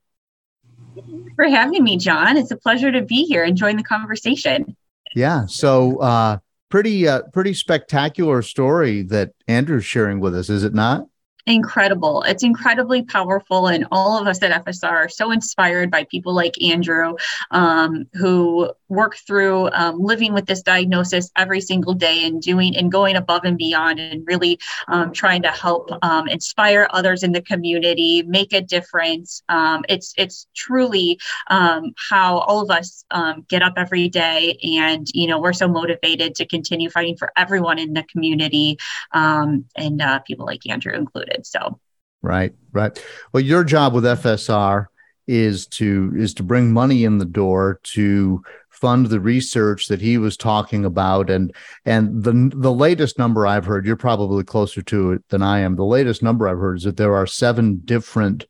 For 1.36 1.48
having 1.48 1.82
me, 1.82 1.96
John. 1.96 2.36
It's 2.36 2.50
a 2.50 2.57
pleasure 2.57 2.92
to 2.92 3.00
be 3.00 3.24
here 3.24 3.42
and 3.42 3.57
join 3.57 3.76
the 3.76 3.82
conversation. 3.82 4.76
Yeah. 5.14 5.46
So, 5.46 5.98
uh, 5.98 6.38
pretty 6.68 7.06
uh, 7.06 7.22
pretty 7.32 7.54
spectacular 7.54 8.42
story 8.42 9.02
that 9.02 9.30
Andrew's 9.46 9.84
sharing 9.84 10.20
with 10.20 10.34
us, 10.34 10.50
is 10.50 10.64
it 10.64 10.74
not? 10.74 11.06
Incredible. 11.47 12.22
It's 12.22 12.42
incredibly 12.42 13.03
powerful. 13.03 13.66
And 13.66 13.86
all 13.92 14.18
of 14.18 14.26
us 14.26 14.42
at 14.42 14.64
FSR 14.64 14.90
are 14.90 15.09
so 15.09 15.30
inspired 15.30 15.90
by 15.90 16.05
people 16.05 16.34
like 16.34 16.61
Andrew, 16.62 17.16
um, 17.51 18.07
who 18.14 18.70
work 18.88 19.16
through 19.16 19.70
um, 19.72 20.01
living 20.01 20.32
with 20.32 20.47
this 20.47 20.62
diagnosis 20.62 21.30
every 21.36 21.61
single 21.61 21.95
day 21.95 22.24
and 22.26 22.40
doing 22.40 22.76
and 22.76 22.90
going 22.90 23.16
above 23.16 23.45
and 23.45 23.59
beyond 23.59 24.01
and 24.01 24.26
really 24.26 24.59
um, 24.88 25.12
trying 25.12 25.42
to 25.42 25.51
help 25.51 25.90
um, 26.03 26.28
inspire 26.28 26.88
others 26.90 27.22
in 27.22 27.32
the 27.32 27.42
community, 27.42 28.22
make 28.22 28.53
a 28.53 28.61
difference. 28.61 29.42
Um, 29.49 29.84
it's 29.88 30.14
it's 30.16 30.47
truly 30.55 31.18
um, 31.49 31.92
how 32.09 32.38
all 32.38 32.61
of 32.61 32.70
us 32.70 33.05
get 33.49 33.62
up 33.62 33.74
every 33.76 34.09
day, 34.09 34.59
and 34.78 35.07
you 35.12 35.26
know 35.26 35.40
we're 35.40 35.53
so 35.53 35.68
motivated 35.68 36.34
to 36.36 36.47
continue 36.47 36.88
fighting 36.88 37.16
for 37.16 37.32
everyone 37.36 37.78
in 37.78 37.92
the 37.95 38.05
community, 38.05 38.78
and 39.12 40.03
uh, 40.03 40.20
people 40.20 40.47
like 40.47 40.66
Andrew 40.68 40.95
included. 40.95 41.34
So, 41.43 41.80
right, 42.22 42.53
right. 42.72 43.05
Well, 43.32 43.43
your 43.43 43.64
job 43.64 43.95
with 43.95 44.05
FSR 44.05 44.87
is 45.26 45.66
to 45.66 46.12
is 46.16 46.35
to 46.35 46.43
bring 46.43 46.72
money 46.72 47.05
in 47.05 47.18
the 47.18 47.24
door 47.24 47.80
to 47.82 48.43
fund 48.70 49.07
the 49.07 49.20
research 49.20 49.87
that 49.87 50.01
he 50.01 50.18
was 50.18 50.37
talking 50.37 50.85
about. 50.85 51.30
And 51.30 51.55
and 51.85 52.22
the 52.22 52.51
the 52.55 52.72
latest 52.72 53.18
number 53.18 53.47
i've 53.47 53.64
heard 53.64 53.87
you're 53.87 53.97
probably 53.97 54.45
closer 54.45 54.82
to 54.82 55.12
it 55.12 55.28
than 55.28 55.43
i 55.43 55.61
am. 55.61 55.76
The 55.76 55.85
latest 55.85 56.22
number 56.22 56.47
i've 56.47 56.59
heard 56.59 56.78
is 56.78 56.85
that 56.85 56.97
there 56.97 57.14
are 57.14 57.26
seven 57.26 57.80
different 57.85 58.45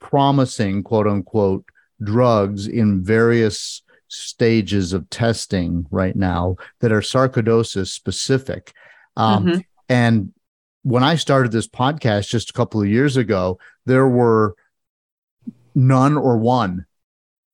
promising 0.00 0.82
quote 0.82 1.06
unquote 1.06 1.64
drugs 2.02 2.66
in 2.66 3.04
various 3.04 3.82
stages 4.08 4.92
of 4.92 5.10
testing 5.10 5.86
right 5.90 6.16
now 6.16 6.56
that 6.80 6.92
are 6.92 7.00
sarcoidosis 7.00 7.88
specific. 7.88 8.72
Um, 9.16 9.46
mm-hmm. 9.46 9.60
and 9.88 10.32
when 10.86 11.02
I 11.02 11.16
started 11.16 11.50
this 11.50 11.66
podcast 11.66 12.28
just 12.28 12.50
a 12.50 12.52
couple 12.52 12.80
of 12.80 12.86
years 12.86 13.16
ago, 13.16 13.58
there 13.86 14.06
were 14.06 14.54
none 15.74 16.16
or 16.16 16.38
one. 16.38 16.86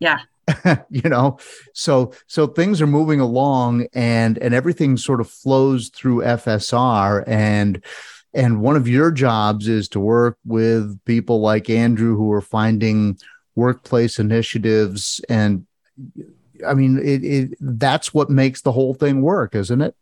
Yeah. 0.01 0.19
you 0.91 1.09
know, 1.09 1.39
so 1.73 2.13
so 2.27 2.47
things 2.47 2.83
are 2.83 2.87
moving 2.87 3.21
along 3.21 3.87
and 3.95 4.37
and 4.37 4.53
everything 4.53 4.99
sort 4.99 5.19
of 5.19 5.31
flows 5.31 5.89
through 5.89 6.21
FSR 6.21 7.25
and 7.27 7.83
and 8.35 8.61
one 8.61 8.77
of 8.77 8.87
your 8.87 9.11
jobs 9.11 9.67
is 9.67 9.89
to 9.89 10.01
work 10.01 10.37
with 10.45 11.03
people 11.07 11.41
like 11.41 11.71
Andrew 11.71 12.15
who 12.15 12.31
are 12.33 12.43
finding 12.43 13.17
workplace 13.55 14.19
initiatives 14.19 15.23
and 15.31 15.67
I 16.67 16.75
mean 16.75 16.99
it, 16.99 17.25
it 17.25 17.59
that's 17.61 18.13
what 18.13 18.29
makes 18.29 18.61
the 18.61 18.73
whole 18.73 18.93
thing 18.93 19.23
work, 19.23 19.55
isn't 19.55 19.81
it? 19.81 19.95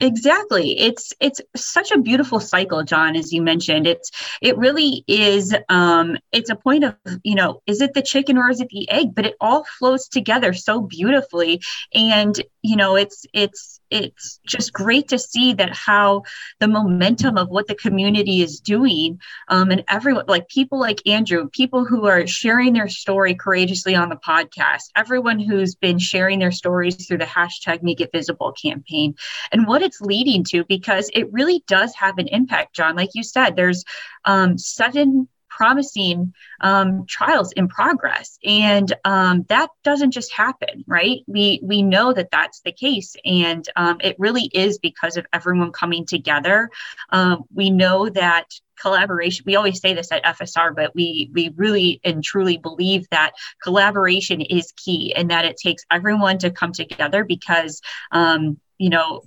Exactly. 0.00 0.78
It's 0.78 1.12
it's 1.20 1.40
such 1.54 1.90
a 1.90 1.98
beautiful 1.98 2.40
cycle 2.40 2.82
john 2.82 3.16
as 3.16 3.32
you 3.32 3.42
mentioned. 3.42 3.86
It's 3.86 4.10
it 4.40 4.58
really 4.58 5.04
is 5.06 5.54
um 5.68 6.18
it's 6.32 6.50
a 6.50 6.56
point 6.56 6.84
of 6.84 6.94
you 7.22 7.34
know 7.34 7.62
is 7.66 7.80
it 7.80 7.94
the 7.94 8.02
chicken 8.02 8.38
or 8.38 8.50
is 8.50 8.60
it 8.60 8.68
the 8.68 8.90
egg? 8.90 9.14
But 9.14 9.26
it 9.26 9.36
all 9.40 9.64
flows 9.78 10.08
together 10.08 10.52
so 10.52 10.80
beautifully. 10.80 11.62
And 11.94 12.40
you 12.62 12.76
know 12.76 12.96
it's 12.96 13.26
it's 13.32 13.80
it's 13.90 14.40
just 14.46 14.72
great 14.72 15.08
to 15.08 15.18
see 15.18 15.52
that 15.52 15.74
how 15.74 16.22
the 16.60 16.68
momentum 16.68 17.36
of 17.36 17.48
what 17.48 17.66
the 17.66 17.74
community 17.74 18.42
is 18.42 18.60
doing 18.60 19.20
um, 19.48 19.70
and 19.70 19.84
everyone 19.88 20.24
like 20.26 20.48
people 20.48 20.78
like 20.78 21.00
andrew 21.06 21.48
people 21.50 21.84
who 21.84 22.06
are 22.06 22.26
sharing 22.26 22.72
their 22.72 22.88
story 22.88 23.34
courageously 23.34 23.94
on 23.94 24.08
the 24.08 24.16
podcast 24.16 24.90
everyone 24.96 25.38
who's 25.38 25.74
been 25.74 25.98
sharing 25.98 26.38
their 26.38 26.52
stories 26.52 27.06
through 27.06 27.18
the 27.18 27.24
hashtag 27.24 27.82
make 27.82 28.00
it 28.00 28.12
visible 28.12 28.52
campaign 28.52 29.14
and 29.52 29.66
what 29.66 29.82
it's 29.82 30.00
leading 30.00 30.44
to 30.44 30.64
because 30.64 31.10
it 31.14 31.32
really 31.32 31.62
does 31.66 31.94
have 31.94 32.18
an 32.18 32.28
impact 32.28 32.74
john. 32.74 32.96
Like 32.96 33.10
you 33.14 33.22
said 33.22 33.56
there's 33.56 33.84
um, 34.24 34.58
seven 34.58 35.28
promising 35.56 36.34
um, 36.60 37.06
trials 37.06 37.52
in 37.52 37.68
progress. 37.68 38.38
And 38.44 38.92
um, 39.04 39.44
that 39.48 39.70
doesn't 39.82 40.12
just 40.12 40.32
happen 40.32 40.84
right? 40.86 41.20
We 41.26 41.60
we 41.62 41.82
know 41.82 42.12
that 42.12 42.30
that's 42.30 42.60
the 42.60 42.72
case. 42.72 43.14
And 43.24 43.66
um, 43.76 43.98
it 44.02 44.16
really 44.18 44.50
is 44.52 44.78
because 44.78 45.16
of 45.16 45.26
everyone 45.32 45.72
coming 45.72 46.06
together. 46.06 46.70
Um, 47.10 47.44
we 47.52 47.70
know 47.70 48.08
that 48.10 48.46
collaboration 48.78 49.42
we 49.46 49.56
always 49.56 49.80
say 49.80 49.94
this 49.94 50.12
at 50.12 50.22
fsr 50.22 50.76
but 50.76 50.94
we 50.94 51.30
we 51.32 51.50
really 51.56 51.98
and 52.04 52.22
truly 52.22 52.58
believe 52.58 53.08
that 53.08 53.32
collaboration 53.62 54.42
is 54.42 54.70
key 54.72 55.14
and 55.14 55.30
that 55.30 55.46
it 55.46 55.56
takes 55.56 55.82
everyone 55.90 56.36
to 56.36 56.50
come 56.50 56.72
together 56.72 57.24
because 57.24 57.80
um, 58.12 58.60
you 58.76 58.90
know 58.90 59.22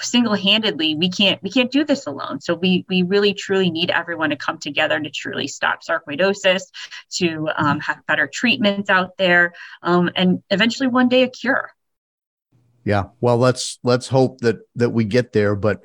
single-handedly 0.00 0.94
we 0.94 1.10
can't 1.10 1.42
we 1.42 1.50
can't 1.50 1.70
do 1.70 1.84
this 1.84 2.06
alone. 2.06 2.40
So 2.40 2.54
we 2.54 2.84
we 2.88 3.02
really 3.02 3.34
truly 3.34 3.70
need 3.70 3.90
everyone 3.90 4.30
to 4.30 4.36
come 4.36 4.58
together 4.58 4.98
to 4.98 5.10
truly 5.10 5.46
stop 5.46 5.80
sarcoidosis 5.82 6.62
to 7.16 7.48
um, 7.56 7.80
have 7.80 8.06
better 8.06 8.26
treatments 8.26 8.90
out 8.90 9.16
there 9.18 9.52
um, 9.82 10.10
and 10.16 10.42
eventually 10.50 10.88
one 10.88 11.08
day 11.08 11.22
a 11.22 11.28
cure. 11.28 11.70
Yeah. 12.84 13.04
Well 13.20 13.36
let's 13.36 13.78
let's 13.82 14.08
hope 14.08 14.40
that 14.40 14.58
that 14.76 14.90
we 14.90 15.04
get 15.04 15.32
there. 15.32 15.54
But 15.54 15.82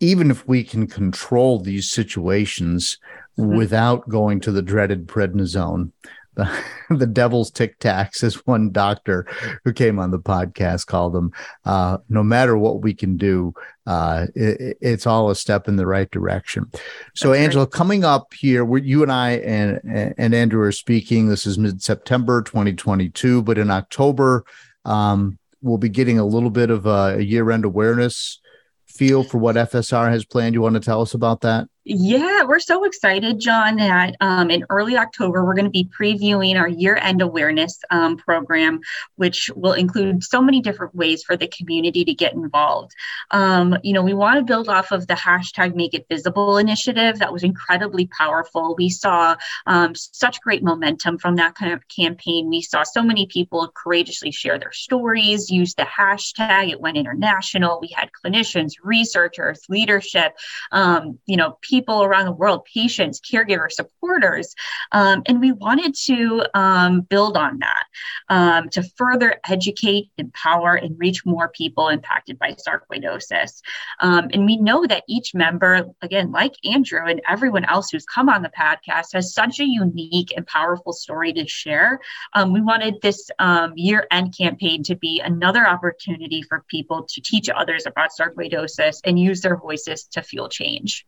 even 0.00 0.30
if 0.30 0.46
we 0.46 0.64
can 0.64 0.86
control 0.86 1.60
these 1.60 1.90
situations 1.90 2.98
mm-hmm. 3.38 3.56
without 3.56 4.08
going 4.08 4.40
to 4.40 4.52
the 4.52 4.62
dreaded 4.62 5.06
prednisone 5.06 5.92
the, 6.38 6.64
the 6.96 7.06
devil's 7.06 7.50
tic 7.50 7.78
tacs, 7.80 8.22
as 8.22 8.46
one 8.46 8.70
doctor 8.70 9.26
who 9.64 9.72
came 9.72 9.98
on 9.98 10.10
the 10.10 10.18
podcast 10.18 10.86
called 10.86 11.12
them. 11.12 11.32
Uh, 11.66 11.98
no 12.08 12.22
matter 12.22 12.56
what 12.56 12.80
we 12.80 12.94
can 12.94 13.18
do, 13.18 13.52
uh, 13.86 14.26
it, 14.34 14.78
it's 14.80 15.06
all 15.06 15.28
a 15.28 15.34
step 15.34 15.68
in 15.68 15.76
the 15.76 15.86
right 15.86 16.10
direction. 16.10 16.70
So, 17.14 17.30
That's 17.30 17.40
Angela, 17.42 17.66
coming 17.66 18.04
up 18.04 18.32
here, 18.32 18.64
where 18.64 18.80
you 18.80 19.02
and 19.02 19.12
I 19.12 19.32
and 19.32 20.14
and 20.16 20.34
Andrew 20.34 20.62
are 20.62 20.72
speaking. 20.72 21.28
This 21.28 21.44
is 21.44 21.58
mid 21.58 21.82
September 21.82 22.40
2022, 22.40 23.42
but 23.42 23.58
in 23.58 23.70
October, 23.70 24.44
um, 24.84 25.38
we'll 25.60 25.78
be 25.78 25.88
getting 25.88 26.18
a 26.18 26.24
little 26.24 26.50
bit 26.50 26.70
of 26.70 26.86
a, 26.86 27.16
a 27.18 27.20
year 27.20 27.50
end 27.50 27.64
awareness 27.64 28.40
feel 28.86 29.22
for 29.22 29.38
what 29.38 29.56
FSR 29.56 30.10
has 30.10 30.24
planned. 30.24 30.54
You 30.54 30.62
want 30.62 30.74
to 30.74 30.80
tell 30.80 31.02
us 31.02 31.14
about 31.14 31.42
that? 31.42 31.68
Yeah, 31.90 32.44
we're 32.44 32.58
so 32.58 32.84
excited, 32.84 33.40
John, 33.40 33.76
that 33.76 34.14
um, 34.20 34.50
in 34.50 34.62
early 34.68 34.98
October, 34.98 35.42
we're 35.42 35.54
going 35.54 35.64
to 35.64 35.70
be 35.70 35.88
previewing 35.98 36.60
our 36.60 36.68
year 36.68 36.96
end 36.96 37.22
awareness 37.22 37.80
um, 37.90 38.18
program, 38.18 38.80
which 39.16 39.50
will 39.56 39.72
include 39.72 40.22
so 40.22 40.42
many 40.42 40.60
different 40.60 40.94
ways 40.94 41.22
for 41.22 41.34
the 41.34 41.46
community 41.48 42.04
to 42.04 42.12
get 42.12 42.34
involved. 42.34 42.92
Um, 43.30 43.74
you 43.82 43.94
know, 43.94 44.02
we 44.02 44.12
want 44.12 44.36
to 44.38 44.44
build 44.44 44.68
off 44.68 44.92
of 44.92 45.06
the 45.06 45.14
hashtag 45.14 45.74
Make 45.74 45.94
It 45.94 46.04
Visible 46.10 46.58
initiative 46.58 47.20
that 47.20 47.32
was 47.32 47.42
incredibly 47.42 48.06
powerful. 48.06 48.74
We 48.76 48.90
saw 48.90 49.36
um, 49.64 49.94
such 49.94 50.42
great 50.42 50.62
momentum 50.62 51.16
from 51.16 51.36
that 51.36 51.54
kind 51.54 51.72
of 51.72 51.88
campaign. 51.88 52.50
We 52.50 52.60
saw 52.60 52.82
so 52.82 53.02
many 53.02 53.24
people 53.28 53.72
courageously 53.74 54.32
share 54.32 54.58
their 54.58 54.72
stories, 54.72 55.48
use 55.48 55.72
the 55.72 55.84
hashtag, 55.84 56.68
it 56.68 56.82
went 56.82 56.98
international. 56.98 57.78
We 57.80 57.88
had 57.96 58.10
clinicians, 58.12 58.72
researchers, 58.82 59.62
leadership, 59.70 60.36
um, 60.70 61.18
you 61.24 61.38
know, 61.38 61.56
people 61.62 61.77
people 61.78 62.02
around 62.02 62.26
the 62.26 62.32
world, 62.32 62.66
patients, 62.74 63.20
caregivers, 63.20 63.72
supporters. 63.72 64.54
Um, 64.92 65.22
and 65.26 65.40
we 65.40 65.52
wanted 65.52 65.94
to 66.06 66.44
um, 66.54 67.02
build 67.02 67.36
on 67.36 67.60
that 67.60 67.84
um, 68.28 68.68
to 68.70 68.82
further 68.96 69.36
educate, 69.48 70.10
empower, 70.18 70.74
and 70.74 70.98
reach 70.98 71.24
more 71.24 71.48
people 71.48 71.88
impacted 71.88 72.38
by 72.38 72.54
sarcoidosis. 72.54 73.60
Um, 74.00 74.28
and 74.32 74.44
we 74.44 74.56
know 74.56 74.86
that 74.86 75.04
each 75.08 75.34
member, 75.34 75.86
again, 76.02 76.32
like 76.32 76.54
Andrew 76.64 77.06
and 77.06 77.20
everyone 77.28 77.64
else 77.64 77.90
who's 77.90 78.04
come 78.04 78.28
on 78.28 78.42
the 78.42 78.50
podcast, 78.58 79.12
has 79.12 79.32
such 79.32 79.60
a 79.60 79.64
unique 79.64 80.32
and 80.36 80.46
powerful 80.46 80.92
story 80.92 81.32
to 81.34 81.46
share. 81.46 82.00
Um, 82.34 82.52
we 82.52 82.60
wanted 82.60 82.96
this 83.02 83.30
year 83.76 84.06
end 84.10 84.36
campaign 84.36 84.82
to 84.84 84.96
be 84.96 85.20
another 85.20 85.66
opportunity 85.66 86.42
for 86.42 86.64
people 86.68 87.06
to 87.08 87.20
teach 87.20 87.48
others 87.48 87.86
about 87.86 88.10
sarcoidosis 88.18 89.00
and 89.04 89.18
use 89.18 89.40
their 89.40 89.56
voices 89.56 90.04
to 90.12 90.22
fuel 90.22 90.48
change. 90.48 91.06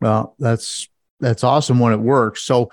Well, 0.00 0.34
that's 0.38 0.88
that's 1.20 1.44
awesome 1.44 1.78
when 1.80 1.92
it 1.92 2.00
works. 2.00 2.42
So 2.42 2.70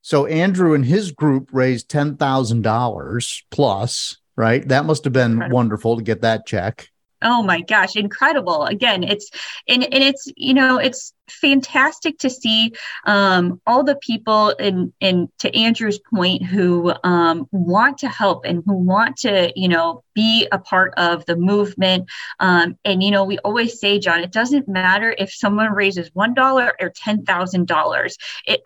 so 0.00 0.26
Andrew 0.26 0.74
and 0.74 0.84
his 0.84 1.12
group 1.12 1.50
raised 1.52 1.88
ten 1.88 2.16
thousand 2.16 2.62
dollars 2.62 3.44
plus, 3.50 4.18
right? 4.36 4.66
That 4.68 4.84
must 4.84 5.04
have 5.04 5.12
been 5.12 5.32
Incredible. 5.32 5.54
wonderful 5.54 5.96
to 5.96 6.02
get 6.02 6.22
that 6.22 6.46
check. 6.46 6.88
Oh 7.24 7.42
my 7.42 7.60
gosh, 7.60 7.94
incredible. 7.94 8.64
Again, 8.64 9.04
it's 9.04 9.30
and, 9.68 9.84
and 9.84 10.02
it's 10.02 10.26
you 10.36 10.54
know, 10.54 10.78
it's 10.78 11.12
fantastic 11.28 12.18
to 12.18 12.30
see 12.30 12.72
um, 13.06 13.60
all 13.66 13.84
the 13.84 13.96
people 13.96 14.54
and 14.58 14.92
and 15.00 15.28
to 15.38 15.54
Andrew's 15.56 15.98
point 15.98 16.44
who 16.44 16.92
um, 17.04 17.46
want 17.52 17.98
to 17.98 18.08
help 18.08 18.44
and 18.44 18.62
who 18.66 18.74
want 18.74 19.16
to 19.18 19.52
you 19.56 19.68
know 19.68 20.02
be 20.14 20.46
a 20.52 20.58
part 20.58 20.92
of 20.96 21.24
the 21.26 21.36
movement. 21.36 22.08
Um, 22.40 22.76
and 22.84 23.02
you 23.02 23.10
know 23.10 23.24
we 23.24 23.38
always 23.38 23.78
say 23.78 23.98
John 23.98 24.20
it 24.20 24.32
doesn't 24.32 24.68
matter 24.68 25.14
if 25.16 25.32
someone 25.32 25.72
raises 25.72 26.10
one 26.12 26.34
dollar 26.34 26.72
or 26.80 26.90
ten 26.90 27.24
thousand 27.24 27.66
dollars. 27.66 28.16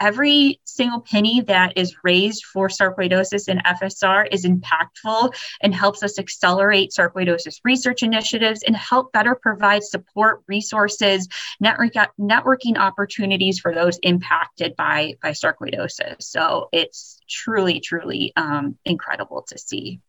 Every 0.00 0.61
single 0.64 1.00
penny 1.00 1.42
that 1.42 1.74
is 1.76 1.96
raised 2.02 2.44
for 2.44 2.68
sarcoidosis 2.68 3.48
and 3.48 3.64
FSR 3.64 4.28
is 4.32 4.44
impactful 4.44 5.34
and 5.61 5.74
helps 5.74 6.02
us 6.02 6.18
accelerate 6.18 6.92
sarcoidosis 6.96 7.61
research 7.64 8.02
initiatives 8.02 8.62
and 8.62 8.76
help 8.76 9.12
better 9.12 9.34
provide 9.34 9.84
support 9.84 10.42
resources 10.48 11.28
network 11.61 11.92
network 12.18 12.45
networking 12.47 12.76
opportunities 12.76 13.59
for 13.59 13.74
those 13.74 13.99
impacted 14.03 14.76
by 14.76 15.14
by 15.22 15.30
sarcoidosis. 15.30 16.22
So 16.22 16.68
it's 16.72 17.20
truly, 17.28 17.80
truly 17.80 18.32
um, 18.36 18.78
incredible 18.84 19.44
to 19.49 19.59
see. 19.59 20.01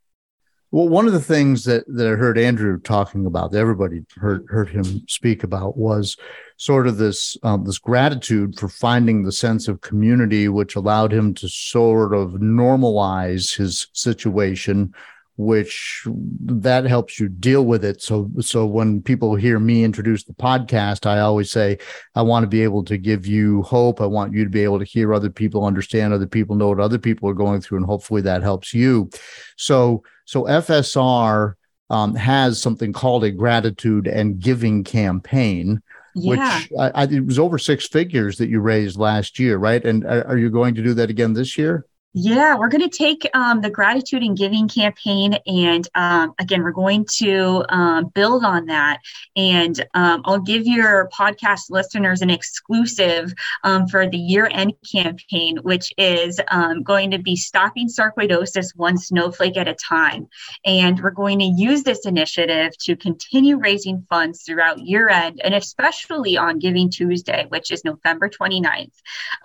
Well, 0.69 0.89
one 0.89 1.07
of 1.07 1.13
the 1.13 1.21
things 1.21 1.63
that, 1.63 1.85
that 1.87 2.07
I 2.07 2.15
heard 2.15 2.37
Andrew 2.37 2.77
talking 2.77 3.25
about, 3.25 3.51
that 3.51 3.59
everybody 3.59 4.03
heard 4.17 4.45
heard 4.49 4.69
him 4.69 5.07
speak 5.07 5.43
about, 5.43 5.77
was 5.77 6.17
sort 6.57 6.87
of 6.87 6.97
this 6.97 7.37
um, 7.43 7.63
this 7.63 7.79
gratitude 7.79 8.59
for 8.59 8.67
finding 8.67 9.23
the 9.23 9.31
sense 9.31 9.67
of 9.67 9.81
community, 9.81 10.49
which 10.49 10.75
allowed 10.75 11.13
him 11.13 11.33
to 11.35 11.47
sort 11.47 12.13
of 12.13 12.31
normalize 12.31 13.55
his 13.55 13.87
situation 13.93 14.93
which 15.37 16.01
that 16.41 16.85
helps 16.85 17.19
you 17.19 17.29
deal 17.29 17.63
with 17.63 17.85
it. 17.85 18.01
So 18.01 18.29
so 18.39 18.65
when 18.65 19.03
people 19.03 19.35
hear 19.35 19.59
me 19.59 19.83
introduce 19.83 20.23
the 20.23 20.33
podcast 20.33 21.05
i 21.05 21.19
always 21.19 21.51
say 21.51 21.77
i 22.15 22.21
want 22.23 22.43
to 22.43 22.47
be 22.47 22.63
able 22.63 22.83
to 22.85 22.97
give 22.97 23.27
you 23.27 23.61
hope. 23.61 24.01
I 24.01 24.07
want 24.07 24.33
you 24.33 24.43
to 24.43 24.49
be 24.49 24.63
able 24.63 24.79
to 24.79 24.85
hear 24.85 25.13
other 25.13 25.29
people 25.29 25.63
understand 25.63 26.11
other 26.11 26.27
people 26.27 26.55
know 26.55 26.69
what 26.69 26.79
other 26.79 26.97
people 26.97 27.29
are 27.29 27.35
going 27.35 27.61
through 27.61 27.77
and 27.77 27.85
hopefully 27.85 28.21
that 28.21 28.41
helps 28.41 28.73
you. 28.73 29.09
So 29.57 30.03
so 30.25 30.43
fsr 30.43 31.53
um, 31.89 32.15
has 32.15 32.61
something 32.61 32.91
called 32.91 33.23
a 33.23 33.31
gratitude 33.31 34.07
and 34.07 34.39
giving 34.39 34.83
campaign 34.83 35.81
yeah. 36.15 36.29
which 36.31 36.71
I, 36.79 36.89
I, 36.89 37.03
it 37.03 37.25
was 37.25 37.39
over 37.39 37.59
six 37.59 37.87
figures 37.87 38.37
that 38.39 38.49
you 38.49 38.59
raised 38.59 38.97
last 38.97 39.37
year 39.37 39.57
right? 39.57 39.83
And 39.85 40.03
are, 40.03 40.27
are 40.27 40.37
you 40.37 40.49
going 40.49 40.73
to 40.75 40.83
do 40.83 40.95
that 40.95 41.11
again 41.11 41.33
this 41.33 41.57
year 41.57 41.85
yeah, 42.19 42.55
we're 42.55 42.69
going 42.69 42.89
to 42.89 42.97
take 42.97 43.29
um, 43.35 43.61
the 43.61 43.69
gratitude 43.69 44.23
and 44.23 44.35
giving 44.35 44.67
campaign, 44.67 45.37
and 45.45 45.87
um, 45.93 46.33
again, 46.39 46.63
we're 46.63 46.71
going 46.71 47.05
to 47.17 47.63
um, 47.69 48.07
build 48.07 48.43
on 48.43 48.65
that. 48.65 49.01
And 49.35 49.79
um, 49.93 50.23
I'll 50.25 50.39
give 50.39 50.65
your 50.65 51.09
podcast 51.09 51.69
listeners 51.69 52.23
an 52.23 52.31
exclusive 52.31 53.35
um, 53.63 53.87
for 53.87 54.09
the 54.09 54.17
year-end 54.17 54.73
campaign, 54.91 55.57
which 55.57 55.93
is 55.99 56.41
um, 56.49 56.81
going 56.81 57.11
to 57.11 57.19
be 57.19 57.35
stopping 57.35 57.87
sarcoidosis 57.87 58.75
one 58.75 58.97
snowflake 58.97 59.55
at 59.55 59.67
a 59.67 59.75
time. 59.75 60.27
And 60.65 60.99
we're 60.99 61.11
going 61.11 61.37
to 61.37 61.45
use 61.45 61.83
this 61.83 62.07
initiative 62.07 62.75
to 62.79 62.95
continue 62.95 63.59
raising 63.59 64.07
funds 64.09 64.41
throughout 64.41 64.79
year-end, 64.79 65.39
and 65.43 65.53
especially 65.53 66.35
on 66.35 66.57
Giving 66.57 66.89
Tuesday, 66.89 67.45
which 67.49 67.69
is 67.69 67.85
November 67.85 68.27
29th, 68.27 68.91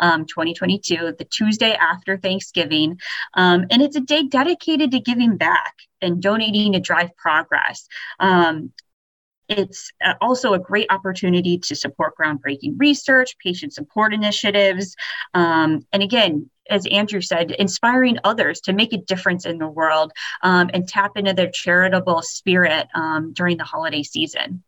2022, 0.00 1.16
the 1.18 1.26
Tuesday 1.26 1.74
after 1.74 2.16
Thanksgiving 2.16 2.61
Thanksgiving. 2.62 3.00
Um, 3.34 3.66
and 3.70 3.82
it's 3.82 3.96
a 3.96 4.00
day 4.00 4.24
dedicated 4.24 4.90
to 4.92 5.00
giving 5.00 5.36
back 5.36 5.74
and 6.00 6.20
donating 6.20 6.72
to 6.72 6.80
drive 6.80 7.16
progress. 7.16 7.86
Um, 8.20 8.72
it's 9.48 9.90
uh, 10.04 10.14
also 10.20 10.54
a 10.54 10.58
great 10.58 10.86
opportunity 10.90 11.58
to 11.58 11.76
support 11.76 12.14
groundbreaking 12.16 12.74
research, 12.78 13.36
patient 13.38 13.74
support 13.74 14.14
initiatives, 14.14 14.96
um, 15.34 15.86
and 15.92 16.02
again, 16.02 16.48
as 16.70 16.86
Andrew 16.86 17.20
said, 17.20 17.50
inspiring 17.50 18.18
others 18.22 18.60
to 18.62 18.72
make 18.72 18.92
a 18.92 18.98
difference 18.98 19.44
in 19.44 19.58
the 19.58 19.66
world 19.66 20.12
um, 20.42 20.70
and 20.72 20.88
tap 20.88 21.16
into 21.16 21.34
their 21.34 21.50
charitable 21.50 22.22
spirit 22.22 22.86
um, 22.94 23.32
during 23.32 23.56
the 23.58 23.64
holiday 23.64 24.02
season. 24.02 24.62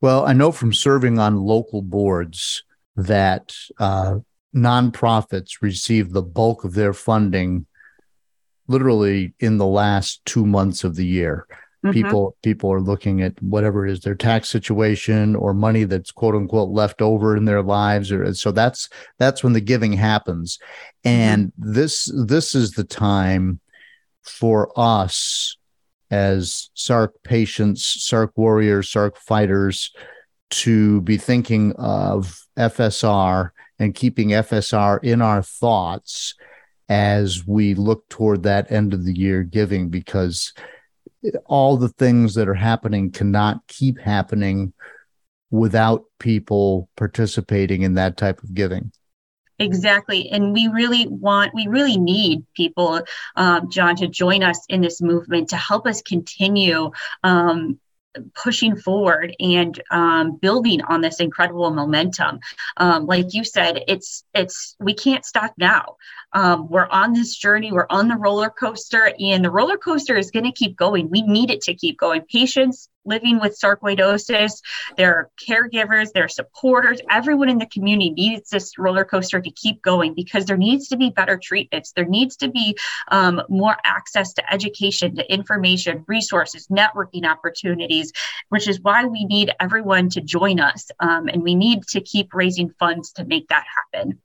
Well, 0.00 0.24
I 0.24 0.32
know 0.32 0.52
from 0.52 0.72
serving 0.72 1.18
on 1.18 1.36
local 1.36 1.82
boards 1.82 2.62
that 2.94 3.54
uh, 3.78 4.20
nonprofits 4.54 5.62
receive 5.62 6.12
the 6.12 6.22
bulk 6.22 6.64
of 6.64 6.74
their 6.74 6.92
funding 6.92 7.66
literally 8.68 9.34
in 9.40 9.58
the 9.58 9.66
last 9.66 10.24
two 10.24 10.46
months 10.46 10.84
of 10.84 10.96
the 10.96 11.06
year. 11.06 11.46
Mm-hmm. 11.84 11.92
People 11.92 12.36
people 12.42 12.72
are 12.72 12.80
looking 12.80 13.22
at 13.22 13.40
whatever 13.42 13.86
is 13.86 14.00
their 14.00 14.14
tax 14.14 14.48
situation 14.48 15.34
or 15.34 15.52
money 15.52 15.82
that's 15.84 16.12
quote 16.12 16.36
unquote 16.36 16.70
left 16.70 17.02
over 17.02 17.36
in 17.36 17.44
their 17.44 17.62
lives, 17.62 18.12
or 18.12 18.32
so 18.34 18.52
that's 18.52 18.88
that's 19.18 19.42
when 19.42 19.52
the 19.52 19.60
giving 19.60 19.92
happens. 19.92 20.58
Mm-hmm. 21.04 21.08
And 21.08 21.46
mm-hmm. 21.48 21.72
this 21.72 22.12
this 22.14 22.54
is 22.54 22.72
the 22.72 22.84
time 22.84 23.60
for 24.22 24.72
us 24.78 25.56
as 26.12 26.70
SARC 26.76 27.14
patients, 27.24 28.06
SARC 28.08 28.30
warriors, 28.36 28.88
SARC 28.88 29.16
fighters 29.16 29.92
to 30.50 31.00
be 31.00 31.16
thinking 31.16 31.72
of 31.76 32.46
FSR 32.56 33.50
and 33.78 33.94
keeping 33.94 34.28
FSR 34.28 35.02
in 35.02 35.22
our 35.22 35.42
thoughts 35.42 36.34
as 36.88 37.46
we 37.46 37.74
look 37.74 38.08
toward 38.08 38.42
that 38.42 38.70
end 38.70 38.92
of 38.92 39.04
the 39.04 39.14
year 39.14 39.42
giving 39.42 39.88
because 39.88 40.52
all 41.46 41.76
the 41.76 41.88
things 41.88 42.34
that 42.34 42.48
are 42.48 42.54
happening 42.54 43.10
cannot 43.10 43.66
keep 43.68 43.98
happening 43.98 44.72
without 45.50 46.04
people 46.18 46.88
participating 46.96 47.82
in 47.82 47.94
that 47.94 48.16
type 48.16 48.42
of 48.42 48.54
giving. 48.54 48.92
Exactly. 49.58 50.28
And 50.30 50.52
we 50.52 50.68
really 50.68 51.06
want, 51.06 51.54
we 51.54 51.68
really 51.68 51.96
need 51.96 52.44
people, 52.56 53.02
um, 53.36 53.70
John, 53.70 53.94
to 53.96 54.08
join 54.08 54.42
us 54.42 54.64
in 54.68 54.80
this 54.80 55.00
movement 55.00 55.50
to 55.50 55.56
help 55.56 55.86
us 55.86 56.02
continue 56.02 56.90
um, 57.22 57.78
pushing 58.34 58.76
forward 58.76 59.34
and 59.40 59.80
um, 59.90 60.36
building 60.36 60.82
on 60.82 61.00
this 61.00 61.20
incredible 61.20 61.70
momentum. 61.70 62.40
Um, 62.76 63.06
like 63.06 63.34
you 63.34 63.44
said, 63.44 63.84
it's 63.88 64.24
it's 64.34 64.76
we 64.78 64.94
can't 64.94 65.24
stop 65.24 65.54
now. 65.58 65.96
Um, 66.34 66.68
we're 66.68 66.88
on 66.88 67.12
this 67.12 67.36
journey, 67.36 67.72
we're 67.72 67.86
on 67.90 68.08
the 68.08 68.16
roller 68.16 68.50
coaster, 68.50 69.12
and 69.18 69.44
the 69.44 69.50
roller 69.50 69.76
coaster 69.76 70.16
is 70.16 70.30
going 70.30 70.44
to 70.44 70.52
keep 70.52 70.76
going. 70.76 71.10
We 71.10 71.22
need 71.22 71.50
it 71.50 71.62
to 71.62 71.74
keep 71.74 71.98
going. 71.98 72.22
Patients 72.22 72.88
living 73.04 73.40
with 73.40 73.58
sarcoidosis, 73.58 74.60
their 74.96 75.30
caregivers, 75.48 76.12
their 76.12 76.28
supporters, 76.28 77.00
everyone 77.10 77.48
in 77.48 77.58
the 77.58 77.66
community 77.66 78.10
needs 78.10 78.50
this 78.50 78.78
roller 78.78 79.04
coaster 79.04 79.40
to 79.40 79.50
keep 79.50 79.82
going 79.82 80.14
because 80.14 80.44
there 80.46 80.56
needs 80.56 80.88
to 80.88 80.96
be 80.96 81.10
better 81.10 81.36
treatments. 81.36 81.92
There 81.92 82.06
needs 82.06 82.36
to 82.36 82.48
be 82.48 82.76
um, 83.08 83.42
more 83.48 83.76
access 83.84 84.32
to 84.34 84.52
education, 84.52 85.16
to 85.16 85.32
information, 85.32 86.04
resources, 86.06 86.68
networking 86.68 87.24
opportunities, 87.24 88.12
which 88.48 88.68
is 88.68 88.80
why 88.80 89.04
we 89.04 89.24
need 89.24 89.52
everyone 89.60 90.08
to 90.10 90.20
join 90.20 90.60
us. 90.60 90.90
Um, 91.00 91.28
and 91.28 91.42
we 91.42 91.54
need 91.54 91.82
to 91.88 92.00
keep 92.00 92.34
raising 92.34 92.70
funds 92.78 93.12
to 93.12 93.24
make 93.24 93.48
that 93.48 93.64
happen. 93.92 94.20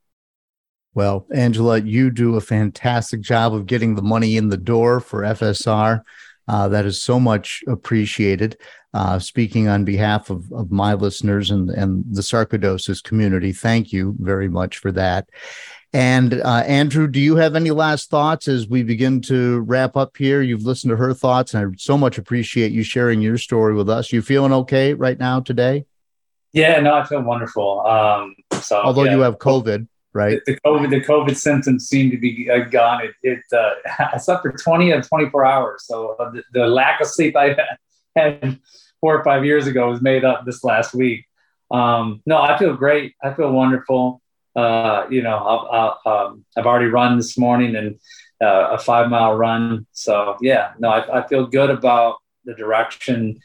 Well, 0.98 1.28
Angela, 1.32 1.80
you 1.80 2.10
do 2.10 2.38
a 2.38 2.42
fantastic 2.42 3.22
job 3.22 3.54
of 3.54 3.68
getting 3.68 3.94
the 3.94 4.02
money 4.02 4.36
in 4.36 4.50
the 4.50 4.58
door 4.58 5.00
for 5.00 5.22
FSR. 5.22 6.02
Uh, 6.48 6.68
that 6.70 6.88
is 6.88 7.04
so 7.04 7.20
much 7.20 7.64
appreciated. 7.68 8.58
Uh, 8.96 9.20
speaking 9.20 9.68
on 9.68 9.86
behalf 9.86 10.32
of, 10.32 10.52
of 10.52 10.72
my 10.72 10.96
listeners 10.96 11.52
and, 11.52 11.70
and 11.70 12.04
the 12.10 12.22
sarcoidosis 12.22 13.04
community, 13.04 13.54
thank 13.54 13.94
you 13.94 14.16
very 14.18 14.50
much 14.50 14.80
for 14.80 14.92
that. 14.92 15.30
And 15.94 16.42
uh, 16.42 16.64
Andrew, 16.66 17.08
do 17.08 17.20
you 17.20 17.36
have 17.36 17.56
any 17.56 17.70
last 17.70 18.10
thoughts 18.10 18.48
as 18.48 18.68
we 18.68 18.82
begin 18.82 19.22
to 19.22 19.60
wrap 19.60 19.96
up 19.96 20.18
here? 20.18 20.42
You've 20.42 20.66
listened 20.66 20.90
to 20.90 20.98
her 20.98 21.14
thoughts, 21.14 21.54
and 21.54 21.64
I 21.64 21.76
so 21.78 21.96
much 21.96 22.18
appreciate 22.18 22.72
you 22.72 22.82
sharing 22.82 23.22
your 23.22 23.38
story 23.38 23.76
with 23.76 23.88
us. 23.88 24.12
You 24.12 24.24
feeling 24.24 24.52
okay 24.52 24.96
right 24.96 25.20
now 25.20 25.42
today? 25.42 25.86
Yeah, 26.54 26.80
no, 26.80 26.96
I 26.96 27.06
feel 27.06 27.22
wonderful. 27.22 27.86
Um, 27.86 28.36
so 28.62 28.82
although 28.82 29.04
yeah. 29.04 29.12
you 29.12 29.20
have 29.20 29.38
COVID, 29.38 29.88
right? 30.18 30.42
The, 30.46 30.54
the, 30.54 30.60
COVID, 30.62 30.90
the 30.90 31.02
COVID 31.02 31.38
symptoms 31.38 31.88
seem 31.88 32.12
to 32.12 32.18
be 32.18 32.50
uh, 32.50 32.66
gone. 32.66 33.06
It, 33.06 33.14
it 33.24 33.44
uh, 33.54 33.76
I 34.14 34.18
slept 34.18 34.42
for 34.42 34.52
20 34.52 34.92
of 34.92 35.08
24 35.08 35.46
hours. 35.46 35.84
So 35.86 36.16
uh, 36.20 36.32
the, 36.32 36.44
the, 36.54 36.68
lack 36.68 37.00
of 37.00 37.08
sleep 37.08 37.36
I 37.38 37.56
had 38.16 38.60
four 39.00 39.18
or 39.18 39.24
five 39.24 39.46
years 39.46 39.68
ago 39.68 39.90
was 39.90 40.02
made 40.02 40.26
up 40.26 40.46
this 40.46 40.64
last 40.64 40.94
week. 40.94 41.26
Um, 41.70 42.22
no, 42.26 42.42
I 42.42 42.58
feel 42.58 42.76
great. 42.76 43.16
I 43.24 43.34
feel 43.34 43.52
wonderful. 43.52 44.22
Uh, 44.56 45.06
you 45.10 45.22
know, 45.22 45.38
I've, 46.06 46.12
um, 46.12 46.46
I've 46.58 46.66
already 46.66 46.88
run 46.88 47.18
this 47.18 47.38
morning 47.38 47.76
and 47.76 48.00
uh, 48.42 48.70
a 48.72 48.78
five 48.78 49.10
mile 49.10 49.36
run. 49.36 49.86
So 49.92 50.38
yeah, 50.42 50.74
no, 50.80 50.90
I, 50.90 51.20
I 51.20 51.28
feel 51.28 51.46
good 51.46 51.70
about 51.70 52.18
the 52.46 52.56
direction 52.56 53.40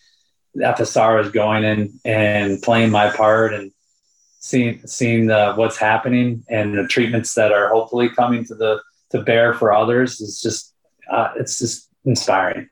FSR 0.57 1.25
is 1.25 1.33
going 1.33 1.65
in 1.65 2.01
and 2.05 2.63
playing 2.63 2.91
my 2.91 3.11
part 3.11 3.55
and 3.55 3.73
seeing 4.43 4.85
seeing 4.87 5.27
the, 5.27 5.55
what's 5.55 5.77
happening 5.79 6.45
and 6.49 6.77
the 6.77 6.87
treatments 6.89 7.33
that 7.35 7.53
are 7.53 7.69
hopefully 7.69 8.09
coming 8.09 8.45
to 8.45 8.55
the 8.55 8.83
to 9.11 9.23
bear 9.23 9.55
for 9.55 9.73
others 9.73 10.21
is 10.21 10.43
just 10.43 10.75
uh, 11.11 11.33
it's 11.37 11.59
just 11.59 11.89
inspiring. 12.05 12.69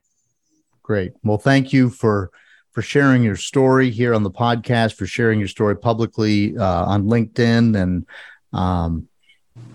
Great. 0.83 1.13
Well, 1.23 1.39
thank 1.39 1.73
you 1.73 1.89
for 1.89 2.31
for 2.73 2.83
sharing 2.83 3.23
your 3.23 3.37
story 3.37 3.91
here 3.91 4.15
on 4.15 4.23
the 4.23 4.31
podcast, 4.31 4.95
for 4.95 5.07
sharing 5.07 5.39
your 5.39 5.49
story 5.49 5.77
publicly 5.77 6.57
uh, 6.57 6.85
on 6.85 7.05
LinkedIn, 7.05 7.81
and 7.81 8.07
um, 8.53 9.09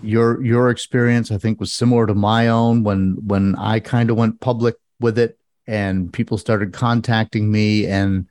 your 0.02 0.42
your 0.44 0.70
experience. 0.70 1.30
I 1.30 1.38
think 1.38 1.58
was 1.58 1.72
similar 1.72 2.06
to 2.06 2.14
my 2.14 2.48
own 2.48 2.84
when 2.84 3.16
when 3.26 3.56
I 3.56 3.80
kind 3.80 4.10
of 4.10 4.18
went 4.18 4.40
public 4.40 4.76
with 5.00 5.18
it, 5.18 5.38
and 5.66 6.12
people 6.12 6.36
started 6.36 6.74
contacting 6.74 7.50
me, 7.50 7.86
and 7.86 8.26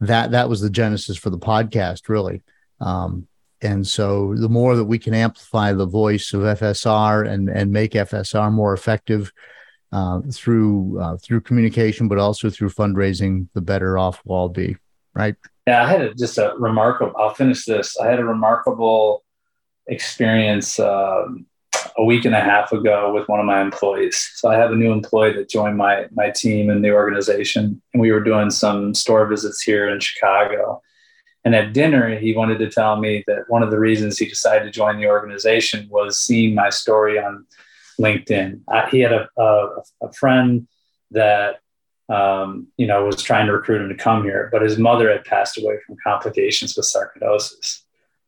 that 0.00 0.30
that 0.30 0.48
was 0.48 0.60
the 0.60 0.70
genesis 0.70 1.16
for 1.16 1.30
the 1.30 1.38
podcast, 1.38 2.08
really. 2.08 2.42
Um, 2.80 3.28
and 3.64 3.86
so 3.86 4.34
the 4.34 4.48
more 4.48 4.76
that 4.76 4.84
we 4.84 4.98
can 4.98 5.14
amplify 5.14 5.72
the 5.72 5.86
voice 5.86 6.32
of 6.34 6.42
FSR 6.42 7.26
and 7.28 7.48
and 7.48 7.72
make 7.72 7.92
FSR 7.92 8.52
more 8.52 8.74
effective 8.74 9.32
uh, 9.90 10.20
through 10.32 11.00
uh, 11.00 11.16
through 11.16 11.40
communication, 11.40 12.08
but 12.08 12.18
also 12.18 12.50
through 12.50 12.70
fundraising, 12.70 13.48
the 13.54 13.60
better 13.60 13.96
off 13.96 14.20
we'll 14.24 14.38
all 14.38 14.48
be. 14.48 14.76
Right? 15.14 15.36
Yeah, 15.66 15.84
I 15.84 15.88
had 15.88 16.00
a, 16.02 16.14
just 16.14 16.36
a 16.36 16.54
remarkable. 16.58 17.14
I'll 17.16 17.34
finish 17.34 17.64
this. 17.64 17.98
I 17.98 18.08
had 18.08 18.18
a 18.18 18.24
remarkable 18.24 19.24
experience 19.86 20.78
um, 20.78 21.46
a 21.96 22.04
week 22.04 22.24
and 22.24 22.34
a 22.34 22.40
half 22.40 22.72
ago 22.72 23.14
with 23.14 23.28
one 23.28 23.40
of 23.40 23.46
my 23.46 23.62
employees. 23.62 24.32
So 24.34 24.50
I 24.50 24.56
have 24.56 24.72
a 24.72 24.76
new 24.76 24.92
employee 24.92 25.32
that 25.34 25.48
joined 25.48 25.78
my 25.78 26.06
my 26.12 26.30
team 26.30 26.68
in 26.68 26.82
the 26.82 26.90
organization, 26.90 27.80
and 27.94 28.00
we 28.00 28.12
were 28.12 28.22
doing 28.22 28.50
some 28.50 28.94
store 28.94 29.26
visits 29.26 29.62
here 29.62 29.88
in 29.88 30.00
Chicago 30.00 30.82
and 31.44 31.54
at 31.54 31.72
dinner, 31.74 32.18
he 32.18 32.34
wanted 32.34 32.58
to 32.60 32.70
tell 32.70 32.96
me 32.96 33.22
that 33.26 33.44
one 33.48 33.62
of 33.62 33.70
the 33.70 33.78
reasons 33.78 34.18
he 34.18 34.26
decided 34.26 34.64
to 34.64 34.70
join 34.70 34.98
the 34.98 35.06
organization 35.06 35.86
was 35.90 36.18
seeing 36.18 36.54
my 36.54 36.70
story 36.70 37.18
on 37.18 37.46
LinkedIn. 38.00 38.60
Uh, 38.68 38.86
he 38.86 39.00
had 39.00 39.12
a, 39.12 39.28
a, 39.36 39.68
a 40.02 40.12
friend 40.12 40.66
that 41.10 41.60
um, 42.08 42.68
you 42.76 42.86
know 42.86 43.04
was 43.04 43.22
trying 43.22 43.46
to 43.46 43.52
recruit 43.52 43.82
him 43.82 43.88
to 43.88 44.02
come 44.02 44.24
here, 44.24 44.48
but 44.52 44.62
his 44.62 44.78
mother 44.78 45.10
had 45.10 45.24
passed 45.24 45.58
away 45.58 45.76
from 45.86 45.96
complications 46.04 46.76
with 46.76 46.86
sarcoidosis. 46.86 47.82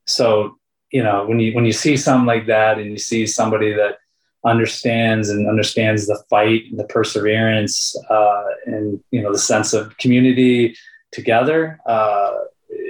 So 0.06 0.58
you 0.90 1.02
know 1.02 1.26
when 1.26 1.40
you 1.40 1.54
when 1.54 1.64
you 1.64 1.72
see 1.72 1.96
something 1.96 2.26
like 2.26 2.46
that, 2.46 2.78
and 2.78 2.90
you 2.90 2.98
see 2.98 3.26
somebody 3.26 3.72
that 3.72 3.98
understands 4.44 5.28
and 5.28 5.48
understands 5.48 6.06
the 6.06 6.22
fight 6.30 6.64
and 6.70 6.78
the 6.78 6.84
perseverance 6.84 7.96
uh, 8.08 8.44
and 8.66 9.02
you 9.10 9.22
know 9.22 9.32
the 9.32 9.38
sense 9.38 9.72
of 9.72 9.96
community 9.98 10.76
together. 11.12 11.80
Uh, 11.86 12.32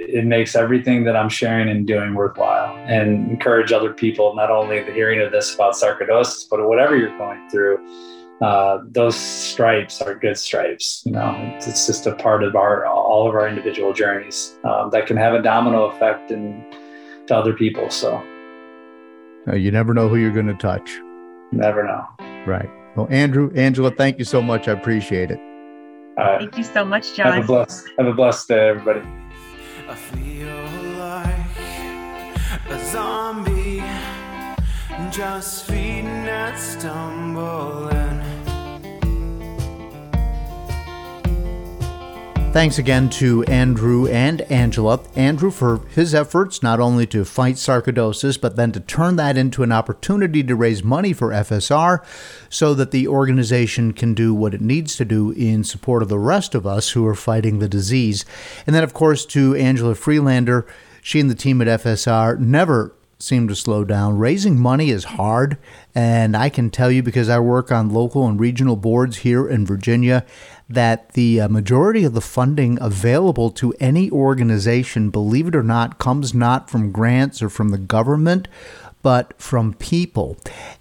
it 0.07 0.25
makes 0.25 0.55
everything 0.55 1.03
that 1.05 1.15
I'm 1.15 1.29
sharing 1.29 1.69
and 1.69 1.85
doing 1.85 2.13
worthwhile 2.13 2.75
and 2.87 3.29
encourage 3.29 3.71
other 3.71 3.93
people, 3.93 4.35
not 4.35 4.49
only 4.49 4.83
the 4.83 4.93
hearing 4.93 5.21
of 5.21 5.31
this 5.31 5.53
about 5.53 5.73
sarcoidosis, 5.73 6.47
but 6.49 6.65
whatever 6.67 6.95
you're 6.95 7.17
going 7.17 7.49
through. 7.49 7.77
Uh, 8.41 8.83
those 8.91 9.15
stripes 9.15 10.01
are 10.01 10.13
good 10.13 10.37
stripes. 10.37 11.01
You 11.05 11.13
know, 11.13 11.35
it's, 11.55 11.67
it's, 11.67 11.87
just 11.87 12.05
a 12.05 12.13
part 12.15 12.43
of 12.43 12.55
our 12.55 12.85
all 12.85 13.27
of 13.27 13.33
our 13.33 13.47
individual 13.47 13.93
journeys 13.93 14.55
um, 14.63 14.91
that 14.91 15.07
can 15.07 15.17
have 15.17 15.33
a 15.33 15.41
domino 15.41 15.85
effect 15.85 16.29
in, 16.29 16.63
to 17.25 17.35
other 17.35 17.53
people. 17.53 17.89
So, 17.89 18.23
uh, 19.47 19.55
you 19.55 19.71
never 19.71 19.93
know 19.95 20.07
who 20.07 20.17
you're 20.17 20.33
going 20.33 20.47
to 20.47 20.53
touch. 20.53 20.99
Never 21.51 21.83
know. 21.83 22.05
Right. 22.45 22.69
Well, 22.95 23.07
Andrew, 23.09 23.51
Angela, 23.55 23.89
thank 23.89 24.19
you 24.19 24.25
so 24.25 24.41
much. 24.41 24.67
I 24.67 24.73
appreciate 24.73 25.31
it. 25.31 25.39
Uh, 26.17 26.37
thank 26.37 26.57
you 26.57 26.63
so 26.63 26.85
much, 26.85 27.15
John. 27.15 27.33
Have 27.33 27.43
a 27.43 27.47
blessed, 27.47 27.87
have 27.97 28.07
a 28.07 28.13
blessed 28.13 28.47
day, 28.47 28.69
everybody. 28.69 29.01
I 29.89 29.95
feel 29.95 30.65
like 30.97 31.47
a 32.69 32.85
zombie, 32.91 33.81
just 35.11 35.65
feeding 35.65 36.27
and 36.27 36.59
stumbling. 36.59 38.26
Thanks 42.53 42.79
again 42.79 43.09
to 43.11 43.43
Andrew 43.43 44.07
and 44.07 44.41
Angela. 44.43 44.99
Andrew 45.15 45.51
for 45.51 45.81
his 45.89 46.15
efforts 46.15 46.63
not 46.63 46.79
only 46.79 47.05
to 47.07 47.23
fight 47.23 47.55
sarcoidosis, 47.55 48.41
but 48.41 48.55
then 48.55 48.71
to 48.71 48.79
turn 48.79 49.15
that 49.17 49.37
into 49.37 49.61
an 49.61 49.71
opportunity 49.71 50.41
to 50.43 50.55
raise 50.55 50.83
money 50.83 51.13
for 51.13 51.29
FSR 51.29 52.03
so 52.49 52.73
that 52.73 52.89
the 52.89 53.07
organization 53.07 53.93
can 53.93 54.15
do 54.15 54.33
what 54.33 54.55
it 54.55 54.61
needs 54.61 54.95
to 54.95 55.05
do 55.05 55.31
in 55.31 55.63
support 55.63 56.01
of 56.01 56.09
the 56.09 56.17
rest 56.17 56.55
of 56.55 56.65
us 56.65 56.91
who 56.91 57.05
are 57.05 57.13
fighting 57.13 57.59
the 57.59 57.69
disease. 57.69 58.25
And 58.65 58.75
then, 58.75 58.83
of 58.83 58.93
course, 58.93 59.23
to 59.27 59.53
Angela 59.55 59.93
Freelander. 59.93 60.65
She 61.03 61.19
and 61.19 61.29
the 61.29 61.35
team 61.35 61.61
at 61.61 61.81
FSR 61.81 62.39
never 62.39 62.93
seem 63.19 63.47
to 63.47 63.55
slow 63.55 63.83
down. 63.83 64.17
Raising 64.17 64.59
money 64.59 64.89
is 64.89 65.03
hard, 65.05 65.57
and 65.95 66.35
I 66.35 66.49
can 66.49 66.69
tell 66.69 66.91
you 66.91 67.01
because 67.01 67.29
I 67.29 67.39
work 67.39 67.71
on 67.71 67.89
local 67.89 68.27
and 68.27 68.39
regional 68.39 68.75
boards 68.75 69.17
here 69.17 69.47
in 69.47 69.65
Virginia 69.65 70.25
that 70.69 71.13
the 71.13 71.41
uh, 71.41 71.47
majority 71.47 72.03
of 72.03 72.13
the 72.13 72.21
funding 72.21 72.77
available 72.81 73.49
to 73.51 73.73
any 73.79 74.11
organization, 74.11 75.09
believe 75.09 75.47
it 75.47 75.55
or 75.55 75.63
not, 75.63 75.97
comes 75.97 76.33
not 76.33 76.69
from 76.69 76.91
grants 76.91 77.41
or 77.41 77.49
from 77.49 77.69
the 77.69 77.77
government, 77.77 78.47
but 79.01 79.33
from 79.41 79.73
people. 79.73 80.37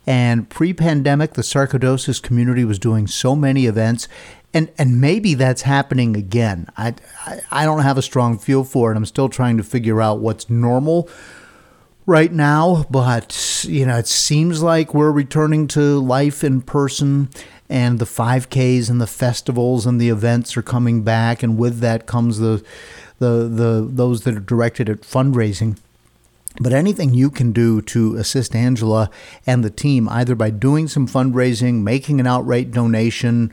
And 0.06 0.48
pre 0.48 0.72
pandemic, 0.72 1.34
the 1.34 1.42
sarcoidosis 1.42 2.22
community 2.22 2.64
was 2.64 2.78
doing 2.78 3.06
so 3.06 3.36
many 3.36 3.66
events. 3.66 4.08
And, 4.52 4.72
and 4.78 5.00
maybe 5.00 5.34
that's 5.34 5.62
happening 5.62 6.16
again. 6.16 6.68
I, 6.78 6.94
I, 7.26 7.40
I 7.50 7.64
don't 7.64 7.82
have 7.82 7.98
a 7.98 8.02
strong 8.02 8.38
feel 8.38 8.64
for 8.64 8.90
it. 8.90 8.96
I'm 8.96 9.04
still 9.04 9.28
trying 9.28 9.58
to 9.58 9.62
figure 9.62 10.00
out 10.00 10.20
what's 10.20 10.48
normal 10.48 11.10
right 12.06 12.32
now, 12.32 12.86
but 12.88 13.64
you 13.68 13.84
know, 13.84 13.98
it 13.98 14.06
seems 14.06 14.62
like 14.62 14.94
we're 14.94 15.10
returning 15.10 15.66
to 15.68 15.98
life 15.98 16.42
in 16.42 16.62
person 16.62 17.28
and 17.68 17.98
the 17.98 18.04
5Ks 18.04 18.88
and 18.88 19.00
the 19.00 19.06
festivals 19.08 19.86
and 19.86 20.00
the 20.00 20.08
events 20.08 20.56
are 20.56 20.62
coming 20.62 21.02
back, 21.02 21.42
and 21.42 21.58
with 21.58 21.80
that 21.80 22.06
comes 22.06 22.38
the 22.38 22.64
the 23.18 23.48
the 23.48 23.86
those 23.90 24.22
that 24.22 24.36
are 24.36 24.40
directed 24.40 24.88
at 24.88 25.00
fundraising. 25.00 25.76
But 26.58 26.72
anything 26.72 27.12
you 27.12 27.30
can 27.30 27.52
do 27.52 27.82
to 27.82 28.16
assist 28.16 28.54
Angela 28.54 29.10
and 29.46 29.62
the 29.62 29.70
team, 29.70 30.08
either 30.08 30.34
by 30.34 30.50
doing 30.50 30.88
some 30.88 31.06
fundraising, 31.06 31.82
making 31.82 32.18
an 32.18 32.26
outright 32.26 32.70
donation, 32.70 33.52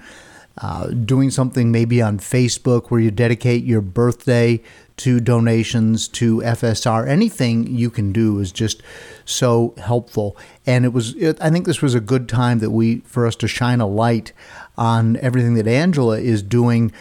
uh, 0.62 0.88
doing 0.88 1.30
something 1.30 1.72
maybe 1.72 2.02
on 2.02 2.20
Facebook 2.20 2.92
where 2.92 3.02
you 3.02 3.12
dedicate 3.12 3.64
your 3.64 3.82
birthday 3.82 4.62
to 4.98 5.20
donations 5.20 6.08
to 6.08 6.38
FSR. 6.38 7.08
Anything 7.08 7.68
you 7.68 7.90
can 7.90 8.12
do 8.12 8.40
is 8.40 8.52
just 8.52 8.82
so 9.26 9.74
helpful. 9.78 10.38
And 10.66 10.86
it 10.86 10.94
was, 10.94 11.16
it, 11.16 11.38
I 11.42 11.50
think 11.50 11.66
this 11.66 11.82
was 11.82 11.96
a 11.96 12.00
good 12.00 12.30
time 12.30 12.60
that 12.60 12.72
we, 12.72 13.00
for 13.00 13.26
us 13.26 13.36
to 13.38 13.48
shine 13.48 13.82
a 13.82 13.88
light 13.88 14.34
on 14.78 15.18
everything 15.18 15.56
that 15.56 15.68
Angela 15.68 16.20
is 16.20 16.42
doing 16.42 16.92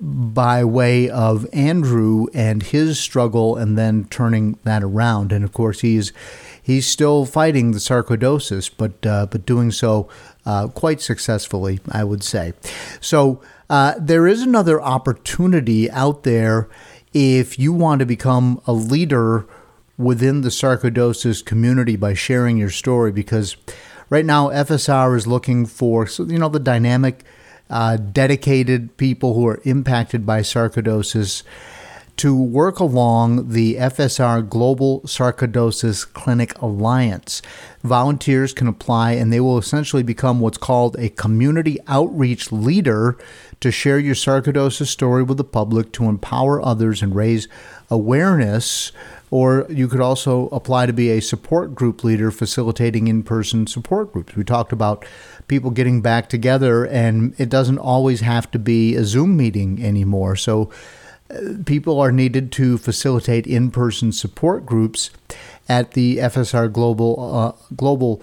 by 0.00 0.64
way 0.64 1.10
of 1.10 1.46
Andrew 1.52 2.26
and 2.32 2.62
his 2.62 2.98
struggle 2.98 3.56
and 3.56 3.76
then 3.76 4.04
turning 4.04 4.58
that 4.64 4.82
around. 4.82 5.32
And 5.32 5.44
of 5.44 5.52
course, 5.52 5.80
he's 5.80 6.12
he's 6.62 6.86
still 6.86 7.26
fighting 7.26 7.72
the 7.72 7.78
sarcoidosis, 7.78 8.70
but 8.76 9.04
uh, 9.06 9.26
but 9.26 9.44
doing 9.44 9.70
so 9.70 10.08
uh, 10.46 10.68
quite 10.68 11.00
successfully, 11.00 11.80
I 11.90 12.04
would 12.04 12.22
say. 12.22 12.54
So 13.00 13.42
uh, 13.68 13.94
there 13.98 14.26
is 14.26 14.42
another 14.42 14.80
opportunity 14.80 15.90
out 15.90 16.22
there 16.22 16.68
if 17.14 17.58
you 17.58 17.72
want 17.72 18.00
to 18.00 18.06
become 18.06 18.60
a 18.66 18.72
leader 18.72 19.46
within 19.96 20.40
the 20.40 20.48
sarcoidosis 20.48 21.44
community 21.44 21.96
by 21.96 22.12
sharing 22.12 22.58
your 22.58 22.70
story, 22.70 23.12
because 23.12 23.56
right 24.10 24.24
now 24.24 24.48
FSR 24.48 25.16
is 25.16 25.26
looking 25.26 25.64
for 25.64 26.06
you 26.18 26.38
know 26.38 26.48
the 26.48 26.60
dynamic. 26.60 27.24
Uh, 27.70 27.96
dedicated 27.96 28.94
people 28.98 29.32
who 29.32 29.46
are 29.46 29.58
impacted 29.64 30.26
by 30.26 30.40
sarcoidosis 30.40 31.42
to 32.16 32.36
work 32.36 32.78
along 32.78 33.50
the 33.50 33.74
FSR 33.74 34.48
Global 34.48 35.00
Sarcoidosis 35.02 36.10
Clinic 36.12 36.60
Alliance. 36.62 37.42
Volunteers 37.82 38.52
can 38.52 38.66
apply 38.66 39.12
and 39.12 39.32
they 39.32 39.40
will 39.40 39.58
essentially 39.58 40.02
become 40.02 40.40
what's 40.40 40.58
called 40.58 40.96
a 40.98 41.08
community 41.08 41.78
outreach 41.88 42.52
leader 42.52 43.18
to 43.60 43.70
share 43.70 43.98
your 43.98 44.14
sarcoidosis 44.14 44.86
story 44.86 45.22
with 45.22 45.38
the 45.38 45.44
public 45.44 45.92
to 45.92 46.04
empower 46.04 46.64
others 46.64 47.02
and 47.02 47.14
raise 47.14 47.48
awareness. 47.90 48.92
Or 49.30 49.66
you 49.68 49.88
could 49.88 50.00
also 50.00 50.48
apply 50.48 50.86
to 50.86 50.92
be 50.92 51.10
a 51.10 51.20
support 51.20 51.74
group 51.74 52.04
leader 52.04 52.30
facilitating 52.30 53.08
in 53.08 53.22
person 53.22 53.66
support 53.66 54.12
groups. 54.12 54.36
We 54.36 54.44
talked 54.44 54.72
about 54.72 55.04
people 55.48 55.70
getting 55.70 56.02
back 56.02 56.28
together, 56.28 56.86
and 56.86 57.34
it 57.38 57.48
doesn't 57.48 57.78
always 57.78 58.20
have 58.20 58.50
to 58.52 58.58
be 58.58 58.94
a 58.94 59.04
Zoom 59.04 59.36
meeting 59.36 59.82
anymore. 59.82 60.36
So, 60.36 60.70
people 61.64 62.00
are 62.00 62.12
needed 62.12 62.52
to 62.52 62.78
facilitate 62.78 63.46
in-person 63.46 64.12
support 64.12 64.66
groups 64.66 65.10
at 65.68 65.92
the 65.92 66.18
FSR 66.18 66.72
Global 66.72 67.34
uh, 67.34 67.74
Global 67.74 68.22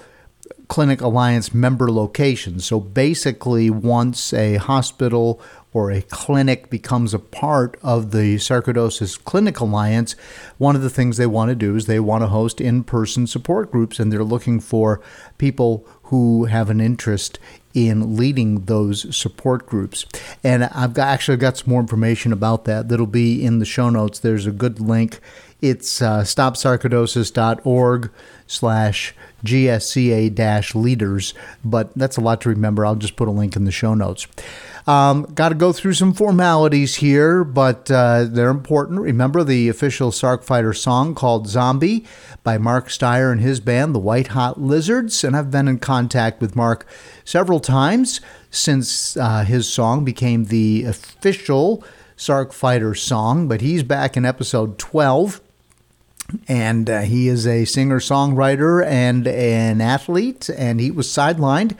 Clinic 0.67 1.01
Alliance 1.01 1.53
member 1.53 1.91
locations. 1.91 2.63
So 2.63 2.79
basically, 2.79 3.69
once 3.69 4.33
a 4.33 4.55
hospital 4.55 5.41
or 5.73 5.91
a 5.91 6.01
clinic 6.01 6.69
becomes 6.69 7.13
a 7.13 7.19
part 7.19 7.77
of 7.81 8.11
the 8.11 8.35
Sarcoidosis 8.37 9.21
Clinic 9.21 9.59
Alliance, 9.59 10.15
one 10.57 10.77
of 10.77 10.81
the 10.81 10.89
things 10.89 11.17
they 11.17 11.27
want 11.27 11.49
to 11.49 11.55
do 11.55 11.75
is 11.75 11.87
they 11.87 11.99
want 11.99 12.23
to 12.23 12.27
host 12.27 12.61
in 12.61 12.85
person 12.85 13.27
support 13.27 13.69
groups, 13.69 13.99
and 13.99 14.13
they're 14.13 14.23
looking 14.23 14.61
for 14.61 15.01
people 15.37 15.85
who 16.03 16.45
have 16.45 16.69
an 16.69 16.79
interest 16.79 17.37
in 17.73 18.17
leading 18.17 18.65
those 18.65 19.15
support 19.15 19.65
groups. 19.65 20.05
And 20.43 20.65
I've 20.65 20.93
got, 20.93 21.07
actually 21.07 21.37
got 21.37 21.57
some 21.57 21.69
more 21.69 21.81
information 21.81 22.33
about 22.33 22.65
that 22.65 22.89
that'll 22.89 23.07
be 23.07 23.43
in 23.43 23.59
the 23.59 23.65
show 23.65 23.89
notes. 23.89 24.19
There's 24.19 24.45
a 24.45 24.51
good 24.51 24.79
link. 24.79 25.19
It's 25.61 26.01
uh, 26.01 26.21
stopsarcoidosis.org 26.21 28.11
slash 28.47 29.13
GSCA 29.45 30.75
leaders, 30.75 31.33
but 31.63 31.93
that's 31.95 32.17
a 32.17 32.21
lot 32.21 32.41
to 32.41 32.49
remember. 32.49 32.85
I'll 32.85 32.95
just 32.95 33.15
put 33.15 33.27
a 33.27 33.31
link 33.31 33.55
in 33.55 33.65
the 33.65 33.71
show 33.71 33.93
notes. 33.93 34.27
Um, 34.87 35.23
Got 35.33 35.49
to 35.49 35.55
go 35.55 35.71
through 35.71 35.93
some 35.93 36.13
formalities 36.13 36.95
here, 36.95 37.43
but 37.43 37.89
uh, 37.91 38.25
they're 38.25 38.49
important. 38.49 39.01
Remember 39.01 39.43
the 39.43 39.69
official 39.69 40.11
Sarc 40.11 40.43
Fighter 40.43 40.73
song 40.73 41.15
called 41.15 41.47
Zombie 41.47 42.05
by 42.43 42.57
Mark 42.57 42.87
Steyer 42.87 43.31
and 43.31 43.41
his 43.41 43.59
band, 43.59 43.93
the 43.93 43.99
White 43.99 44.27
Hot 44.27 44.59
Lizards. 44.59 45.23
And 45.23 45.35
I've 45.35 45.51
been 45.51 45.67
in 45.67 45.79
contact 45.79 46.41
with 46.41 46.55
Mark 46.55 46.85
several 47.23 47.59
times 47.59 48.21
since 48.49 49.15
uh, 49.17 49.43
his 49.43 49.67
song 49.71 50.03
became 50.03 50.45
the 50.45 50.83
official 50.83 51.83
Sarc 52.17 52.53
Fighter 52.53 52.93
song, 52.93 53.47
but 53.47 53.61
he's 53.61 53.83
back 53.83 54.15
in 54.15 54.25
episode 54.25 54.77
12 54.77 55.41
and 56.47 56.89
uh, 56.89 57.01
he 57.01 57.27
is 57.27 57.45
a 57.45 57.65
singer 57.65 57.99
songwriter 57.99 58.85
and 58.85 59.27
an 59.27 59.81
athlete 59.81 60.49
and 60.49 60.79
he 60.79 60.91
was 60.91 61.07
sidelined 61.07 61.75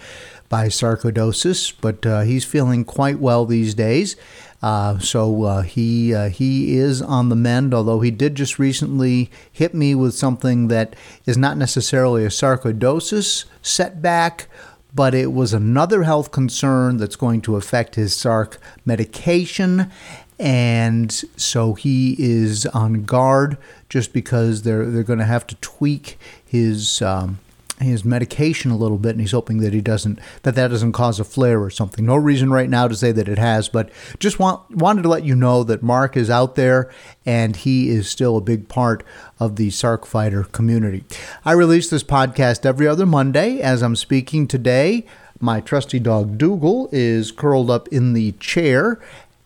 by 0.51 0.67
sarcoidosis, 0.67 1.73
but 1.79 2.05
uh, 2.05 2.21
he's 2.21 2.43
feeling 2.43 2.83
quite 2.83 3.19
well 3.19 3.45
these 3.45 3.73
days. 3.73 4.17
Uh, 4.61 4.99
so 4.99 5.43
uh, 5.43 5.61
he 5.61 6.13
uh, 6.13 6.27
he 6.29 6.75
is 6.77 7.01
on 7.01 7.29
the 7.29 7.35
mend, 7.37 7.73
although 7.73 8.01
he 8.01 8.11
did 8.11 8.35
just 8.35 8.59
recently 8.59 9.31
hit 9.49 9.73
me 9.73 9.95
with 9.95 10.13
something 10.13 10.67
that 10.67 10.93
is 11.25 11.37
not 11.37 11.57
necessarily 11.57 12.25
a 12.25 12.27
sarcoidosis 12.27 13.45
setback, 13.61 14.47
but 14.93 15.15
it 15.15 15.31
was 15.31 15.53
another 15.53 16.03
health 16.03 16.31
concern 16.31 16.97
that's 16.97 17.15
going 17.15 17.39
to 17.41 17.55
affect 17.55 17.95
his 17.95 18.13
sarc 18.13 18.57
medication, 18.85 19.89
and 20.37 21.11
so 21.37 21.75
he 21.75 22.17
is 22.19 22.65
on 22.67 23.05
guard 23.05 23.57
just 23.87 24.11
because 24.11 24.63
they're 24.63 24.85
they're 24.85 25.01
going 25.01 25.17
to 25.17 25.25
have 25.25 25.47
to 25.47 25.55
tweak 25.55 26.19
his. 26.45 27.01
Um, 27.01 27.39
his 27.83 28.05
medication 28.05 28.71
a 28.71 28.77
little 28.77 28.97
bit, 28.97 29.11
and 29.11 29.21
he's 29.21 29.31
hoping 29.31 29.59
that 29.59 29.73
he 29.73 29.81
doesn't 29.81 30.19
that 30.43 30.55
that 30.55 30.69
doesn't 30.69 30.91
cause 30.91 31.19
a 31.19 31.23
flare 31.23 31.61
or 31.61 31.69
something. 31.69 32.05
No 32.05 32.15
reason 32.15 32.51
right 32.51 32.69
now 32.69 32.87
to 32.87 32.95
say 32.95 33.11
that 33.11 33.27
it 33.27 33.37
has, 33.37 33.69
but 33.69 33.89
just 34.19 34.39
want 34.39 34.69
wanted 34.71 35.03
to 35.03 35.09
let 35.09 35.23
you 35.23 35.35
know 35.35 35.63
that 35.63 35.83
Mark 35.83 36.15
is 36.17 36.29
out 36.29 36.55
there 36.55 36.89
and 37.25 37.55
he 37.55 37.89
is 37.89 38.09
still 38.09 38.37
a 38.37 38.41
big 38.41 38.67
part 38.67 39.03
of 39.39 39.55
the 39.55 39.69
Sarc 39.69 40.05
Fighter 40.05 40.43
community. 40.43 41.03
I 41.45 41.53
release 41.53 41.89
this 41.89 42.03
podcast 42.03 42.65
every 42.65 42.87
other 42.87 43.05
Monday. 43.05 43.59
As 43.61 43.81
I'm 43.81 43.95
speaking 43.95 44.47
today, 44.47 45.05
my 45.39 45.61
trusty 45.61 45.99
dog 45.99 46.37
Dougal 46.37 46.89
is 46.91 47.31
curled 47.31 47.69
up 47.69 47.87
in 47.89 48.13
the 48.13 48.33
chair. 48.33 48.99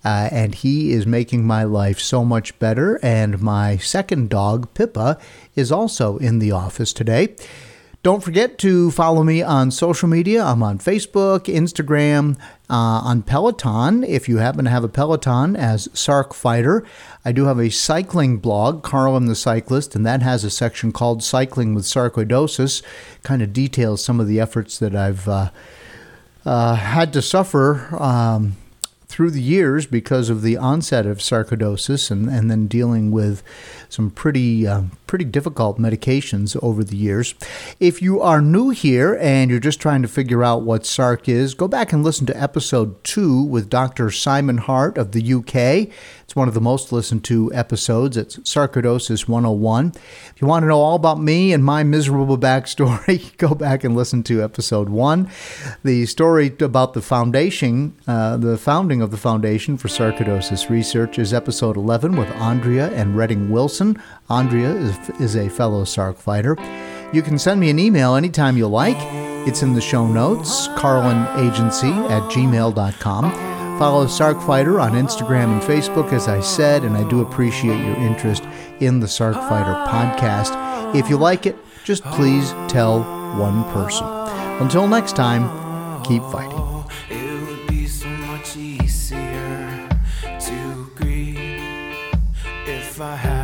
Uh, 0.03 0.29
and 0.31 0.53
he 0.53 0.91
is 0.91 1.07
making 1.07 1.43
my 1.43 1.63
life 1.63 1.99
so 1.99 2.23
much 2.23 2.57
better. 2.59 2.99
And 3.03 3.41
my 3.41 3.77
second 3.77 4.29
dog, 4.29 4.71
Pippa, 4.75 5.17
is 5.55 5.71
also 5.71 6.17
in 6.19 6.37
the 6.37 6.51
office 6.51 6.93
today. 6.93 7.35
Don't 8.05 8.23
forget 8.23 8.59
to 8.59 8.91
follow 8.91 9.23
me 9.23 9.41
on 9.41 9.71
social 9.71 10.07
media. 10.07 10.43
I'm 10.43 10.61
on 10.61 10.77
Facebook, 10.77 11.45
Instagram, 11.45 12.39
uh, 12.69 13.01
on 13.01 13.23
Peloton. 13.23 14.03
If 14.03 14.29
you 14.29 14.37
happen 14.37 14.65
to 14.65 14.69
have 14.69 14.83
a 14.83 14.87
Peloton 14.87 15.55
as 15.55 15.87
Sarc 15.87 16.31
Fighter, 16.31 16.85
I 17.25 17.31
do 17.31 17.45
have 17.45 17.57
a 17.57 17.71
cycling 17.71 18.37
blog, 18.37 18.83
Carlin 18.83 19.25
the 19.25 19.33
Cyclist, 19.33 19.95
and 19.95 20.05
that 20.05 20.21
has 20.21 20.43
a 20.43 20.51
section 20.51 20.91
called 20.91 21.23
Cycling 21.23 21.73
with 21.73 21.85
Sarcoidosis. 21.85 22.83
Kind 23.23 23.41
of 23.41 23.53
details 23.53 24.05
some 24.05 24.19
of 24.19 24.27
the 24.27 24.39
efforts 24.39 24.77
that 24.77 24.95
I've 24.95 25.27
uh, 25.27 25.49
uh, 26.45 26.75
had 26.75 27.11
to 27.13 27.23
suffer. 27.23 27.87
Um, 27.99 28.55
through 29.07 29.31
the 29.31 29.41
years 29.41 29.85
because 29.85 30.29
of 30.29 30.41
the 30.41 30.57
onset 30.57 31.05
of 31.05 31.19
sarcoidosis 31.19 32.11
and, 32.11 32.27
and 32.27 32.51
then 32.51 32.67
dealing 32.67 33.11
with 33.11 33.43
some 33.87 34.09
pretty 34.09 34.67
uh, 34.67 34.81
pretty 35.07 35.25
difficult 35.25 35.79
medications 35.79 36.57
over 36.63 36.83
the 36.83 36.97
years. 36.97 37.35
If 37.79 38.01
you 38.01 38.21
are 38.21 38.41
new 38.41 38.69
here 38.69 39.17
and 39.21 39.49
you're 39.49 39.59
just 39.59 39.79
trying 39.79 40.01
to 40.01 40.07
figure 40.07 40.43
out 40.43 40.63
what 40.63 40.83
sarc 40.83 41.27
is, 41.27 41.53
go 41.53 41.67
back 41.67 41.93
and 41.93 42.03
listen 42.03 42.25
to 42.27 42.41
episode 42.41 43.03
two 43.03 43.43
with 43.43 43.69
Dr. 43.69 44.11
Simon 44.11 44.57
Hart 44.57 44.97
of 44.97 45.11
the 45.11 45.33
UK. 45.33 45.93
It's 46.25 46.35
one 46.35 46.47
of 46.47 46.53
the 46.53 46.61
most 46.61 46.91
listened 46.91 47.23
to 47.25 47.53
episodes. 47.53 48.17
It's 48.17 48.37
Sarcoidosis 48.37 49.27
101. 49.27 49.93
If 49.95 50.41
you 50.41 50.47
want 50.47 50.63
to 50.63 50.67
know 50.67 50.81
all 50.81 50.95
about 50.95 51.21
me 51.21 51.53
and 51.53 51.63
my 51.63 51.83
miserable 51.83 52.37
backstory, 52.37 53.37
go 53.37 53.53
back 53.53 53.83
and 53.83 53.95
listen 53.95 54.23
to 54.23 54.43
episode 54.43 54.89
one. 54.89 55.29
The 55.83 56.05
story 56.07 56.53
about 56.59 56.93
the 56.93 57.01
foundation, 57.01 57.95
uh, 58.07 58.37
the 58.37 58.57
founding 58.57 59.01
of 59.01 59.11
the 59.11 59.17
Foundation 59.17 59.77
for 59.77 59.87
Sarcoidosis 59.87 60.69
Research 60.69 61.19
is 61.19 61.33
episode 61.33 61.77
11 61.77 62.15
with 62.15 62.29
Andrea 62.31 62.89
and 62.93 63.15
Redding 63.15 63.51
Wilson. 63.51 64.01
Andrea 64.29 64.71
is, 64.71 64.94
is 65.19 65.35
a 65.35 65.49
fellow 65.49 65.83
Sarc 65.83 66.17
fighter. 66.17 66.55
You 67.13 67.21
can 67.21 67.37
send 67.37 67.59
me 67.59 67.69
an 67.69 67.79
email 67.79 68.15
anytime 68.15 68.57
you 68.57 68.67
like. 68.67 68.97
It's 69.47 69.61
in 69.61 69.73
the 69.73 69.81
show 69.81 70.07
notes, 70.07 70.67
carlinagency 70.69 72.09
at 72.09 72.23
gmail.com. 72.31 73.55
Follow 73.79 74.05
Sarc 74.05 74.45
Fighter 74.45 74.79
on 74.79 74.93
Instagram 74.93 75.53
and 75.53 75.61
Facebook, 75.61 76.13
as 76.13 76.27
I 76.27 76.39
said, 76.39 76.83
and 76.83 76.95
I 76.95 77.07
do 77.09 77.21
appreciate 77.21 77.77
your 77.85 77.95
interest 77.97 78.43
in 78.79 78.99
the 79.01 79.07
Sarc 79.07 79.35
Fighter 79.49 79.73
podcast. 79.91 80.95
If 80.95 81.09
you 81.09 81.17
like 81.17 81.45
it, 81.45 81.57
just 81.83 82.03
please 82.03 82.51
tell 82.69 83.03
one 83.37 83.63
person. 83.73 84.07
Until 84.61 84.87
next 84.87 85.15
time, 85.15 86.03
keep 86.03 86.23
fighting. 86.23 86.65
I 92.97 93.34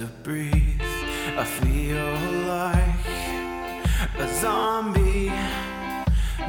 to 0.00 0.06
breathe. 0.22 0.80
I 1.36 1.44
feel 1.44 2.14
like 2.48 3.04
a 4.18 4.34
zombie, 4.40 5.30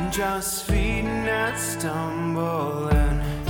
just 0.09 0.63
feeding 0.67 1.27
and 1.27 1.57
stumbling. 1.57 3.40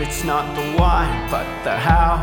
it's 0.00 0.24
not 0.24 0.54
the 0.56 0.62
why, 0.78 1.28
but 1.30 1.46
the 1.62 1.76
how 1.76 2.16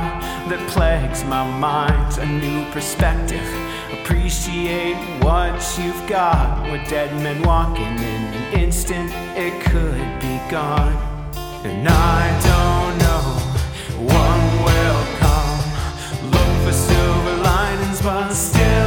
that 0.50 0.70
plagues 0.70 1.24
my 1.24 1.44
mind. 1.60 2.18
A 2.18 2.26
new 2.26 2.66
perspective, 2.72 3.48
appreciate 3.92 4.98
what 5.22 5.54
you've 5.78 6.08
got. 6.08 6.64
We're 6.64 6.84
dead 6.86 7.14
men 7.22 7.42
walking 7.44 7.96
in 7.98 8.22
an 8.40 8.60
instant, 8.60 9.12
it 9.36 9.54
could 9.62 10.20
be 10.20 10.40
gone. 10.50 10.98
And 11.64 11.88
I 11.88 12.24
don't 12.50 12.98
know, 13.04 13.26
one 14.22 14.46
will 14.66 15.04
come. 15.22 16.32
Look 16.32 16.52
for 16.66 16.74
silver 16.74 17.38
linings, 17.44 18.02
but 18.02 18.34
still. 18.34 18.87